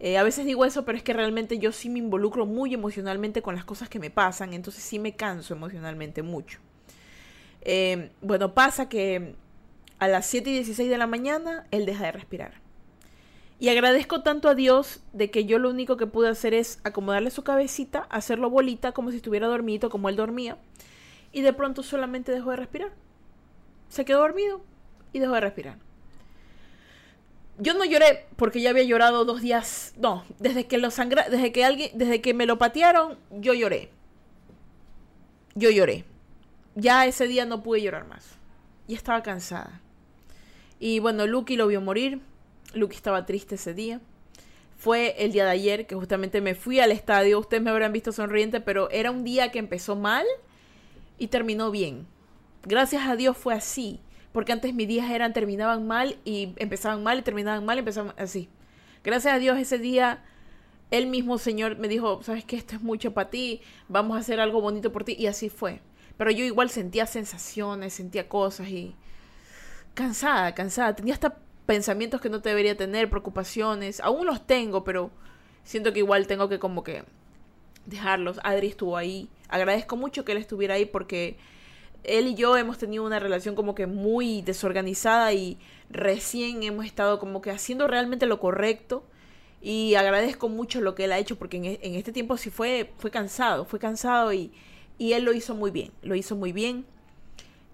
Eh, 0.00 0.18
a 0.18 0.22
veces 0.24 0.44
digo 0.44 0.64
eso, 0.64 0.84
pero 0.84 0.98
es 0.98 1.04
que 1.04 1.12
realmente 1.12 1.58
yo 1.58 1.70
sí 1.70 1.88
me 1.88 2.00
involucro 2.00 2.46
muy 2.46 2.74
emocionalmente 2.74 3.42
con 3.42 3.54
las 3.54 3.64
cosas 3.64 3.88
que 3.88 3.98
me 3.98 4.10
pasan. 4.10 4.52
Entonces 4.52 4.82
sí 4.82 4.98
me 4.98 5.14
canso 5.14 5.54
emocionalmente 5.54 6.22
mucho. 6.22 6.58
Eh, 7.64 8.10
bueno, 8.20 8.54
pasa 8.54 8.88
que 8.88 9.34
a 9.98 10.08
las 10.08 10.26
7 10.26 10.50
y 10.50 10.54
16 10.54 10.90
de 10.90 10.98
la 10.98 11.06
mañana 11.06 11.66
él 11.70 11.86
deja 11.86 12.06
de 12.06 12.12
respirar. 12.12 12.54
Y 13.60 13.68
agradezco 13.68 14.22
tanto 14.22 14.48
a 14.48 14.56
Dios 14.56 15.00
de 15.12 15.30
que 15.30 15.44
yo 15.44 15.60
lo 15.60 15.70
único 15.70 15.96
que 15.96 16.08
pude 16.08 16.28
hacer 16.28 16.52
es 16.52 16.80
acomodarle 16.82 17.30
su 17.30 17.44
cabecita, 17.44 18.08
hacerlo 18.10 18.50
bolita 18.50 18.90
como 18.90 19.12
si 19.12 19.18
estuviera 19.18 19.46
dormido, 19.46 19.88
como 19.88 20.08
él 20.08 20.16
dormía. 20.16 20.58
Y 21.30 21.42
de 21.42 21.52
pronto 21.52 21.84
solamente 21.84 22.32
dejó 22.32 22.50
de 22.50 22.56
respirar. 22.56 22.90
Se 23.88 24.04
quedó 24.04 24.18
dormido 24.18 24.60
y 25.12 25.20
dejó 25.20 25.34
de 25.34 25.40
respirar. 25.42 25.78
Yo 27.58 27.74
no 27.74 27.84
lloré 27.84 28.26
porque 28.34 28.60
ya 28.60 28.70
había 28.70 28.82
llorado 28.82 29.24
dos 29.24 29.40
días. 29.40 29.94
No, 29.96 30.24
desde 30.40 30.66
que 30.66 30.78
lo 30.78 30.90
sangra, 30.90 31.28
desde 31.28 31.52
que 31.52 31.64
alguien, 31.64 31.92
desde 31.94 32.20
que 32.20 32.34
me 32.34 32.46
lo 32.46 32.58
patearon, 32.58 33.16
yo 33.30 33.54
lloré. 33.54 33.90
Yo 35.54 35.70
lloré 35.70 36.04
ya 36.74 37.06
ese 37.06 37.26
día 37.26 37.44
no 37.44 37.62
pude 37.62 37.82
llorar 37.82 38.06
más. 38.06 38.36
Y 38.88 38.94
estaba 38.94 39.22
cansada. 39.22 39.80
Y 40.78 40.98
bueno, 40.98 41.26
Lucky 41.26 41.56
lo 41.56 41.66
vio 41.66 41.80
morir. 41.80 42.20
Lucky 42.74 42.96
estaba 42.96 43.26
triste 43.26 43.54
ese 43.54 43.74
día. 43.74 44.00
Fue 44.76 45.14
el 45.18 45.32
día 45.32 45.44
de 45.44 45.50
ayer 45.50 45.86
que 45.86 45.94
justamente 45.94 46.40
me 46.40 46.54
fui 46.54 46.80
al 46.80 46.90
estadio. 46.90 47.38
Ustedes 47.38 47.62
me 47.62 47.70
habrán 47.70 47.92
visto 47.92 48.10
sonriente, 48.10 48.60
pero 48.60 48.90
era 48.90 49.10
un 49.10 49.22
día 49.22 49.52
que 49.52 49.58
empezó 49.58 49.94
mal 49.94 50.26
y 51.18 51.28
terminó 51.28 51.70
bien. 51.70 52.06
Gracias 52.64 53.06
a 53.06 53.16
Dios 53.16 53.36
fue 53.36 53.54
así. 53.54 54.00
Porque 54.32 54.52
antes 54.52 54.74
mis 54.74 54.88
días 54.88 55.10
eran, 55.10 55.32
terminaban 55.32 55.86
mal 55.86 56.16
y 56.24 56.54
empezaban 56.56 57.02
mal 57.02 57.18
y 57.18 57.22
terminaban 57.22 57.64
mal 57.64 57.76
y 57.76 57.80
empezaban 57.80 58.14
así. 58.16 58.48
Gracias 59.04 59.34
a 59.34 59.38
Dios 59.38 59.58
ese 59.58 59.78
día 59.78 60.22
el 60.92 61.06
mismo 61.06 61.38
Señor 61.38 61.78
me 61.78 61.88
dijo, 61.88 62.22
sabes 62.22 62.44
que 62.44 62.54
esto 62.54 62.76
es 62.76 62.82
mucho 62.82 63.14
para 63.14 63.30
ti, 63.30 63.62
vamos 63.88 64.14
a 64.16 64.20
hacer 64.20 64.40
algo 64.40 64.60
bonito 64.60 64.92
por 64.92 65.04
ti. 65.04 65.16
Y 65.18 65.26
así 65.26 65.48
fue. 65.48 65.80
Pero 66.16 66.30
yo 66.30 66.44
igual 66.44 66.70
sentía 66.70 67.06
sensaciones, 67.06 67.94
sentía 67.94 68.28
cosas 68.28 68.68
y 68.68 68.94
cansada, 69.94 70.54
cansada. 70.54 70.94
Tenía 70.94 71.14
hasta 71.14 71.38
pensamientos 71.66 72.20
que 72.20 72.28
no 72.28 72.38
debería 72.38 72.76
tener, 72.76 73.08
preocupaciones. 73.10 74.00
Aún 74.00 74.26
los 74.26 74.46
tengo, 74.46 74.84
pero 74.84 75.10
siento 75.64 75.92
que 75.92 76.00
igual 76.00 76.26
tengo 76.26 76.48
que 76.48 76.58
como 76.58 76.82
que 76.82 77.04
dejarlos. 77.86 78.40
Adri 78.44 78.68
estuvo 78.68 78.96
ahí. 78.96 79.28
Agradezco 79.48 79.96
mucho 79.96 80.24
que 80.24 80.32
él 80.32 80.38
estuviera 80.38 80.74
ahí 80.74 80.86
porque 80.86 81.36
él 82.04 82.28
y 82.28 82.34
yo 82.34 82.56
hemos 82.56 82.78
tenido 82.78 83.04
una 83.04 83.18
relación 83.18 83.54
como 83.54 83.74
que 83.74 83.86
muy 83.86 84.42
desorganizada 84.42 85.32
y 85.32 85.58
recién 85.90 86.62
hemos 86.62 86.84
estado 86.84 87.18
como 87.18 87.42
que 87.42 87.50
haciendo 87.50 87.86
realmente 87.86 88.26
lo 88.26 88.40
correcto 88.40 89.04
y 89.60 89.94
agradezco 89.94 90.48
mucho 90.48 90.80
lo 90.80 90.94
que 90.94 91.04
él 91.04 91.12
ha 91.12 91.18
hecho 91.18 91.36
porque 91.36 91.58
en, 91.58 91.64
e, 91.66 91.78
este 91.98 92.10
tiempo 92.10 92.36
sí 92.36 92.50
fue, 92.50 92.92
fue 92.98 93.10
cansado, 93.10 93.64
fue 93.64 93.78
cansado 93.78 94.32
y, 94.32 94.52
y 94.98 95.12
él 95.14 95.24
lo 95.24 95.32
hizo 95.32 95.54
muy 95.54 95.70
bien, 95.70 95.92
lo 96.02 96.14
hizo 96.14 96.36
muy 96.36 96.52
bien 96.52 96.86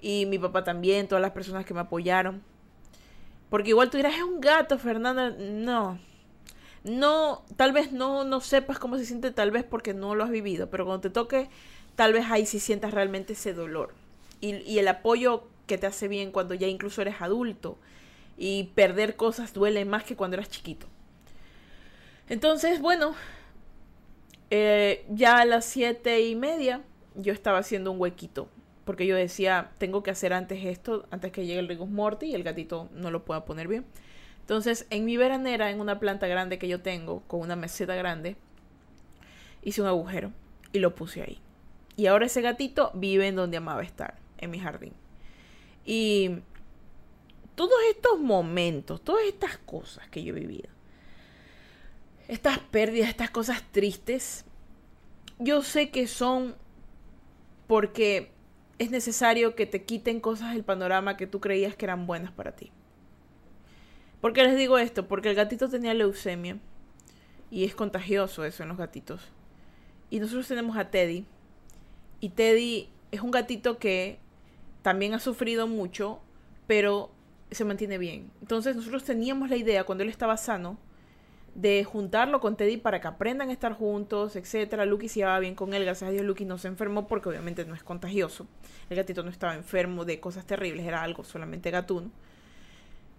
y 0.00 0.26
mi 0.26 0.38
papá 0.38 0.64
también, 0.64 1.08
todas 1.08 1.22
las 1.22 1.32
personas 1.32 1.64
que 1.64 1.74
me 1.74 1.80
apoyaron. 1.80 2.42
Porque 3.50 3.70
igual 3.70 3.90
tú 3.90 3.96
dirás, 3.96 4.14
es 4.14 4.22
un 4.22 4.40
gato, 4.40 4.78
Fernanda. 4.78 5.30
No. 5.30 5.98
No, 6.84 7.44
tal 7.56 7.72
vez 7.72 7.92
no, 7.92 8.24
no 8.24 8.40
sepas 8.40 8.78
cómo 8.78 8.98
se 8.98 9.04
siente, 9.04 9.30
tal 9.30 9.50
vez 9.50 9.64
porque 9.64 9.94
no 9.94 10.14
lo 10.14 10.24
has 10.24 10.30
vivido, 10.30 10.70
pero 10.70 10.84
cuando 10.84 11.00
te 11.00 11.10
toque, 11.10 11.48
tal 11.96 12.12
vez 12.12 12.26
ahí 12.30 12.46
sí 12.46 12.60
sientas 12.60 12.94
realmente 12.94 13.32
ese 13.32 13.52
dolor. 13.52 13.94
Y, 14.40 14.56
y 14.58 14.78
el 14.78 14.86
apoyo 14.88 15.44
que 15.66 15.78
te 15.78 15.86
hace 15.86 16.08
bien 16.08 16.30
cuando 16.30 16.54
ya 16.54 16.68
incluso 16.68 17.02
eres 17.02 17.20
adulto. 17.20 17.78
Y 18.36 18.70
perder 18.74 19.16
cosas 19.16 19.52
duele 19.52 19.84
más 19.84 20.04
que 20.04 20.14
cuando 20.14 20.36
eras 20.36 20.48
chiquito. 20.48 20.86
Entonces, 22.28 22.80
bueno, 22.80 23.14
eh, 24.50 25.04
ya 25.10 25.38
a 25.38 25.44
las 25.44 25.64
siete 25.64 26.20
y 26.20 26.36
media 26.36 26.82
yo 27.18 27.32
estaba 27.32 27.58
haciendo 27.58 27.92
un 27.92 28.00
huequito 28.00 28.48
porque 28.88 29.06
yo 29.06 29.16
decía, 29.16 29.72
tengo 29.76 30.02
que 30.02 30.10
hacer 30.10 30.32
antes 30.32 30.64
esto, 30.64 31.06
antes 31.10 31.30
que 31.30 31.44
llegue 31.44 31.58
el 31.58 31.68
Rigus 31.68 31.90
Morty 31.90 32.28
y 32.28 32.34
el 32.34 32.42
gatito 32.42 32.88
no 32.94 33.10
lo 33.10 33.22
pueda 33.22 33.44
poner 33.44 33.68
bien. 33.68 33.84
Entonces, 34.40 34.86
en 34.88 35.04
mi 35.04 35.18
veranera, 35.18 35.70
en 35.70 35.78
una 35.78 36.00
planta 36.00 36.26
grande 36.26 36.58
que 36.58 36.68
yo 36.68 36.80
tengo, 36.80 37.20
con 37.26 37.40
una 37.40 37.54
meseta 37.54 37.94
grande, 37.96 38.38
hice 39.62 39.82
un 39.82 39.88
agujero 39.88 40.32
y 40.72 40.78
lo 40.78 40.94
puse 40.94 41.20
ahí. 41.20 41.38
Y 41.96 42.06
ahora 42.06 42.24
ese 42.24 42.40
gatito 42.40 42.90
vive 42.94 43.28
en 43.28 43.36
donde 43.36 43.58
amaba 43.58 43.82
estar, 43.82 44.14
en 44.38 44.50
mi 44.50 44.58
jardín. 44.58 44.94
Y 45.84 46.38
todos 47.56 47.76
estos 47.90 48.18
momentos, 48.18 49.02
todas 49.02 49.24
estas 49.26 49.58
cosas 49.58 50.08
que 50.08 50.22
yo 50.22 50.34
he 50.34 50.40
vivido, 50.40 50.70
estas 52.26 52.58
pérdidas, 52.58 53.10
estas 53.10 53.28
cosas 53.28 53.62
tristes, 53.70 54.46
yo 55.38 55.60
sé 55.60 55.90
que 55.90 56.06
son 56.06 56.56
porque 57.68 58.32
es 58.78 58.90
necesario 58.90 59.54
que 59.54 59.66
te 59.66 59.84
quiten 59.84 60.18
cosas 60.18 60.52
del 60.52 60.64
panorama 60.64 61.16
que 61.16 61.28
tú 61.28 61.38
creías 61.38 61.76
que 61.76 61.84
eran 61.84 62.06
buenas 62.06 62.32
para 62.32 62.56
ti. 62.56 62.72
¿Por 64.20 64.32
qué 64.32 64.42
les 64.42 64.56
digo 64.56 64.78
esto? 64.78 65.06
Porque 65.06 65.30
el 65.30 65.36
gatito 65.36 65.68
tenía 65.68 65.94
leucemia 65.94 66.58
y 67.50 67.64
es 67.64 67.76
contagioso 67.76 68.44
eso 68.44 68.64
en 68.64 68.70
los 68.70 68.78
gatitos. 68.78 69.20
Y 70.10 70.18
nosotros 70.18 70.48
tenemos 70.48 70.76
a 70.76 70.90
Teddy. 70.90 71.24
Y 72.20 72.30
Teddy 72.30 72.88
es 73.12 73.20
un 73.20 73.30
gatito 73.30 73.78
que 73.78 74.18
también 74.82 75.14
ha 75.14 75.20
sufrido 75.20 75.68
mucho, 75.68 76.20
pero 76.66 77.10
se 77.50 77.64
mantiene 77.64 77.98
bien. 77.98 78.30
Entonces 78.40 78.74
nosotros 78.74 79.04
teníamos 79.04 79.50
la 79.50 79.56
idea 79.56 79.84
cuando 79.84 80.02
él 80.02 80.10
estaba 80.10 80.36
sano 80.36 80.78
de 81.60 81.82
juntarlo 81.82 82.38
con 82.38 82.56
Teddy 82.56 82.76
para 82.76 83.00
que 83.00 83.08
aprendan 83.08 83.48
a 83.48 83.52
estar 83.52 83.72
juntos, 83.72 84.36
etcétera. 84.36 84.86
Lucky 84.86 85.08
se 85.08 85.20
llevaba 85.20 85.40
bien 85.40 85.56
con 85.56 85.74
él, 85.74 85.84
gracias 85.84 86.08
a 86.08 86.12
Dios 86.12 86.24
Lucky 86.24 86.44
no 86.44 86.56
se 86.56 86.68
enfermó 86.68 87.08
porque 87.08 87.28
obviamente 87.28 87.64
no 87.64 87.74
es 87.74 87.82
contagioso. 87.82 88.46
El 88.88 88.96
gatito 88.96 89.24
no 89.24 89.30
estaba 89.30 89.56
enfermo 89.56 90.04
de 90.04 90.20
cosas 90.20 90.46
terribles, 90.46 90.86
era 90.86 91.02
algo 91.02 91.24
solamente 91.24 91.72
gatuno. 91.72 92.12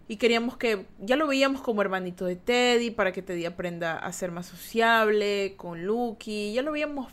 Y 0.07 0.15
queríamos 0.15 0.55
que, 0.55 0.85
ya 0.99 1.17
lo 1.17 1.27
veíamos 1.27 1.61
como 1.61 1.81
hermanito 1.81 2.25
de 2.25 2.37
Teddy, 2.37 2.91
para 2.91 3.11
que 3.11 3.21
Teddy 3.21 3.45
aprenda 3.45 3.97
a 3.97 4.11
ser 4.13 4.31
más 4.31 4.45
sociable 4.45 5.55
con 5.57 5.85
Lucky, 5.85 6.53
ya 6.53 6.61
lo 6.61 6.71
veíamos 6.71 7.11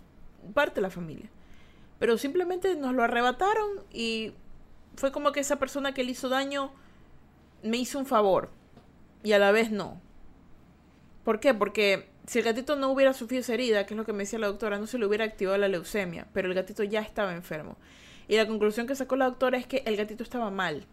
parte 0.54 0.76
de 0.76 0.82
la 0.82 0.90
familia. 0.90 1.28
Pero 1.98 2.18
simplemente 2.18 2.76
nos 2.76 2.94
lo 2.94 3.02
arrebataron 3.02 3.68
y 3.92 4.32
fue 4.94 5.10
como 5.10 5.32
que 5.32 5.40
esa 5.40 5.56
persona 5.56 5.92
que 5.92 6.04
le 6.04 6.12
hizo 6.12 6.28
daño 6.28 6.70
me 7.64 7.78
hizo 7.78 7.98
un 7.98 8.06
favor 8.06 8.50
y 9.24 9.32
a 9.32 9.40
la 9.40 9.50
vez 9.50 9.72
no. 9.72 10.05
¿Por 11.26 11.40
qué? 11.40 11.54
Porque 11.54 12.06
si 12.28 12.38
el 12.38 12.44
gatito 12.44 12.76
no 12.76 12.88
hubiera 12.88 13.12
sufrido 13.12 13.40
esa 13.40 13.54
herida, 13.54 13.84
que 13.84 13.94
es 13.94 13.98
lo 13.98 14.04
que 14.04 14.12
me 14.12 14.20
decía 14.20 14.38
la 14.38 14.46
doctora, 14.46 14.78
no 14.78 14.86
se 14.86 14.96
le 14.96 15.06
hubiera 15.06 15.24
activado 15.24 15.58
la 15.58 15.66
leucemia, 15.66 16.28
pero 16.32 16.46
el 16.46 16.54
gatito 16.54 16.84
ya 16.84 17.00
estaba 17.00 17.34
enfermo. 17.34 17.76
Y 18.28 18.36
la 18.36 18.46
conclusión 18.46 18.86
que 18.86 18.94
sacó 18.94 19.16
la 19.16 19.24
doctora 19.24 19.58
es 19.58 19.66
que 19.66 19.82
el 19.86 19.96
gatito 19.96 20.22
estaba 20.22 20.52
mal. 20.52 20.84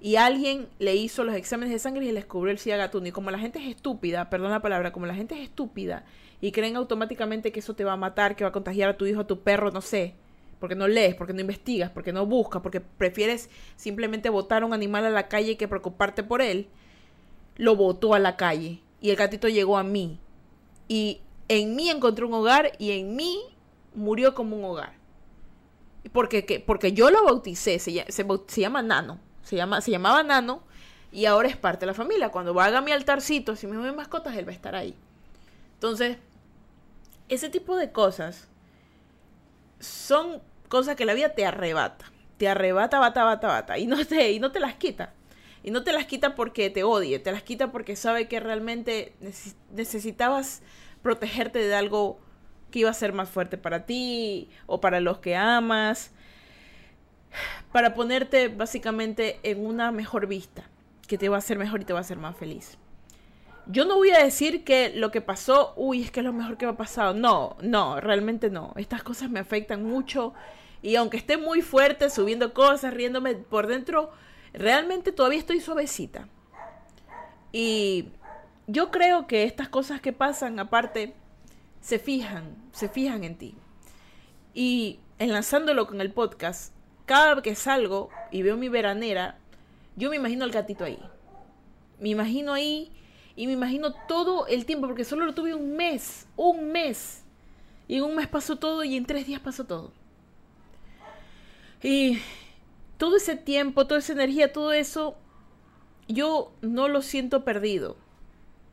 Y 0.00 0.16
alguien 0.16 0.68
le 0.78 0.96
hizo 0.96 1.22
los 1.22 1.34
exámenes 1.34 1.70
de 1.70 1.78
sangre 1.78 2.02
y 2.02 2.08
le 2.08 2.14
descubrió 2.14 2.50
el 2.50 2.58
SIDA 2.58 2.78
gatuno. 2.78 3.08
Y 3.08 3.12
como 3.12 3.30
la 3.30 3.38
gente 3.38 3.58
es 3.58 3.68
estúpida, 3.68 4.30
perdón 4.30 4.52
la 4.52 4.62
palabra, 4.62 4.90
como 4.90 5.04
la 5.04 5.14
gente 5.14 5.34
es 5.34 5.42
estúpida 5.42 6.06
y 6.40 6.50
creen 6.52 6.76
automáticamente 6.76 7.52
que 7.52 7.60
eso 7.60 7.74
te 7.74 7.84
va 7.84 7.92
a 7.92 7.98
matar, 7.98 8.36
que 8.36 8.44
va 8.44 8.48
a 8.48 8.54
contagiar 8.54 8.88
a 8.88 8.96
tu 8.96 9.04
hijo, 9.04 9.20
a 9.20 9.26
tu 9.26 9.40
perro, 9.40 9.70
no 9.70 9.82
sé, 9.82 10.14
porque 10.60 10.76
no 10.76 10.88
lees, 10.88 11.14
porque 11.14 11.34
no 11.34 11.42
investigas, 11.42 11.90
porque 11.90 12.14
no 12.14 12.24
buscas, 12.24 12.62
porque 12.62 12.80
prefieres 12.80 13.50
simplemente 13.76 14.30
botar 14.30 14.62
a 14.62 14.66
un 14.66 14.72
animal 14.72 15.04
a 15.04 15.10
la 15.10 15.28
calle 15.28 15.58
que 15.58 15.68
preocuparte 15.68 16.22
por 16.22 16.40
él, 16.40 16.68
lo 17.58 17.76
botó 17.76 18.14
a 18.14 18.18
la 18.18 18.38
calle 18.38 18.80
y 19.02 19.10
el 19.10 19.16
gatito 19.16 19.48
llegó 19.48 19.76
a 19.76 19.82
mí. 19.82 20.18
Y 20.88 21.20
en 21.48 21.76
mí 21.76 21.90
encontró 21.90 22.28
un 22.28 22.34
hogar 22.34 22.72
y 22.78 22.92
en 22.92 23.14
mí 23.14 23.42
murió 23.94 24.34
como 24.34 24.56
un 24.56 24.64
hogar. 24.64 24.94
Porque, 26.12 26.62
porque 26.66 26.92
yo 26.92 27.10
lo 27.10 27.24
bauticé, 27.24 27.78
se, 27.78 28.06
se, 28.10 28.60
llama 28.60 28.82
Nano, 28.82 29.18
se, 29.42 29.56
llama, 29.56 29.80
se 29.80 29.90
llamaba 29.90 30.22
Nano 30.22 30.62
y 31.10 31.26
ahora 31.26 31.48
es 31.48 31.56
parte 31.56 31.80
de 31.80 31.86
la 31.86 31.94
familia. 31.94 32.30
Cuando 32.30 32.58
haga 32.60 32.80
mi 32.80 32.92
altarcito, 32.92 33.56
si 33.56 33.66
me 33.66 33.76
ven 33.76 33.94
mascotas, 33.94 34.36
él 34.36 34.46
va 34.46 34.52
a 34.52 34.54
estar 34.54 34.74
ahí. 34.74 34.94
Entonces, 35.74 36.16
ese 37.28 37.50
tipo 37.50 37.76
de 37.76 37.92
cosas 37.92 38.48
son 39.80 40.40
cosas 40.68 40.96
que 40.96 41.04
la 41.04 41.14
vida 41.14 41.30
te 41.30 41.44
arrebata. 41.44 42.06
Te 42.38 42.48
arrebata, 42.48 42.98
bata, 42.98 43.24
bata, 43.24 43.48
bata. 43.48 43.78
Y 43.78 43.86
no 43.86 44.04
te, 44.04 44.32
y 44.32 44.40
no 44.40 44.52
te 44.52 44.60
las 44.60 44.74
quita. 44.74 45.12
Y 45.62 45.70
no 45.70 45.84
te 45.84 45.92
las 45.92 46.06
quita 46.06 46.34
porque 46.34 46.70
te 46.70 46.82
odie, 46.82 47.18
te 47.18 47.30
las 47.30 47.42
quita 47.42 47.70
porque 47.70 47.94
sabe 47.96 48.28
que 48.28 48.40
realmente 48.40 49.14
necesitabas 49.70 50.62
protegerte 51.02 51.60
de 51.60 51.74
algo 51.74 52.18
que 52.70 52.80
iba 52.80 52.90
a 52.90 52.94
ser 52.94 53.12
más 53.12 53.28
fuerte 53.28 53.58
para 53.58 53.86
ti 53.86 54.48
o 54.66 54.80
para 54.80 55.00
los 55.00 55.18
que 55.18 55.36
amas, 55.36 56.10
para 57.70 57.94
ponerte 57.94 58.48
básicamente 58.48 59.38
en 59.42 59.64
una 59.64 59.92
mejor 59.92 60.26
vista, 60.26 60.64
que 61.06 61.18
te 61.18 61.28
va 61.28 61.36
a 61.36 61.38
hacer 61.38 61.58
mejor 61.58 61.82
y 61.82 61.84
te 61.84 61.92
va 61.92 62.00
a 62.00 62.02
hacer 62.02 62.18
más 62.18 62.36
feliz. 62.36 62.78
Yo 63.66 63.84
no 63.84 63.96
voy 63.96 64.10
a 64.10 64.24
decir 64.24 64.64
que 64.64 64.92
lo 64.94 65.12
que 65.12 65.20
pasó, 65.20 65.72
uy, 65.76 66.02
es 66.02 66.10
que 66.10 66.20
es 66.20 66.26
lo 66.26 66.32
mejor 66.32 66.56
que 66.56 66.66
me 66.66 66.72
ha 66.72 66.76
pasado. 66.76 67.14
No, 67.14 67.56
no, 67.62 68.00
realmente 68.00 68.50
no. 68.50 68.72
Estas 68.76 69.04
cosas 69.04 69.30
me 69.30 69.38
afectan 69.38 69.84
mucho 69.84 70.34
y 70.82 70.96
aunque 70.96 71.16
esté 71.16 71.36
muy 71.36 71.62
fuerte 71.62 72.10
subiendo 72.10 72.52
cosas, 72.54 72.92
riéndome 72.92 73.36
por 73.36 73.68
dentro, 73.68 74.10
realmente 74.52 75.12
todavía 75.12 75.38
estoy 75.38 75.60
suavecita. 75.60 76.28
Y 77.52 78.08
yo 78.66 78.90
creo 78.90 79.26
que 79.26 79.44
estas 79.44 79.68
cosas 79.68 80.00
que 80.00 80.12
pasan, 80.12 80.58
aparte, 80.58 81.14
se 81.80 81.98
fijan, 81.98 82.56
se 82.72 82.88
fijan 82.88 83.24
en 83.24 83.36
ti. 83.36 83.54
Y 84.54 85.00
enlazándolo 85.18 85.86
con 85.86 86.00
el 86.00 86.12
podcast, 86.12 86.72
cada 87.06 87.34
vez 87.34 87.44
que 87.44 87.54
salgo 87.54 88.10
y 88.30 88.42
veo 88.42 88.56
mi 88.56 88.68
veranera, 88.68 89.38
yo 89.96 90.10
me 90.10 90.16
imagino 90.16 90.44
al 90.44 90.50
gatito 90.50 90.84
ahí. 90.84 90.98
Me 91.98 92.10
imagino 92.10 92.52
ahí 92.52 92.92
y 93.36 93.46
me 93.46 93.52
imagino 93.52 93.92
todo 94.06 94.46
el 94.46 94.66
tiempo, 94.66 94.86
porque 94.86 95.04
solo 95.04 95.24
lo 95.26 95.34
tuve 95.34 95.54
un 95.54 95.76
mes, 95.76 96.26
un 96.36 96.72
mes. 96.72 97.22
Y 97.88 97.96
en 97.96 98.04
un 98.04 98.14
mes 98.14 98.28
pasó 98.28 98.56
todo 98.56 98.84
y 98.84 98.96
en 98.96 99.04
tres 99.04 99.26
días 99.26 99.40
pasó 99.40 99.64
todo. 99.64 99.92
Y 101.82 102.18
todo 102.98 103.16
ese 103.16 103.36
tiempo, 103.36 103.86
toda 103.86 104.00
esa 104.00 104.12
energía, 104.12 104.52
todo 104.52 104.72
eso, 104.72 105.16
yo 106.08 106.52
no 106.60 106.88
lo 106.88 107.02
siento 107.02 107.44
perdido. 107.44 107.96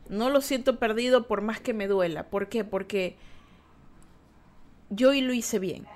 No 0.08 0.28
lo 0.30 0.40
siento 0.40 0.78
perdido 0.78 1.26
por 1.26 1.40
más 1.40 1.60
que 1.60 1.72
me 1.72 1.86
duela. 1.86 2.28
¿Por 2.28 2.48
qué? 2.48 2.64
Porque 2.64 3.16
yo 4.90 5.12
lo 5.12 5.32
hice 5.32 5.58
bien. 5.58 5.86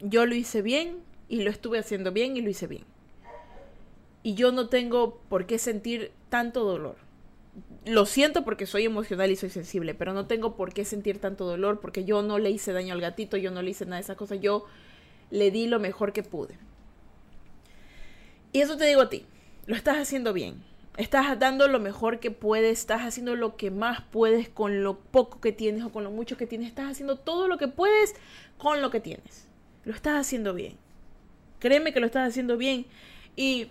Yo 0.00 0.26
lo 0.26 0.34
hice 0.34 0.62
bien 0.62 0.98
y 1.28 1.42
lo 1.42 1.50
estuve 1.50 1.78
haciendo 1.78 2.12
bien 2.12 2.36
y 2.36 2.42
lo 2.42 2.50
hice 2.50 2.66
bien. 2.66 2.84
Y 4.22 4.34
yo 4.34 4.52
no 4.52 4.68
tengo 4.68 5.20
por 5.28 5.46
qué 5.46 5.58
sentir 5.58 6.12
tanto 6.28 6.64
dolor. 6.64 6.96
Lo 7.86 8.04
siento 8.04 8.44
porque 8.44 8.66
soy 8.66 8.84
emocional 8.84 9.30
y 9.30 9.36
soy 9.36 9.48
sensible, 9.48 9.94
pero 9.94 10.12
no 10.12 10.26
tengo 10.26 10.54
por 10.54 10.74
qué 10.74 10.84
sentir 10.84 11.18
tanto 11.18 11.46
dolor 11.46 11.80
porque 11.80 12.04
yo 12.04 12.22
no 12.22 12.38
le 12.38 12.50
hice 12.50 12.74
daño 12.74 12.92
al 12.92 13.00
gatito, 13.00 13.38
yo 13.38 13.50
no 13.50 13.62
le 13.62 13.70
hice 13.70 13.86
nada 13.86 13.96
de 13.96 14.02
esas 14.02 14.18
cosas, 14.18 14.40
yo 14.40 14.66
le 15.30 15.50
di 15.50 15.66
lo 15.66 15.80
mejor 15.80 16.12
que 16.12 16.22
pude. 16.22 16.58
Y 18.52 18.60
eso 18.60 18.76
te 18.76 18.86
digo 18.86 19.02
a 19.02 19.10
ti, 19.10 19.24
lo 19.66 19.76
estás 19.76 19.98
haciendo 19.98 20.32
bien. 20.32 20.62
Estás 20.96 21.38
dando 21.38 21.68
lo 21.68 21.80
mejor 21.80 22.18
que 22.18 22.30
puedes, 22.30 22.80
estás 22.80 23.02
haciendo 23.02 23.36
lo 23.36 23.56
que 23.56 23.70
más 23.70 24.02
puedes 24.10 24.48
con 24.48 24.82
lo 24.82 24.98
poco 24.98 25.40
que 25.40 25.52
tienes 25.52 25.84
o 25.84 25.90
con 25.90 26.04
lo 26.04 26.10
mucho 26.10 26.36
que 26.36 26.46
tienes. 26.46 26.68
Estás 26.68 26.90
haciendo 26.90 27.16
todo 27.16 27.48
lo 27.48 27.58
que 27.58 27.68
puedes 27.68 28.14
con 28.58 28.82
lo 28.82 28.90
que 28.90 29.00
tienes. 29.00 29.46
Lo 29.84 29.94
estás 29.94 30.20
haciendo 30.20 30.52
bien. 30.52 30.76
Créeme 31.58 31.92
que 31.92 32.00
lo 32.00 32.06
estás 32.06 32.28
haciendo 32.28 32.56
bien. 32.56 32.86
Y 33.36 33.68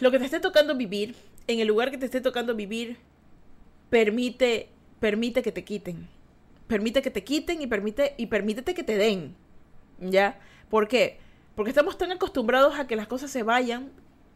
lo 0.00 0.10
que 0.10 0.18
te 0.18 0.26
esté 0.26 0.38
tocando 0.38 0.76
vivir, 0.76 1.16
en 1.46 1.60
el 1.60 1.68
lugar 1.68 1.90
que 1.90 1.98
te 1.98 2.06
esté 2.06 2.20
tocando 2.20 2.54
vivir, 2.54 2.98
permite, 3.90 4.68
permite 5.00 5.42
que 5.42 5.52
te 5.52 5.64
quiten. 5.64 6.08
Permite 6.66 7.02
que 7.02 7.10
te 7.10 7.24
quiten 7.24 7.62
y 7.62 7.66
permite, 7.66 8.14
y 8.16 8.26
permítete 8.26 8.74
que 8.74 8.82
te 8.82 8.96
den. 8.96 9.34
¿Ya? 10.00 10.38
¿Por 10.68 10.88
qué? 10.88 11.18
Porque 11.56 11.70
estamos 11.70 11.98
tan 11.98 12.12
acostumbrados 12.12 12.78
a 12.78 12.86
que 12.86 12.94
las 12.94 13.08
cosas 13.08 13.30
se 13.30 13.42
vayan 13.42 13.90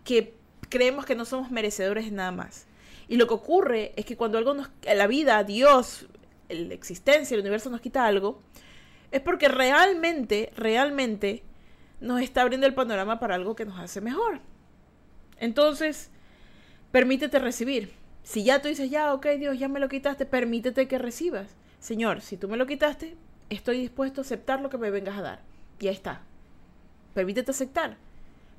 que 0.05 0.35
creemos 0.71 1.05
que 1.05 1.15
no 1.15 1.27
somos 1.27 1.51
merecedores 1.51 2.07
de 2.07 2.11
nada 2.11 2.33
más. 2.33 2.67
Y 3.09 3.17
lo 3.17 3.27
que 3.27 3.35
ocurre 3.35 3.93
es 3.97 4.07
que 4.07 4.17
cuando 4.17 4.39
algo 4.39 4.55
nos, 4.55 4.71
la 4.83 5.07
vida, 5.07 5.45
Dios, 5.45 6.07
la 6.49 6.73
existencia, 6.73 7.35
el 7.35 7.43
universo 7.43 7.69
nos 7.69 7.83
quita 7.83 8.07
algo, 8.07 8.41
es 9.11 9.21
porque 9.21 9.49
realmente, 9.49 10.51
realmente 10.57 11.43
nos 12.01 12.23
está 12.23 12.41
abriendo 12.41 12.67
el 12.67 12.75
panorama 12.75 13.21
para 13.21 13.35
algo 13.35 13.55
que 13.55 13.67
nos 13.67 13.79
hace 13.79 14.01
mejor. 14.01 14.41
Entonces, 15.37 16.11
permítete 16.91 17.39
recibir. 17.39 17.93
Si 18.23 18.45
ya 18.45 18.63
tú 18.63 18.69
dices, 18.69 18.89
ya, 18.91 19.13
ok, 19.13 19.27
Dios, 19.39 19.59
ya 19.59 19.69
me 19.69 19.81
lo 19.81 19.91
quitaste, 19.91 20.25
permítete 20.25 20.89
que 20.89 20.99
recibas. 20.99 21.55
Señor, 21.81 22.23
si 22.23 22.39
tú 22.39 22.49
me 22.49 22.57
lo 22.57 22.67
quitaste, 22.67 23.17
estoy 23.51 23.79
dispuesto 23.79 24.23
a 24.23 24.25
aceptar 24.25 24.61
lo 24.63 24.71
que 24.71 24.79
me 24.79 24.91
vengas 24.91 25.19
a 25.19 25.23
dar. 25.23 25.43
Y 25.79 25.89
ahí 25.89 25.95
está. 25.95 26.23
Permítete 27.15 27.51
aceptar. 27.51 27.97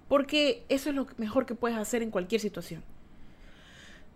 Porque 0.07 0.65
eso 0.69 0.89
es 0.89 0.95
lo 0.95 1.07
mejor 1.17 1.45
que 1.45 1.55
puedes 1.55 1.77
hacer 1.77 2.03
en 2.03 2.11
cualquier 2.11 2.41
situación. 2.41 2.83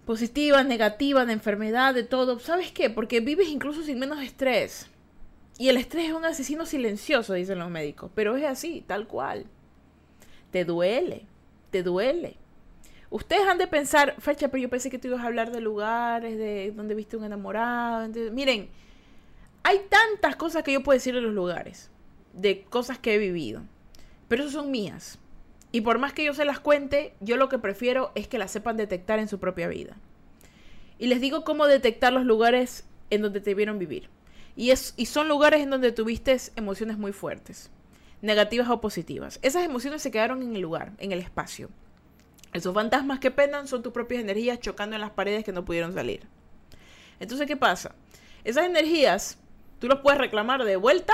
Positiva, 0.06 0.64
negativa, 0.64 1.26
de 1.26 1.34
enfermedad, 1.34 1.94
de 1.94 2.04
todo. 2.04 2.40
¿Sabes 2.40 2.72
qué? 2.72 2.90
Porque 2.90 3.22
vives 3.22 3.48
incluso 3.48 3.82
sin 3.82 4.00
menos 4.00 4.22
estrés. 4.22 4.88
Y 5.58 5.70
el 5.70 5.78
estrés 5.78 6.10
es 6.10 6.14
un 6.14 6.26
asesino 6.26 6.66
silencioso, 6.66 7.34
dicen 7.34 7.60
los 7.60 7.70
médicos. 7.70 8.12
Pero 8.14 8.36
es 8.36 8.44
así, 8.44 8.84
tal 8.86 9.08
cual. 9.08 9.46
Te 10.52 10.66
duele, 10.66 11.26
te 11.72 11.82
duele. 11.82 12.38
Ustedes 13.10 13.48
han 13.48 13.58
de 13.58 13.68
pensar, 13.68 14.16
fecha, 14.20 14.50
pero 14.50 14.62
yo 14.62 14.70
pensé 14.70 14.90
que 14.90 15.00
tú 15.00 15.08
ibas 15.08 15.22
a 15.22 15.28
hablar 15.28 15.52
de 15.52 15.62
lugares, 15.62 16.38
de 16.38 16.74
donde 16.76 16.96
viste 16.96 17.16
un 17.16 17.24
enamorado. 17.24 18.10
miren, 18.32 18.70
hay 19.64 19.80
tantas 19.90 20.36
cosas 20.36 20.64
que 20.64 20.74
yo 20.74 20.84
puedo 20.84 20.98
decir 20.98 21.16
de 21.16 21.22
los 21.22 21.34
lugares, 21.34 21.90
de 22.34 22.64
cosas 22.64 23.00
que 23.00 23.16
he 23.16 23.18
vivido. 23.18 23.62
Pero 24.28 24.44
esas 24.44 24.54
son 24.54 24.72
mías. 24.72 25.20
Y 25.72 25.82
por 25.82 26.00
más 26.00 26.14
que 26.14 26.24
yo 26.24 26.34
se 26.34 26.46
las 26.46 26.60
cuente, 26.60 27.14
yo 27.20 27.38
lo 27.38 27.50
que 27.50 27.60
prefiero 27.60 28.12
es 28.16 28.28
que 28.28 28.38
las 28.38 28.52
sepan 28.52 28.78
detectar 28.78 29.20
en 29.20 29.28
su 29.28 29.40
propia 29.40 29.68
vida. 29.68 29.98
Y 30.98 31.08
les 31.08 31.20
digo 31.20 31.44
cómo 31.44 31.68
detectar 31.68 32.14
los 32.14 32.24
lugares 32.24 32.86
en 33.10 33.22
donde 33.22 33.42
te 33.42 33.54
vieron 33.54 33.78
vivir. 33.78 34.10
Y, 34.56 34.72
es, 34.72 34.94
y 34.96 35.08
son 35.08 35.28
lugares 35.28 35.62
en 35.62 35.70
donde 35.70 35.92
tuviste 35.92 36.38
emociones 36.56 36.98
muy 36.98 37.12
fuertes, 37.12 37.70
negativas 38.22 38.70
o 38.70 38.80
positivas. 38.80 39.40
Esas 39.42 39.66
emociones 39.66 40.02
se 40.02 40.12
quedaron 40.12 40.42
en 40.42 40.56
el 40.56 40.62
lugar, 40.62 40.94
en 40.98 41.12
el 41.12 41.20
espacio. 41.20 41.70
Esos 42.54 42.74
fantasmas 42.74 43.20
que 43.20 43.32
penan 43.32 43.68
son 43.68 43.84
tus 43.84 43.92
propias 43.92 44.22
energías 44.22 44.62
chocando 44.62 44.96
en 44.96 45.02
las 45.02 45.12
paredes 45.12 45.44
que 45.44 45.52
no 45.52 45.66
pudieron 45.66 45.94
salir. 45.94 46.22
Entonces, 47.20 47.48
¿qué 47.48 47.58
pasa? 47.58 47.94
Esas 48.46 48.66
energías 48.66 49.38
tú 49.80 49.90
las 49.90 50.00
puedes 50.00 50.20
reclamar 50.20 50.64
de 50.64 50.78
vuelta 50.78 51.14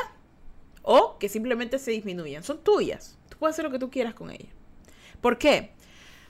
o 0.84 1.18
que 1.18 1.30
simplemente 1.30 1.80
se 1.80 1.92
disminuyan. 1.92 2.44
Son 2.44 2.64
tuyas. 2.64 3.18
Tú 3.30 3.38
puedes 3.38 3.56
hacer 3.56 3.66
lo 3.66 3.72
que 3.72 3.80
tú 3.80 3.90
quieras 3.90 4.14
con 4.14 4.30
ellas. 4.30 4.52
¿Por 5.22 5.38
qué? 5.38 5.72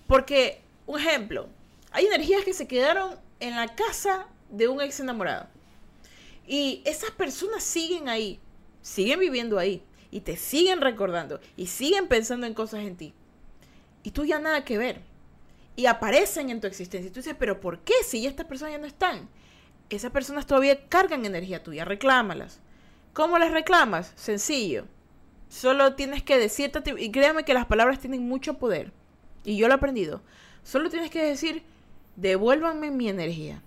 Porque, 0.07 0.61
un 0.85 0.99
ejemplo, 0.99 1.47
hay 1.91 2.05
energías 2.05 2.43
que 2.43 2.53
se 2.53 2.67
quedaron 2.67 3.15
en 3.39 3.55
la 3.55 3.75
casa 3.75 4.27
de 4.49 4.67
un 4.67 4.81
ex 4.81 4.99
enamorado. 4.99 5.47
Y 6.45 6.81
esas 6.85 7.11
personas 7.11 7.63
siguen 7.63 8.09
ahí, 8.09 8.39
siguen 8.81 9.19
viviendo 9.19 9.57
ahí, 9.57 9.83
y 10.09 10.21
te 10.21 10.35
siguen 10.35 10.81
recordando, 10.81 11.39
y 11.55 11.67
siguen 11.67 12.07
pensando 12.07 12.45
en 12.45 12.53
cosas 12.53 12.81
en 12.81 12.97
ti. 12.97 13.13
Y 14.03 14.11
tú 14.11 14.25
ya 14.25 14.39
nada 14.39 14.65
que 14.65 14.77
ver. 14.77 15.01
Y 15.75 15.85
aparecen 15.85 16.49
en 16.49 16.59
tu 16.59 16.67
existencia. 16.67 17.07
Y 17.07 17.11
tú 17.11 17.19
dices, 17.19 17.35
pero 17.39 17.61
¿por 17.61 17.79
qué 17.79 17.93
si 18.05 18.25
estas 18.27 18.45
personas 18.45 18.73
ya 18.73 18.77
no 18.79 18.87
están? 18.87 19.29
Esas 19.89 20.11
personas 20.11 20.45
todavía 20.45 20.87
cargan 20.87 21.25
energía 21.25 21.63
tuya, 21.63 21.85
reclámalas. 21.85 22.59
¿Cómo 23.13 23.37
las 23.37 23.51
reclamas? 23.51 24.13
Sencillo. 24.15 24.85
Solo 25.49 25.95
tienes 25.95 26.23
que 26.23 26.37
decirte, 26.37 26.81
y 26.97 27.11
créame 27.11 27.43
que 27.43 27.53
las 27.53 27.65
palabras 27.65 27.99
tienen 27.99 28.27
mucho 28.27 28.57
poder. 28.57 28.93
Y 29.43 29.57
yo 29.57 29.67
lo 29.67 29.73
he 29.73 29.77
aprendido. 29.77 30.21
Solo 30.63 30.89
tienes 30.89 31.09
que 31.09 31.23
decir, 31.23 31.63
devuélvanme 32.15 32.91
mi 32.91 33.09
energía. 33.09 33.61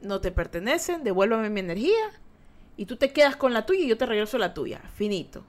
No 0.00 0.20
te 0.20 0.32
pertenecen, 0.32 1.04
devuélvame 1.04 1.50
mi 1.50 1.60
energía. 1.60 2.10
Y 2.76 2.86
tú 2.86 2.96
te 2.96 3.12
quedas 3.12 3.36
con 3.36 3.52
la 3.52 3.66
tuya 3.66 3.80
y 3.80 3.88
yo 3.88 3.98
te 3.98 4.06
regreso 4.06 4.38
la 4.38 4.54
tuya. 4.54 4.80
Finito. 4.94 5.44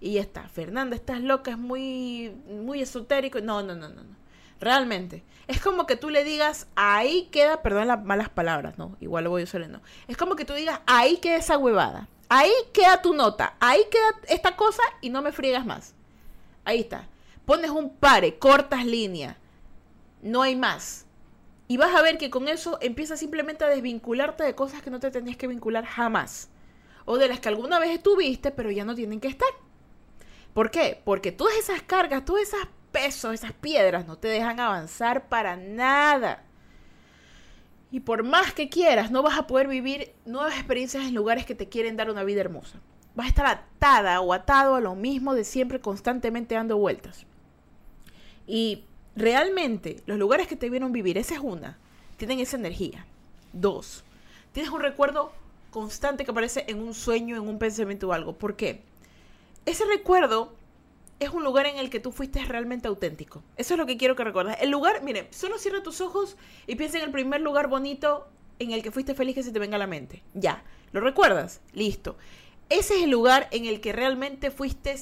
Y 0.00 0.14
ya 0.14 0.20
está. 0.20 0.48
Fernanda, 0.48 0.96
estás 0.96 1.20
loca, 1.20 1.52
es 1.52 1.58
muy, 1.58 2.34
muy 2.48 2.82
esotérico. 2.82 3.40
No, 3.40 3.62
no, 3.62 3.74
no, 3.74 3.88
no, 3.88 4.02
no. 4.02 4.23
Realmente. 4.60 5.22
Es 5.46 5.60
como 5.60 5.86
que 5.86 5.96
tú 5.96 6.10
le 6.10 6.24
digas, 6.24 6.68
ahí 6.74 7.28
queda, 7.30 7.62
perdón 7.62 7.88
las 7.88 8.02
malas 8.02 8.30
palabras, 8.30 8.78
no, 8.78 8.96
igual 9.00 9.24
lo 9.24 9.30
voy 9.30 9.42
a 9.42 9.44
usar 9.44 9.68
no. 9.68 9.82
Es 10.08 10.16
como 10.16 10.36
que 10.36 10.44
tú 10.44 10.54
digas, 10.54 10.80
ahí 10.86 11.18
queda 11.18 11.36
esa 11.36 11.58
huevada. 11.58 12.08
Ahí 12.28 12.52
queda 12.72 13.02
tu 13.02 13.14
nota. 13.14 13.54
Ahí 13.60 13.82
queda 13.90 14.20
esta 14.28 14.56
cosa 14.56 14.82
y 15.00 15.10
no 15.10 15.22
me 15.22 15.32
friegas 15.32 15.66
más. 15.66 15.94
Ahí 16.64 16.80
está. 16.80 17.08
Pones 17.44 17.70
un 17.70 17.94
pare, 17.94 18.38
cortas 18.38 18.86
línea. 18.86 19.36
No 20.22 20.42
hay 20.42 20.56
más. 20.56 21.06
Y 21.68 21.76
vas 21.76 21.94
a 21.94 22.02
ver 22.02 22.18
que 22.18 22.30
con 22.30 22.48
eso 22.48 22.78
empiezas 22.80 23.20
simplemente 23.20 23.64
a 23.64 23.68
desvincularte 23.68 24.44
de 24.44 24.54
cosas 24.54 24.82
que 24.82 24.90
no 24.90 25.00
te 25.00 25.10
tenías 25.10 25.36
que 25.36 25.46
vincular 25.46 25.84
jamás. 25.84 26.48
O 27.04 27.18
de 27.18 27.28
las 27.28 27.40
que 27.40 27.48
alguna 27.48 27.78
vez 27.78 27.90
estuviste, 27.90 28.50
pero 28.50 28.70
ya 28.70 28.84
no 28.84 28.94
tienen 28.94 29.20
que 29.20 29.28
estar. 29.28 29.48
¿Por 30.54 30.70
qué? 30.70 31.00
Porque 31.04 31.32
todas 31.32 31.56
esas 31.56 31.82
cargas, 31.82 32.24
todos 32.24 32.40
esos 32.40 32.60
esas 32.94 33.52
piedras 33.52 34.06
no 34.06 34.16
te 34.16 34.28
dejan 34.28 34.60
avanzar 34.60 35.28
para 35.28 35.56
nada. 35.56 36.42
Y 37.90 38.00
por 38.00 38.24
más 38.24 38.52
que 38.52 38.68
quieras, 38.68 39.10
no 39.10 39.22
vas 39.22 39.38
a 39.38 39.46
poder 39.46 39.68
vivir 39.68 40.12
nuevas 40.24 40.54
experiencias 40.54 41.04
en 41.04 41.14
lugares 41.14 41.46
que 41.46 41.54
te 41.54 41.68
quieren 41.68 41.96
dar 41.96 42.10
una 42.10 42.24
vida 42.24 42.40
hermosa. 42.40 42.80
Vas 43.14 43.26
a 43.26 43.28
estar 43.28 43.46
atada 43.46 44.20
o 44.20 44.32
atado 44.32 44.74
a 44.74 44.80
lo 44.80 44.94
mismo 44.94 45.34
de 45.34 45.44
siempre, 45.44 45.80
constantemente 45.80 46.56
dando 46.56 46.76
vueltas. 46.76 47.24
Y 48.46 48.84
realmente, 49.14 50.02
los 50.06 50.18
lugares 50.18 50.48
que 50.48 50.56
te 50.56 50.70
vieron 50.70 50.92
vivir, 50.92 51.18
esa 51.18 51.34
es 51.34 51.40
una, 51.40 51.78
tienen 52.16 52.40
esa 52.40 52.56
energía. 52.56 53.06
Dos, 53.52 54.02
tienes 54.52 54.72
un 54.72 54.80
recuerdo 54.80 55.32
constante 55.70 56.24
que 56.24 56.32
aparece 56.32 56.64
en 56.66 56.80
un 56.80 56.94
sueño, 56.94 57.36
en 57.36 57.48
un 57.48 57.58
pensamiento 57.58 58.08
o 58.08 58.12
algo. 58.12 58.32
¿Por 58.32 58.56
qué? 58.56 58.82
ese 59.66 59.84
recuerdo 59.86 60.52
es 61.24 61.32
un 61.32 61.44
lugar 61.44 61.66
en 61.66 61.78
el 61.78 61.90
que 61.90 62.00
tú 62.00 62.12
fuiste 62.12 62.44
realmente 62.44 62.88
auténtico. 62.88 63.42
Eso 63.56 63.74
es 63.74 63.78
lo 63.78 63.86
que 63.86 63.96
quiero 63.96 64.16
que 64.16 64.24
recuerdes. 64.24 64.56
El 64.60 64.70
lugar, 64.70 65.02
mire, 65.02 65.28
solo 65.30 65.58
cierra 65.58 65.82
tus 65.82 66.00
ojos 66.00 66.36
y 66.66 66.76
piensa 66.76 66.98
en 66.98 67.04
el 67.04 67.10
primer 67.10 67.40
lugar 67.40 67.68
bonito 67.68 68.28
en 68.58 68.70
el 68.70 68.82
que 68.82 68.90
fuiste 68.90 69.14
feliz 69.14 69.34
que 69.34 69.42
se 69.42 69.52
te 69.52 69.58
venga 69.58 69.76
a 69.76 69.78
la 69.78 69.86
mente. 69.86 70.22
Ya, 70.34 70.62
¿lo 70.92 71.00
recuerdas? 71.00 71.60
Listo. 71.72 72.16
Ese 72.68 72.96
es 72.96 73.02
el 73.04 73.10
lugar 73.10 73.48
en 73.50 73.66
el 73.66 73.80
que 73.80 73.92
realmente 73.92 74.50
fuiste 74.50 74.94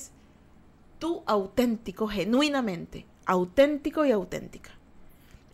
tú 0.99 1.23
auténtico, 1.27 2.09
genuinamente. 2.09 3.07
Auténtico 3.27 4.05
y 4.05 4.11
auténtica. 4.11 4.71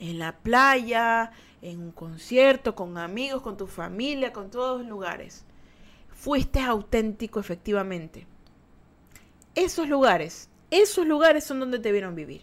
En 0.00 0.18
la 0.18 0.38
playa, 0.38 1.32
en 1.60 1.80
un 1.80 1.92
concierto, 1.92 2.74
con 2.74 2.96
amigos, 2.98 3.42
con 3.42 3.56
tu 3.56 3.66
familia, 3.66 4.32
con 4.32 4.50
todos 4.50 4.80
los 4.80 4.88
lugares. 4.88 5.44
Fuiste 6.14 6.60
auténtico 6.60 7.40
efectivamente 7.40 8.26
esos 9.58 9.88
lugares, 9.88 10.47
esos 10.70 11.06
lugares 11.06 11.44
son 11.44 11.60
donde 11.60 11.78
te 11.78 11.92
vieron 11.92 12.14
vivir. 12.14 12.42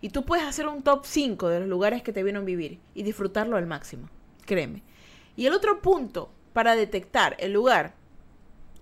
Y 0.00 0.10
tú 0.10 0.24
puedes 0.24 0.44
hacer 0.44 0.66
un 0.66 0.82
top 0.82 1.04
5 1.06 1.48
de 1.48 1.60
los 1.60 1.68
lugares 1.68 2.02
que 2.02 2.12
te 2.12 2.22
vieron 2.22 2.44
vivir 2.44 2.80
y 2.94 3.02
disfrutarlo 3.04 3.56
al 3.56 3.66
máximo, 3.66 4.08
créeme. 4.44 4.82
Y 5.36 5.46
el 5.46 5.54
otro 5.54 5.80
punto 5.80 6.30
para 6.52 6.74
detectar 6.74 7.36
el 7.38 7.52
lugar 7.52 7.94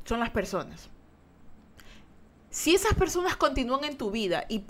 son 0.04 0.18
las 0.18 0.30
personas. 0.30 0.88
Si 2.50 2.74
esas 2.74 2.94
personas 2.94 3.36
continúan 3.36 3.84
en 3.84 3.96
tu 3.96 4.10
vida 4.10 4.44
y, 4.48 4.64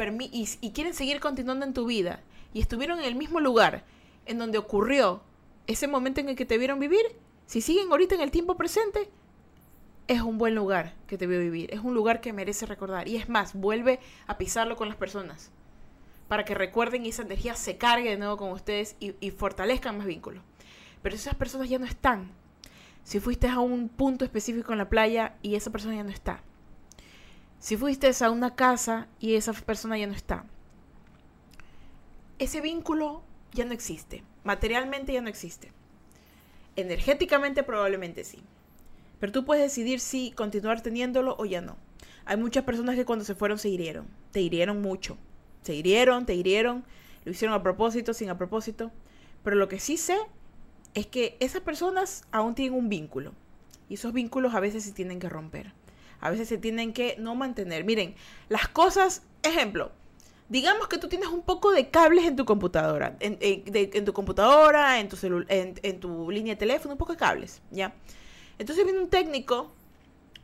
y, 0.61 0.71
quieren 0.73 0.93
seguir 0.93 1.19
continuando 1.19 1.65
en 1.65 1.73
tu 1.73 1.87
vida 1.87 2.21
y 2.53 2.61
estuvieron 2.61 2.99
en 2.99 3.07
el 3.07 3.15
mismo 3.15 3.41
lugar 3.41 3.85
en 4.27 4.39
donde 4.39 4.59
ocurrió 4.59 5.23
ese 5.67 5.89
momento 5.89 6.21
en 6.21 6.29
el 6.29 6.37
que 6.37 6.45
te 6.45 6.59
vieron 6.59 6.79
vivir, 6.79 7.01
si 7.47 7.63
siguen 7.63 7.91
ahorita 7.91 8.17
en 8.17 8.21
el 8.21 8.31
tiempo 8.31 8.57
presente, 8.57 9.09
es 10.11 10.23
un 10.23 10.39
buen 10.39 10.57
lugar 10.57 10.95
que 11.07 11.17
te 11.17 11.29
veo 11.29 11.39
vivir, 11.39 11.73
es 11.73 11.79
un 11.79 11.95
lugar 11.95 12.21
que 12.21 12.33
merece 12.33 12.67
recordar. 12.67 13.07
Y 13.07 13.15
es 13.15 13.29
más, 13.29 13.55
vuelve 13.55 14.01
a 14.27 14.39
pisarlo 14.39 14.75
con 14.75 14.89
las 14.89 14.97
personas 14.97 15.53
para 16.27 16.45
que 16.45 16.53
recuerden 16.53 17.07
y 17.07 17.11
esa 17.11 17.23
energía 17.23 17.55
se 17.55 17.79
cargue 17.79 18.11
de 18.11 18.17
nuevo 18.17 18.37
con 18.37 18.51
ustedes 18.51 18.97
y, 18.99 19.31
fortalezcan 19.31 19.99
más 19.99 20.09
vínculos. 20.09 20.43
Pero 21.01 21.15
esas 21.15 21.37
personas 21.37 21.69
ya 21.69 21.79
no 21.79 21.87
están. 21.87 22.33
Si 23.05 23.21
fuiste 23.21 23.47
a 23.47 23.61
un 23.61 23.89
punto 23.89 24.25
específico 24.25 24.73
en 24.73 24.79
la 24.79 24.89
playa 24.89 25.37
y 25.43 25.55
esa 25.55 25.71
persona 25.71 25.95
ya 25.95 26.03
no 26.03 26.11
está. 26.11 26.43
Si 27.61 27.77
fuiste 27.77 28.11
a 28.21 28.31
una 28.33 28.57
casa 28.57 29.07
y 29.21 29.37
esa 29.37 29.53
persona 29.53 29.97
ya 29.97 30.09
no 30.09 30.15
está. 30.15 30.45
Ese 32.41 32.61
vínculo 32.61 33.23
ya 33.53 33.65
no 33.65 33.75
existe. 33.75 34.25
Materialmente 34.43 35.13
ya 35.13 35.21
no 35.21 35.29
existe. 35.29 35.71
Energéticamente 36.75 37.63
probablemente 37.63 38.25
sí. 38.25 38.43
Pero 39.21 39.33
tú 39.33 39.45
puedes 39.45 39.63
decidir 39.63 40.01
si 40.01 40.33
continuar 40.33 40.81
teniéndolo 40.81 41.37
o 41.39 41.45
ya 41.45 41.61
no. 41.61 41.77
Hay 42.25 42.39
muchas 42.39 42.65
personas 42.65 42.97
que 42.97 43.05
cuando 43.05 43.25
se 43.25 43.35
fueron 43.35 43.59
se 43.59 43.69
hirieron. 43.69 44.09
Te 44.33 44.41
hirieron 44.41 44.81
mucho. 44.81 45.19
Se 45.63 45.75
hirieron, 45.75 46.27
te 46.27 46.35
hirieron. 46.35 46.85
Lo 47.25 47.33
hicieron 47.33 47.55
a 47.55 47.63
propósito, 47.63 48.15
sin 48.15 48.31
a 48.31 48.39
propósito. 48.39 48.91
Pero 49.45 49.57
lo 49.57 49.69
que 49.69 49.79
sí 49.79 49.97
sé 49.97 50.17
es 50.95 51.07
que 51.07 51.37
esas 51.41 51.61
personas 51.61 52.25
aún 52.33 52.55
tienen 52.55 52.79
un 52.79 52.89
vínculo. 52.89 53.33
Y 53.89 53.95
esos 53.95 54.13
vínculos 54.13 54.55
a 54.55 54.61
veces 54.61 54.85
se 54.85 54.93
tienen 54.93 55.21
que 55.21 55.29
romper. 55.29 55.73
A 56.21 56.31
veces 56.31 56.49
se 56.49 56.59
tienen 56.59 56.93
que 56.93 57.17
no 57.19 57.35
mantener. 57.35 57.85
Miren, 57.85 58.15
las 58.49 58.69
cosas, 58.69 59.23
ejemplo, 59.43 59.93
digamos 60.49 60.89
que 60.89 60.99
tú 60.99 61.09
tienes 61.09 61.29
un 61.29 61.43
poco 61.43 61.73
de 61.73 61.91
cables 61.91 62.25
en 62.25 62.37
tu 62.37 62.45
computadora, 62.45 63.17
en, 63.21 64.05
tu 64.05 64.13
computadora, 64.13 64.99
en 65.01 65.09
tu, 65.09 65.17
en, 65.49 65.75
en 65.83 66.01
tu 66.01 66.31
línea 66.31 66.55
de 66.55 66.59
teléfono, 66.59 66.95
un 66.95 66.99
poco 66.99 67.13
de 67.13 67.19
cables, 67.19 67.61
¿ya? 67.71 67.95
Entonces 68.61 68.85
viene 68.85 69.01
un 69.01 69.09
técnico 69.09 69.73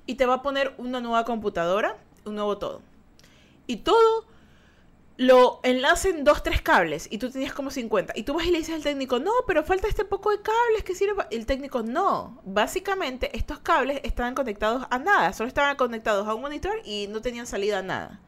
y 0.07 0.15
te 0.15 0.25
va 0.25 0.37
a 0.37 0.43
poner 0.43 0.73
una 0.79 1.03
nueva 1.03 1.27
computadora, 1.27 1.99
un 2.25 2.37
nuevo 2.37 2.57
todo. 2.57 2.81
Y 3.67 3.77
todo 3.77 4.25
lo 5.19 5.61
enlacen 5.63 6.25
dos, 6.25 6.43
tres 6.43 6.63
cables 6.63 7.09
y 7.11 7.19
tú 7.19 7.31
tenías 7.31 7.53
como 7.53 7.71
50. 7.71 8.15
Y 8.17 8.23
tú 8.23 8.33
vas 8.33 8.47
y 8.47 8.53
le 8.53 8.59
dices 8.59 8.75
al 8.75 8.83
técnico, 8.83 9.19
no, 9.19 9.33
pero 9.47 9.65
falta 9.65 9.87
este 9.87 10.07
poco 10.07 10.31
de 10.31 10.41
cables 10.41 10.83
que 10.83 10.95
sirve. 10.95 11.25
El 11.31 11.45
técnico, 11.45 11.83
no. 11.83 12.41
Básicamente, 12.47 13.37
estos 13.37 13.59
cables 13.59 14.01
estaban 14.03 14.35
conectados 14.35 14.87
a 14.89 14.99
nada. 14.99 15.35
Solo 15.35 15.49
estaban 15.49 15.77
conectados 15.77 16.27
a 16.27 16.33
un 16.33 16.41
monitor 16.41 16.81
y 16.87 17.09
no 17.09 17.21
tenían 17.21 17.47
salida 17.47 17.81
a 17.81 17.83
nada. 17.83 18.21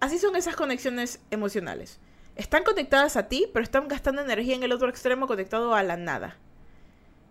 Así 0.00 0.18
son 0.18 0.34
esas 0.34 0.56
conexiones 0.56 1.20
emocionales. 1.30 2.00
Están 2.36 2.64
conectadas 2.64 3.18
a 3.18 3.28
ti, 3.28 3.50
pero 3.52 3.64
están 3.64 3.86
gastando 3.86 4.22
energía 4.22 4.54
en 4.54 4.62
el 4.62 4.72
otro 4.72 4.88
extremo 4.88 5.26
conectado 5.26 5.74
a 5.74 5.82
la 5.82 5.98
nada. 5.98 6.38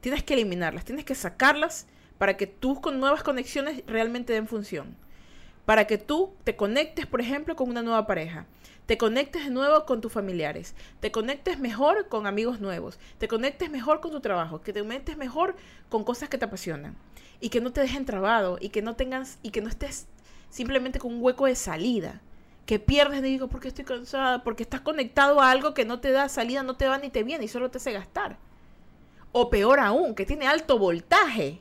Tienes 0.02 0.24
que 0.24 0.34
eliminarlas, 0.34 0.86
tienes 0.86 1.06
que 1.06 1.16
sacarlas 1.16 1.88
para 2.18 2.38
que 2.38 2.48
tus 2.48 2.80
con 2.80 3.00
nuevas 3.00 3.24
conexiones 3.24 3.84
realmente 3.88 4.34
den 4.34 4.48
función. 4.48 4.96
Para 5.66 5.88
que 5.88 5.98
tú 5.98 6.34
te 6.44 6.56
conectes, 6.56 7.06
por 7.06 7.22
ejemplo, 7.22 7.56
con 7.56 7.70
una 7.70 7.82
nueva 7.82 8.08
pareja. 8.08 8.46
Te 8.86 8.98
conectes 8.98 9.44
de 9.44 9.52
nuevo 9.52 9.86
con 9.86 10.02
tus 10.02 10.12
familiares, 10.12 10.74
te 11.00 11.12
conectes 11.12 11.60
mejor 11.60 12.08
con 12.08 12.26
amigos 12.26 12.60
nuevos, 12.60 12.98
te 13.20 13.28
conectes 13.28 13.70
mejor 13.70 14.02
con 14.02 14.12
tu 14.12 14.20
trabajo, 14.20 14.62
que 14.62 14.74
te 14.74 14.80
conectes 14.80 15.16
mejor 15.16 15.56
con 15.90 16.04
cosas 16.04 16.28
que 16.28 16.40
te 16.40 16.46
apasionan. 16.46 16.96
Y 17.40 17.50
que 17.50 17.62
no 17.62 17.72
te 17.72 17.82
dejen 17.82 18.06
trabado 18.06 18.58
y 18.60 18.70
que 18.70 18.82
no 18.82 18.96
tengas 18.96 19.38
y 19.44 19.52
que 19.52 19.62
no 19.62 19.70
estés 19.70 20.08
simplemente 20.50 21.00
con 21.00 21.14
un 21.14 21.24
hueco 21.24 21.46
de 21.46 21.56
salida, 21.56 22.22
que 22.66 22.80
pierdes, 22.80 23.22
digo, 23.22 23.48
porque 23.48 23.68
estoy 23.68 23.86
cansada, 23.86 24.44
porque 24.44 24.64
estás 24.64 24.82
conectado 24.82 25.40
a 25.40 25.52
algo 25.52 25.74
que 25.74 25.86
no 25.86 26.00
te 26.00 26.12
da 26.12 26.30
salida, 26.30 26.64
no 26.64 26.76
te 26.76 26.88
va 26.88 26.98
ni 26.98 27.10
te 27.10 27.24
viene 27.24 27.46
y 27.46 27.48
solo 27.48 27.72
te 27.72 27.78
hace 27.78 27.92
gastar. 27.92 28.38
O 29.32 29.50
peor 29.50 29.80
aún, 29.80 30.16
que 30.16 30.26
tiene 30.26 30.48
alto 30.48 30.78
voltaje. 30.78 31.60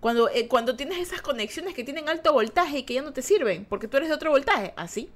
Cuando, 0.00 0.28
eh, 0.28 0.48
cuando 0.48 0.76
tienes 0.76 0.98
esas 0.98 1.22
conexiones 1.22 1.74
que 1.74 1.84
tienen 1.84 2.08
alto 2.08 2.32
voltaje 2.32 2.78
y 2.78 2.82
que 2.82 2.94
ya 2.94 3.02
no 3.02 3.12
te 3.12 3.22
sirven, 3.22 3.64
porque 3.64 3.88
tú 3.88 3.96
eres 3.96 4.08
de 4.08 4.14
otro 4.14 4.30
voltaje, 4.30 4.72
así. 4.76 5.10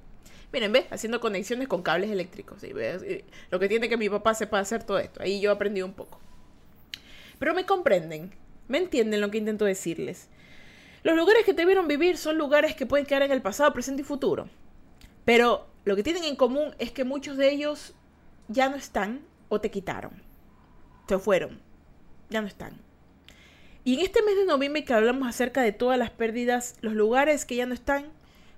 Miren, 0.53 0.71
ve, 0.71 0.87
haciendo 0.91 1.19
conexiones 1.19 1.67
con 1.67 1.81
cables 1.83 2.09
eléctricos. 2.09 2.61
Lo 3.49 3.59
que 3.59 3.67
tiene 3.67 3.89
que 3.89 3.97
mi 3.97 4.09
papá 4.09 4.33
sepa 4.33 4.59
hacer 4.59 4.83
todo 4.83 4.97
esto. 4.99 5.21
Ahí 5.21 5.41
yo 5.41 5.51
aprendí 5.51 5.81
un 5.81 5.93
poco. 5.93 6.19
Pero 7.37 7.53
me 7.53 7.65
comprenden, 7.65 8.33
me 8.67 8.77
entienden 8.77 9.21
lo 9.21 9.29
que 9.29 9.37
intento 9.37 9.65
decirles. 9.65 10.29
Los 11.03 11.15
lugares 11.15 11.43
que 11.45 11.53
te 11.53 11.65
vieron 11.65 11.87
vivir 11.87 12.17
son 12.17 12.37
lugares 12.37 12.75
que 12.75 12.85
pueden 12.85 13.05
quedar 13.05 13.23
en 13.23 13.31
el 13.31 13.41
pasado, 13.41 13.73
presente 13.73 14.01
y 14.01 14.05
futuro. 14.05 14.49
Pero 15.25 15.67
lo 15.83 15.95
que 15.95 16.03
tienen 16.03 16.23
en 16.23 16.35
común 16.35 16.73
es 16.79 16.91
que 16.91 17.03
muchos 17.03 17.37
de 17.37 17.51
ellos 17.51 17.93
ya 18.47 18.69
no 18.69 18.77
están 18.77 19.21
o 19.49 19.61
te 19.61 19.69
quitaron. 19.69 20.23
Se 21.07 21.19
fueron. 21.19 21.66
Ya 22.29 22.41
no 22.41 22.47
están. 22.47 22.73
Y 23.83 23.95
en 23.95 23.99
este 24.01 24.21
mes 24.23 24.35
de 24.35 24.45
noviembre 24.45 24.83
que 24.83 24.93
hablamos 24.93 25.27
acerca 25.27 25.61
de 25.61 25.71
todas 25.71 25.97
las 25.97 26.11
pérdidas, 26.11 26.75
los 26.81 26.93
lugares 26.93 27.45
que 27.45 27.55
ya 27.55 27.65
no 27.65 27.73
están 27.73 28.11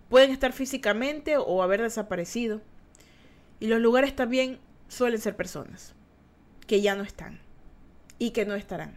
Pueden 0.10 0.32
estar 0.32 0.54
físicamente 0.54 1.38
o 1.38 1.62
haber 1.62 1.82
desaparecido. 1.84 2.62
Y 3.60 3.68
los 3.68 3.80
lugares 3.80 4.16
también 4.16 4.60
suelen 4.88 5.22
ser 5.22 5.36
personas 5.36 5.94
que 6.66 6.82
ya 6.82 6.96
no 6.96 7.04
están 7.04 7.40
y 8.18 8.32
que 8.32 8.46
no 8.46 8.56
estarán. 8.56 8.96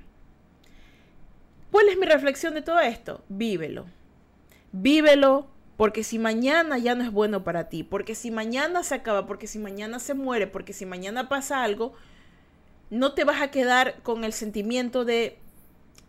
¿Cuál 1.71 1.89
es 1.89 1.99
mi 1.99 2.07
reflexión 2.07 2.55
de 2.55 2.63
todo 2.63 2.81
esto? 2.81 3.23
Vívelo. 3.29 3.87
Vívelo 4.73 5.49
porque 5.77 6.03
si 6.03 6.19
mañana 6.19 6.79
ya 6.79 6.95
no 6.95 7.03
es 7.05 7.11
bueno 7.11 7.45
para 7.45 7.69
ti, 7.69 7.83
porque 7.83 8.15
si 8.15 8.31
mañana 8.31 8.83
se 8.83 8.95
acaba, 8.95 9.27
porque 9.27 9.47
si 9.47 9.59
mañana 9.59 9.99
se 9.99 10.15
muere, 10.15 10.47
porque 10.47 10.73
si 10.73 10.87
mañana 10.87 11.29
pasa 11.29 11.63
algo, 11.63 11.95
no 12.93 13.15
te 13.15 13.25
vas 13.25 13.43
a 13.43 13.51
quedar 13.51 14.03
con 14.03 14.23
el 14.23 14.33
sentimiento 14.33 15.05
de, 15.05 15.39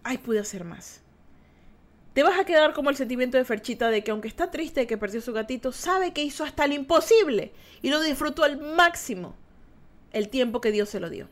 ay, 0.04 0.19
pude 0.19 0.39
hacer 0.39 0.63
más 0.63 1.04
te 2.13 2.22
vas 2.22 2.39
a 2.39 2.46
quedar 2.46 2.74
como 2.74 2.89
el 2.89 2.96
sentimiento 2.96 3.38
de 3.38 3.46
Ferchita 3.46 3.89
de 3.89 4.04
que 4.04 4.12
aunque 4.12 4.28
está 4.28 4.52
triste 4.52 4.82
de 4.82 4.88
que 4.88 4.98
perdió 4.98 5.19
su 5.19 5.34
gatito, 5.34 5.72
sabe 5.72 6.13
que 6.13 6.24
hizo 6.24 6.43
hasta 6.43 6.67
lo 6.67 6.76
imposible 6.76 7.52
y 7.82 7.89
lo 7.89 8.02
disfrutó 8.02 8.43
al 8.43 8.60
máximo 8.60 9.36
el 10.12 10.30
tiempo 10.30 10.62
que 10.62 10.72
Dios 10.72 10.89
se 10.89 11.00
lo 11.00 11.10
dio. 11.10 11.28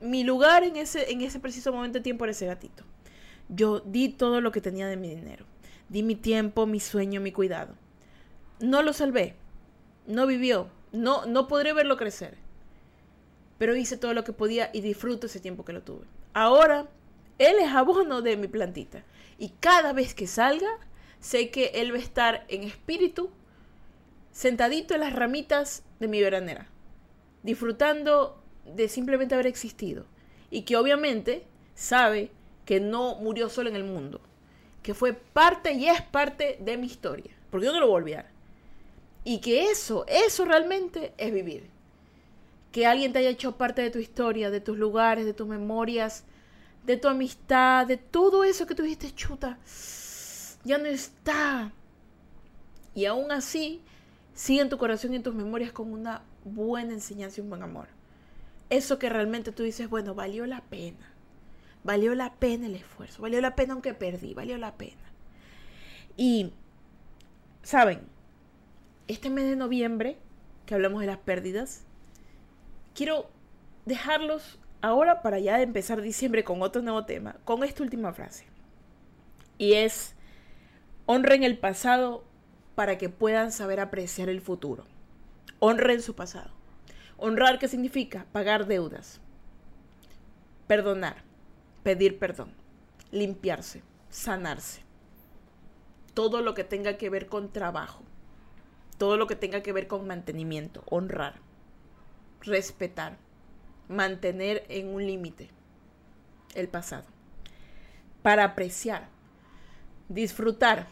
Mi 0.00 0.24
lugar 0.24 0.64
en 0.64 0.76
ese, 0.76 1.12
en 1.12 1.20
ese 1.20 1.38
preciso 1.38 1.72
momento 1.72 1.98
de 1.98 2.02
tiempo 2.02 2.24
era 2.24 2.32
ese 2.32 2.46
gatito. 2.46 2.82
Yo 3.48 3.80
di 3.80 4.08
todo 4.08 4.40
lo 4.40 4.50
que 4.50 4.60
tenía 4.60 4.88
de 4.88 4.96
mi 4.96 5.08
dinero. 5.08 5.44
Di 5.88 6.02
mi 6.02 6.16
tiempo, 6.16 6.66
mi 6.66 6.80
sueño, 6.80 7.20
mi 7.20 7.30
cuidado. 7.30 7.74
No 8.58 8.82
lo 8.82 8.92
salvé. 8.92 9.36
No 10.08 10.26
vivió. 10.26 10.68
No, 10.90 11.24
no 11.26 11.46
podré 11.46 11.72
verlo 11.72 11.96
crecer. 11.96 12.36
Pero 13.62 13.76
hice 13.76 13.96
todo 13.96 14.12
lo 14.12 14.24
que 14.24 14.32
podía 14.32 14.70
y 14.72 14.80
disfruto 14.80 15.26
ese 15.28 15.38
tiempo 15.38 15.64
que 15.64 15.72
lo 15.72 15.82
tuve. 15.82 16.04
Ahora, 16.34 16.88
él 17.38 17.54
es 17.60 17.68
abono 17.68 18.20
de 18.20 18.36
mi 18.36 18.48
plantita. 18.48 19.04
Y 19.38 19.50
cada 19.60 19.92
vez 19.92 20.14
que 20.14 20.26
salga, 20.26 20.80
sé 21.20 21.50
que 21.50 21.66
Él 21.74 21.92
va 21.92 21.98
a 21.98 22.00
estar 22.00 22.44
en 22.48 22.64
espíritu, 22.64 23.30
sentadito 24.32 24.94
en 24.94 25.00
las 25.02 25.12
ramitas 25.12 25.84
de 26.00 26.08
mi 26.08 26.20
veranera, 26.20 26.66
disfrutando 27.44 28.42
de 28.64 28.88
simplemente 28.88 29.36
haber 29.36 29.46
existido. 29.46 30.06
Y 30.50 30.62
que 30.62 30.76
obviamente 30.76 31.46
sabe 31.76 32.32
que 32.64 32.80
no 32.80 33.14
murió 33.14 33.48
solo 33.48 33.70
en 33.70 33.76
el 33.76 33.84
mundo, 33.84 34.20
que 34.82 34.92
fue 34.92 35.12
parte 35.12 35.74
y 35.74 35.86
es 35.86 36.02
parte 36.02 36.58
de 36.58 36.76
mi 36.76 36.88
historia, 36.88 37.30
porque 37.48 37.66
yo 37.66 37.72
no 37.72 37.78
lo 37.78 37.86
voy 37.86 37.94
a 37.94 37.98
olvidar. 37.98 38.30
Y 39.22 39.38
que 39.38 39.70
eso, 39.70 40.04
eso 40.08 40.44
realmente 40.46 41.14
es 41.16 41.32
vivir. 41.32 41.70
Que 42.72 42.86
alguien 42.86 43.12
te 43.12 43.20
haya 43.20 43.30
hecho 43.30 43.56
parte 43.56 43.82
de 43.82 43.90
tu 43.90 43.98
historia, 43.98 44.50
de 44.50 44.60
tus 44.60 44.76
lugares, 44.76 45.26
de 45.26 45.34
tus 45.34 45.46
memorias, 45.46 46.24
de 46.84 46.96
tu 46.96 47.08
amistad, 47.08 47.86
de 47.86 47.96
todo 47.96 48.44
eso 48.44 48.66
que 48.66 48.74
tuviste 48.74 49.14
chuta, 49.14 49.58
ya 50.64 50.78
no 50.78 50.86
está. 50.86 51.72
Y 52.94 53.04
aún 53.06 53.30
así, 53.30 53.80
sigue 54.34 54.62
en 54.62 54.68
tu 54.68 54.78
corazón 54.78 55.12
y 55.12 55.16
en 55.16 55.22
tus 55.22 55.34
memorias 55.34 55.72
con 55.72 55.92
una 55.92 56.22
buena 56.44 56.92
enseñanza 56.92 57.40
y 57.40 57.42
un 57.42 57.50
buen 57.50 57.62
amor. 57.62 57.88
Eso 58.70 58.98
que 58.98 59.08
realmente 59.08 59.52
tú 59.52 59.62
dices, 59.62 59.88
bueno, 59.88 60.14
valió 60.14 60.46
la 60.46 60.62
pena. 60.62 61.12
Valió 61.84 62.14
la 62.14 62.34
pena 62.34 62.66
el 62.66 62.76
esfuerzo. 62.76 63.22
Valió 63.22 63.40
la 63.40 63.54
pena 63.54 63.74
aunque 63.74 63.94
perdí. 63.94 64.34
Valió 64.34 64.56
la 64.56 64.76
pena. 64.76 65.02
Y, 66.16 66.52
¿saben? 67.62 68.00
Este 69.08 69.30
mes 69.30 69.44
de 69.44 69.56
noviembre, 69.56 70.16
que 70.64 70.74
hablamos 70.74 71.00
de 71.00 71.06
las 71.06 71.18
pérdidas, 71.18 71.84
quiero 72.94 73.30
dejarlos 73.84 74.58
ahora 74.80 75.22
para 75.22 75.38
ya 75.38 75.60
empezar 75.62 76.02
diciembre 76.02 76.44
con 76.44 76.62
otro 76.62 76.82
nuevo 76.82 77.04
tema, 77.04 77.36
con 77.44 77.64
esta 77.64 77.82
última 77.82 78.12
frase. 78.12 78.46
Y 79.58 79.74
es, 79.74 80.14
honren 81.06 81.42
el 81.44 81.58
pasado 81.58 82.24
para 82.74 82.98
que 82.98 83.08
puedan 83.08 83.52
saber 83.52 83.80
apreciar 83.80 84.28
el 84.28 84.40
futuro. 84.40 84.84
Honren 85.58 86.02
su 86.02 86.14
pasado. 86.14 86.50
Honrar, 87.16 87.58
¿qué 87.58 87.68
significa? 87.68 88.26
Pagar 88.32 88.66
deudas. 88.66 89.20
Perdonar. 90.66 91.22
Pedir 91.84 92.18
perdón. 92.18 92.52
Limpiarse. 93.12 93.82
Sanarse. 94.10 94.82
Todo 96.14 96.42
lo 96.42 96.54
que 96.54 96.64
tenga 96.64 96.96
que 96.96 97.10
ver 97.10 97.26
con 97.26 97.52
trabajo. 97.52 98.02
Todo 98.98 99.16
lo 99.16 99.26
que 99.26 99.36
tenga 99.36 99.62
que 99.62 99.72
ver 99.72 99.86
con 99.86 100.06
mantenimiento. 100.06 100.82
Honrar. 100.86 101.34
Respetar 102.42 103.16
mantener 103.88 104.64
en 104.68 104.88
un 104.88 105.06
límite 105.06 105.50
el 106.54 106.68
pasado. 106.68 107.04
Para 108.22 108.44
apreciar, 108.44 109.08
disfrutar, 110.08 110.86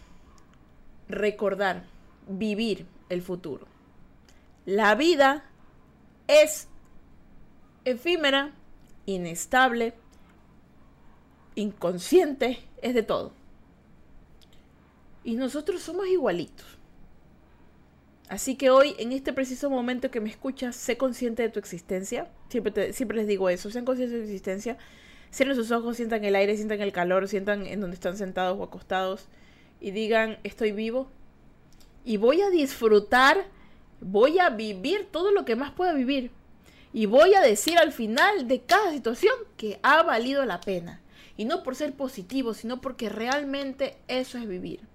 recordar, 1.08 1.84
vivir 2.28 2.86
el 3.08 3.22
futuro. 3.22 3.66
La 4.66 4.94
vida 4.94 5.44
es 6.28 6.68
efímera, 7.84 8.52
inestable, 9.06 9.94
inconsciente, 11.54 12.60
es 12.82 12.94
de 12.94 13.02
todo. 13.02 13.32
Y 15.24 15.34
nosotros 15.34 15.82
somos 15.82 16.06
igualitos. 16.06 16.79
Así 18.30 18.54
que 18.54 18.70
hoy, 18.70 18.94
en 19.00 19.10
este 19.10 19.32
preciso 19.32 19.70
momento 19.70 20.12
que 20.12 20.20
me 20.20 20.30
escuchas, 20.30 20.76
sé 20.76 20.96
consciente 20.96 21.42
de 21.42 21.48
tu 21.48 21.58
existencia. 21.58 22.28
Siempre, 22.48 23.16
les 23.16 23.26
digo 23.26 23.48
eso, 23.48 23.72
sean 23.72 23.84
conscientes 23.84 24.12
de 24.12 24.24
tu 24.24 24.30
existencia. 24.30 24.78
Cierren 25.32 25.56
sus 25.56 25.72
ojos, 25.72 25.96
sientan 25.96 26.24
el 26.24 26.36
aire, 26.36 26.56
sientan 26.56 26.80
el 26.80 26.92
calor, 26.92 27.26
sientan 27.26 27.66
en 27.66 27.80
donde 27.80 27.96
están 27.96 28.16
sentados 28.16 28.56
o 28.56 28.62
acostados 28.62 29.26
y 29.80 29.90
digan, 29.90 30.38
estoy 30.44 30.70
vivo. 30.70 31.10
Y 32.04 32.18
voy 32.18 32.40
a 32.40 32.50
disfrutar, 32.50 33.46
voy 34.00 34.38
a 34.38 34.48
vivir 34.50 35.08
todo 35.10 35.32
lo 35.32 35.44
que 35.44 35.56
más 35.56 35.72
pueda 35.72 35.92
vivir. 35.92 36.30
Y 36.92 37.06
voy 37.06 37.34
a 37.34 37.40
decir 37.40 37.78
al 37.78 37.90
final 37.90 38.46
de 38.46 38.60
cada 38.60 38.92
situación 38.92 39.34
que 39.56 39.80
ha 39.82 40.04
valido 40.04 40.44
la 40.44 40.60
pena. 40.60 41.00
Y 41.36 41.46
no 41.46 41.64
por 41.64 41.74
ser 41.74 41.94
positivo, 41.94 42.54
sino 42.54 42.80
porque 42.80 43.08
realmente 43.08 43.96
eso 44.06 44.38
es 44.38 44.46
vivir. 44.46 44.89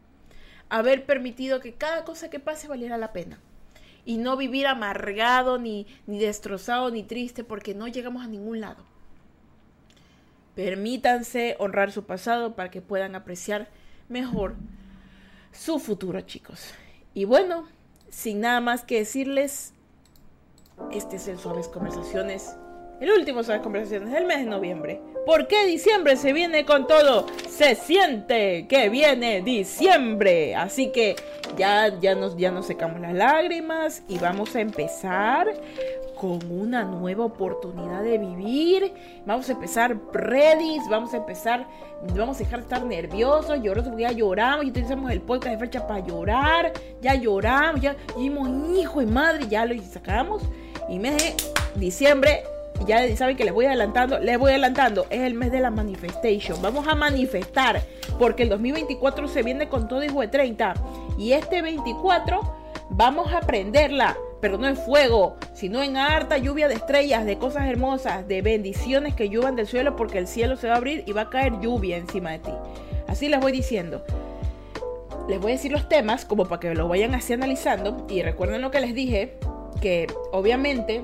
Haber 0.69 1.05
permitido 1.05 1.59
que 1.59 1.73
cada 1.73 2.03
cosa 2.03 2.29
que 2.29 2.39
pase 2.39 2.67
valiera 2.67 2.97
la 2.97 3.13
pena. 3.13 3.39
Y 4.05 4.17
no 4.17 4.37
vivir 4.37 4.67
amargado, 4.67 5.57
ni, 5.57 5.87
ni 6.05 6.19
destrozado, 6.19 6.91
ni 6.91 7.03
triste, 7.03 7.43
porque 7.43 7.73
no 7.73 7.87
llegamos 7.87 8.23
a 8.23 8.27
ningún 8.27 8.61
lado. 8.61 8.83
Permítanse 10.55 11.55
honrar 11.59 11.91
su 11.91 12.05
pasado 12.05 12.55
para 12.55 12.71
que 12.71 12.81
puedan 12.81 13.15
apreciar 13.15 13.67
mejor 14.07 14.55
su 15.51 15.79
futuro, 15.79 16.21
chicos. 16.21 16.73
Y 17.13 17.25
bueno, 17.25 17.67
sin 18.09 18.41
nada 18.41 18.61
más 18.61 18.83
que 18.83 18.99
decirles, 18.99 19.73
este 20.91 21.15
es 21.15 21.27
el 21.27 21.39
Suaves 21.39 21.67
Conversaciones 21.67 22.55
el 22.99 23.11
último 23.11 23.43
Suaves 23.43 23.61
Conversaciones 23.61 24.11
del 24.11 24.25
mes 24.25 24.39
de 24.39 24.45
noviembre. 24.45 25.01
¿Por 25.25 25.47
qué 25.47 25.65
diciembre 25.65 26.17
se 26.17 26.33
viene 26.33 26.65
con 26.65 26.85
todo? 26.85 27.25
Se 27.49 27.73
siente 27.73 28.67
que 28.67 28.89
viene 28.89 29.41
diciembre. 29.41 30.55
Así 30.55 30.91
que 30.91 31.15
ya, 31.57 31.99
ya, 31.99 32.13
nos, 32.13 32.37
ya 32.37 32.51
nos 32.51 32.67
secamos 32.67 33.01
las 33.01 33.13
lágrimas 33.13 34.03
y 34.07 34.19
vamos 34.19 34.55
a 34.55 34.61
empezar 34.61 35.47
con 36.15 36.39
una 36.51 36.83
nueva 36.83 37.25
oportunidad 37.25 38.03
de 38.03 38.19
vivir. 38.19 38.93
Vamos 39.25 39.49
a 39.49 39.53
empezar 39.53 39.97
ready, 40.13 40.77
vamos 40.91 41.11
a 41.15 41.17
empezar, 41.17 41.65
vamos 42.15 42.35
a 42.37 42.39
dejar 42.39 42.59
de 42.59 42.63
estar 42.63 42.85
nerviosos, 42.85 43.59
llorosos, 43.63 43.93
ya 43.97 44.11
lloramos, 44.11 44.65
ya 44.65 44.71
utilizamos 44.71 45.11
el 45.11 45.21
podcast 45.21 45.53
de 45.53 45.57
fecha 45.57 45.87
para 45.87 46.05
llorar, 46.05 46.71
ya 47.01 47.15
lloramos, 47.15 47.81
ya 47.81 47.95
dijimos 48.15 48.47
hijo 48.77 49.01
y 49.01 49.07
madre, 49.07 49.47
ya 49.47 49.65
lo 49.65 49.81
sacamos. 49.81 50.43
Y 50.87 50.99
mes 50.99 51.17
de 51.17 51.35
diciembre 51.79 52.43
ya 52.85 53.15
saben 53.15 53.37
que 53.37 53.45
les 53.45 53.53
voy 53.53 53.65
adelantando, 53.65 54.19
les 54.19 54.37
voy 54.37 54.51
adelantando, 54.51 55.05
es 55.09 55.21
el 55.21 55.33
mes 55.33 55.51
de 55.51 55.59
la 55.59 55.71
manifestation. 55.71 56.61
Vamos 56.61 56.87
a 56.87 56.95
manifestar, 56.95 57.81
porque 58.19 58.43
el 58.43 58.49
2024 58.49 59.27
se 59.27 59.43
viene 59.43 59.69
con 59.69 59.87
todo 59.87 60.03
hijo 60.03 60.21
de 60.21 60.27
30. 60.27 60.73
Y 61.17 61.31
este 61.31 61.61
24 61.61 62.41
vamos 62.89 63.33
a 63.33 63.41
prenderla, 63.41 64.17
pero 64.41 64.57
no 64.57 64.67
en 64.67 64.75
fuego, 64.75 65.37
sino 65.53 65.81
en 65.81 65.97
harta 65.97 66.37
lluvia 66.37 66.67
de 66.67 66.75
estrellas, 66.75 67.25
de 67.25 67.37
cosas 67.37 67.65
hermosas, 67.65 68.27
de 68.27 68.41
bendiciones 68.41 69.15
que 69.15 69.29
lluvan 69.29 69.55
del 69.55 69.67
cielo, 69.67 69.95
porque 69.95 70.17
el 70.17 70.27
cielo 70.27 70.57
se 70.57 70.67
va 70.67 70.73
a 70.73 70.77
abrir 70.77 71.03
y 71.07 71.13
va 71.13 71.21
a 71.21 71.29
caer 71.29 71.59
lluvia 71.61 71.97
encima 71.97 72.31
de 72.31 72.39
ti. 72.39 72.51
Así 73.07 73.29
les 73.29 73.39
voy 73.39 73.51
diciendo. 73.51 74.03
Les 75.27 75.39
voy 75.39 75.53
a 75.53 75.55
decir 75.55 75.71
los 75.71 75.89
temas 75.89 76.23
como 76.25 76.45
para 76.45 76.59
que 76.59 76.75
lo 76.75 76.87
vayan 76.87 77.15
así 77.15 77.33
analizando. 77.33 78.05
Y 78.09 78.21
recuerden 78.21 78.61
lo 78.61 78.69
que 78.69 78.79
les 78.79 78.93
dije, 78.93 79.37
que 79.81 80.05
obviamente 80.31 81.03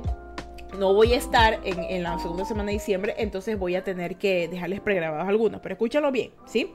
no 0.77 0.93
voy 0.93 1.13
a 1.13 1.17
estar 1.17 1.59
en, 1.63 2.03
la 2.03 2.17
segunda 2.19 2.45
semana 2.45 2.67
de 2.67 2.73
diciembre, 2.73 3.15
entonces 3.17 3.57
voy 3.57 3.75
a 3.75 3.83
tener 3.83 4.17
que 4.17 4.47
dejarles 4.47 4.79
pregrabados 4.79 5.27
algunos, 5.27 5.61
pero 5.61 5.73
escúchalo 5.73 6.11
bien, 6.11 6.31
¿sí? 6.45 6.71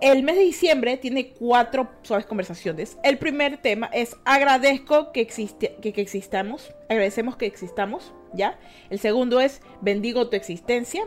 El 0.00 0.22
mes 0.22 0.36
de 0.36 0.42
diciembre 0.42 0.96
tiene 0.96 1.30
cuatro 1.30 1.88
suaves 2.02 2.24
conversaciones. 2.24 2.98
El 3.02 3.18
primer 3.18 3.56
tema 3.56 3.90
es 3.92 4.16
agradezco 4.24 5.10
que, 5.10 5.20
existe, 5.20 5.74
que, 5.82 5.92
existamos, 6.00 6.72
agradecemos 6.88 7.36
que 7.36 7.46
existamos, 7.46 8.12
¿ya? 8.32 8.58
El 8.90 9.00
segundo 9.00 9.40
es 9.40 9.60
bendigo 9.80 10.28
tu 10.28 10.36
existencia. 10.36 11.02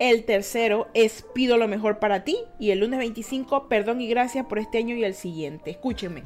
El 0.00 0.24
tercero 0.24 0.88
es 0.92 1.24
pido 1.34 1.56
lo 1.56 1.68
mejor 1.68 2.00
para 2.00 2.24
ti. 2.24 2.36
Y 2.58 2.72
el 2.72 2.80
lunes 2.80 2.98
25, 2.98 3.68
perdón 3.68 4.00
y 4.00 4.08
gracias 4.08 4.44
por 4.46 4.58
este 4.58 4.78
año 4.78 4.96
y 4.96 5.04
el 5.04 5.14
siguiente. 5.14 5.70
Escúchenme, 5.70 6.24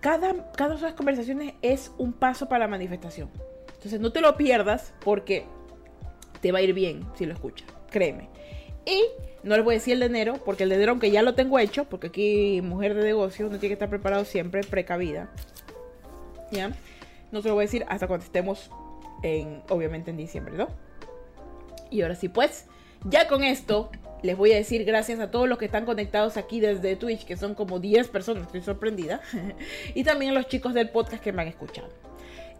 cada, 0.00 0.50
cada 0.52 0.74
de 0.74 0.94
conversaciones 0.96 1.54
es 1.62 1.92
un 1.98 2.12
paso 2.12 2.48
para 2.48 2.64
la 2.64 2.68
manifestación. 2.68 3.30
Entonces 3.78 4.00
no 4.00 4.10
te 4.10 4.20
lo 4.20 4.36
pierdas 4.36 4.92
porque 5.04 5.46
te 6.40 6.50
va 6.50 6.58
a 6.58 6.62
ir 6.62 6.74
bien 6.74 7.06
si 7.16 7.26
lo 7.26 7.34
escuchas, 7.34 7.68
créeme. 7.90 8.28
Y 8.84 9.04
no 9.44 9.54
les 9.54 9.64
voy 9.64 9.74
a 9.74 9.78
decir 9.78 9.94
el 9.94 10.00
de 10.00 10.06
enero, 10.06 10.40
porque 10.44 10.64
el 10.64 10.68
de 10.70 10.74
enero, 10.76 10.92
aunque 10.92 11.12
ya 11.12 11.22
lo 11.22 11.34
tengo 11.34 11.60
hecho, 11.60 11.84
porque 11.84 12.08
aquí 12.08 12.60
mujer 12.60 12.94
de 12.94 13.04
negocio, 13.04 13.46
uno 13.46 13.58
tiene 13.58 13.70
que 13.70 13.74
estar 13.74 13.88
preparado 13.88 14.24
siempre, 14.24 14.62
precavida. 14.62 15.30
¿Ya? 16.50 16.72
No 17.30 17.40
se 17.40 17.48
lo 17.48 17.54
voy 17.54 17.62
a 17.62 17.66
decir 17.66 17.84
hasta 17.88 18.08
cuando 18.08 18.26
estemos 18.26 18.70
en, 19.22 19.62
obviamente 19.68 20.10
en 20.10 20.16
diciembre, 20.16 20.56
¿no? 20.56 20.68
Y 21.90 22.02
ahora 22.02 22.16
sí, 22.16 22.28
pues, 22.28 22.66
ya 23.04 23.28
con 23.28 23.44
esto, 23.44 23.90
les 24.22 24.36
voy 24.36 24.52
a 24.52 24.56
decir 24.56 24.84
gracias 24.84 25.20
a 25.20 25.30
todos 25.30 25.48
los 25.48 25.58
que 25.58 25.66
están 25.66 25.84
conectados 25.84 26.36
aquí 26.36 26.58
desde 26.58 26.96
Twitch, 26.96 27.24
que 27.24 27.36
son 27.36 27.54
como 27.54 27.78
10 27.78 28.08
personas, 28.08 28.44
estoy 28.44 28.62
sorprendida. 28.62 29.20
y 29.94 30.02
también 30.02 30.32
a 30.32 30.34
los 30.34 30.48
chicos 30.48 30.74
del 30.74 30.90
podcast 30.90 31.22
que 31.22 31.32
me 31.32 31.42
han 31.42 31.48
escuchado. 31.48 31.88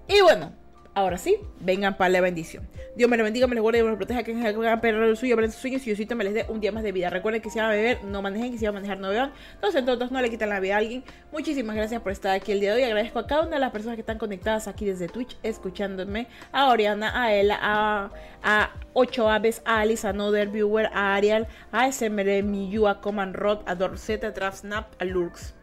Y 0.07 0.21
bueno, 0.21 0.53
Ahora 0.99 1.17
sí, 1.17 1.37
vengan 1.61 1.97
para 1.97 2.09
la 2.09 2.21
bendición. 2.21 2.67
Dios 2.97 3.09
me 3.09 3.17
lo 3.17 3.23
bendiga, 3.23 3.47
me 3.47 3.55
lo 3.55 3.63
guarde 3.63 3.79
y 3.79 3.83
me 3.85 3.91
lo 3.91 3.97
proteja, 3.97 4.25
que 4.25 4.33
hagan 4.33 4.81
perder 4.81 5.05
el 5.05 5.17
suyo, 5.17 5.35
abran 5.35 5.53
sus 5.53 5.61
sueños 5.61 5.83
y 5.83 5.85
Diosito 5.85 6.17
me 6.17 6.25
les 6.25 6.35
dé 6.35 6.45
un 6.49 6.59
día 6.59 6.73
más 6.73 6.83
de 6.83 6.91
vida. 6.91 7.09
Recuerden 7.09 7.41
que 7.41 7.51
si 7.51 7.61
van 7.61 7.69
a 7.69 7.71
beber, 7.71 8.03
no 8.03 8.21
manejen, 8.21 8.51
que 8.51 8.59
si 8.59 8.67
van 8.67 8.75
a 8.75 8.79
manejar, 8.81 8.99
no 8.99 9.09
beban. 9.11 9.33
Entonces, 9.55 9.85
todos 9.85 10.11
no 10.11 10.21
le 10.21 10.29
quitan 10.29 10.49
la 10.49 10.59
vida 10.59 10.75
a 10.75 10.79
alguien. 10.79 11.05
Muchísimas 11.31 11.77
gracias 11.77 12.03
por 12.03 12.11
estar 12.11 12.35
aquí 12.35 12.51
el 12.51 12.59
día 12.59 12.75
de 12.75 12.83
hoy. 12.83 12.83
Agradezco 12.83 13.21
a 13.21 13.29
cada 13.29 13.43
una 13.43 13.53
de 13.53 13.61
las 13.61 13.71
personas 13.71 13.95
que 13.95 14.01
están 14.01 14.19
conectadas 14.19 14.67
aquí 14.67 14.87
desde 14.87 15.07
Twitch, 15.07 15.39
escuchándome. 15.45 16.27
A 16.51 16.69
Oriana, 16.69 17.13
a 17.23 17.33
Ella, 17.33 17.61
a, 17.63 18.11
a 18.43 18.71
Ocho 18.93 19.31
Aves, 19.31 19.63
a 19.65 19.83
Alice, 19.83 20.05
a 20.05 20.11
Another 20.11 20.49
Viewer, 20.49 20.87
a 20.93 21.15
Ariel, 21.15 21.47
a 21.71 21.93
SMR, 21.93 22.89
a 22.89 23.01
Command 23.01 23.37
Rod, 23.37 23.61
a 23.67 23.77
Dorceta, 23.77 24.27
a 24.27 24.31
Draftsnap, 24.33 25.01
a 25.01 25.05
Lurks. 25.05 25.55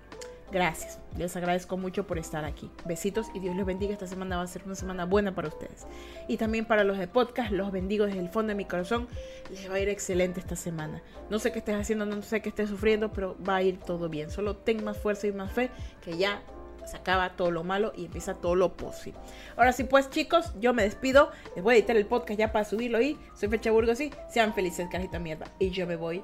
Gracias. 0.52 1.00
Les 1.18 1.36
agradezco 1.36 1.76
mucho 1.76 2.06
por 2.06 2.18
estar 2.18 2.46
aquí. 2.46 2.70
Besitos 2.86 3.28
y 3.34 3.40
Dios 3.40 3.56
les 3.56 3.66
bendiga. 3.66 3.94
Esta 3.94 4.08
semana 4.08 4.38
va 4.38 4.44
a 4.44 4.48
ser 4.48 4.64
una 4.66 4.76
semana 4.76 5.06
buena 5.06 5.34
para 5.34 5.48
ustedes. 5.48 5.88
Y 6.28 6.38
también 6.38 6.66
para 6.66 6.84
los 6.84 6.98
de 6.98 7.08
podcast, 7.08 7.52
los 7.52 7.72
bendigo 7.72 8.06
desde 8.06 8.20
el 8.20 8.30
fondo 8.30 8.50
de 8.50 8.56
mi 8.56 8.66
corazón. 8.66 9.08
Les 9.50 9.70
va 9.70 9.76
a 9.76 9.80
ir 9.80 9.90
excelente 9.90 10.40
esta 10.40 10.56
semana. 10.56 11.02
No 11.30 11.40
sé 11.40 11.52
qué 11.52 11.60
estés 11.60 11.76
haciendo, 11.76 12.06
no 12.06 12.22
sé 12.22 12.42
qué 12.42 12.50
estés 12.50 12.70
sufriendo, 12.70 13.12
pero 13.12 13.36
va 13.44 13.58
a 13.58 13.64
ir 13.64 13.80
todo 13.80 14.08
bien. 14.08 14.30
Solo 14.30 14.56
ten 14.56 14.84
más 14.84 14.98
fuerza 14.98 15.28
y 15.28 15.32
más 15.32 15.52
fe 15.52 15.72
que 16.02 16.18
ya 16.18 16.42
se 16.86 16.98
acaba 16.98 17.36
todo 17.36 17.50
lo 17.50 17.64
malo 17.64 17.92
y 17.96 18.06
empieza 18.06 18.36
todo 18.36 18.56
lo 18.56 18.78
posible. 18.78 19.20
Ahora 19.58 19.72
sí, 19.72 19.84
pues 19.84 20.10
chicos, 20.10 20.54
yo 20.60 20.74
me 20.74 20.84
despido. 20.84 21.32
Les 21.56 21.64
voy 21.64 21.74
a 21.74 21.78
editar 21.78 21.98
el 21.98 22.06
podcast 22.06 22.40
ya 22.40 22.52
para 22.52 22.66
subirlo 22.66 23.00
ahí. 23.00 23.18
Soy 23.34 23.50
Fecha 23.50 23.72
Burgos 23.72 24.00
y 24.00 24.12
sean 24.30 24.54
felices, 24.54 24.88
carita 24.92 25.18
mierda. 25.18 25.48
Y 25.60 25.72
yo 25.72 25.88
me 25.88 25.96
voy 25.96 26.22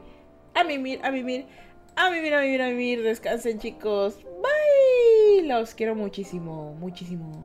a 0.54 0.64
mimir, 0.64 1.00
a 1.04 1.12
mimir 1.12 1.48
a 1.96 2.10
vivir, 2.10 2.34
a 2.34 2.42
vivir, 2.42 2.62
a 2.62 2.70
vivir. 2.70 3.04
Descansen, 3.04 3.60
chicos. 3.60 4.18
Bye. 4.24 5.48
Los 5.48 5.74
quiero 5.74 5.96
muchísimo, 5.96 6.76
muchísimo. 6.80 7.44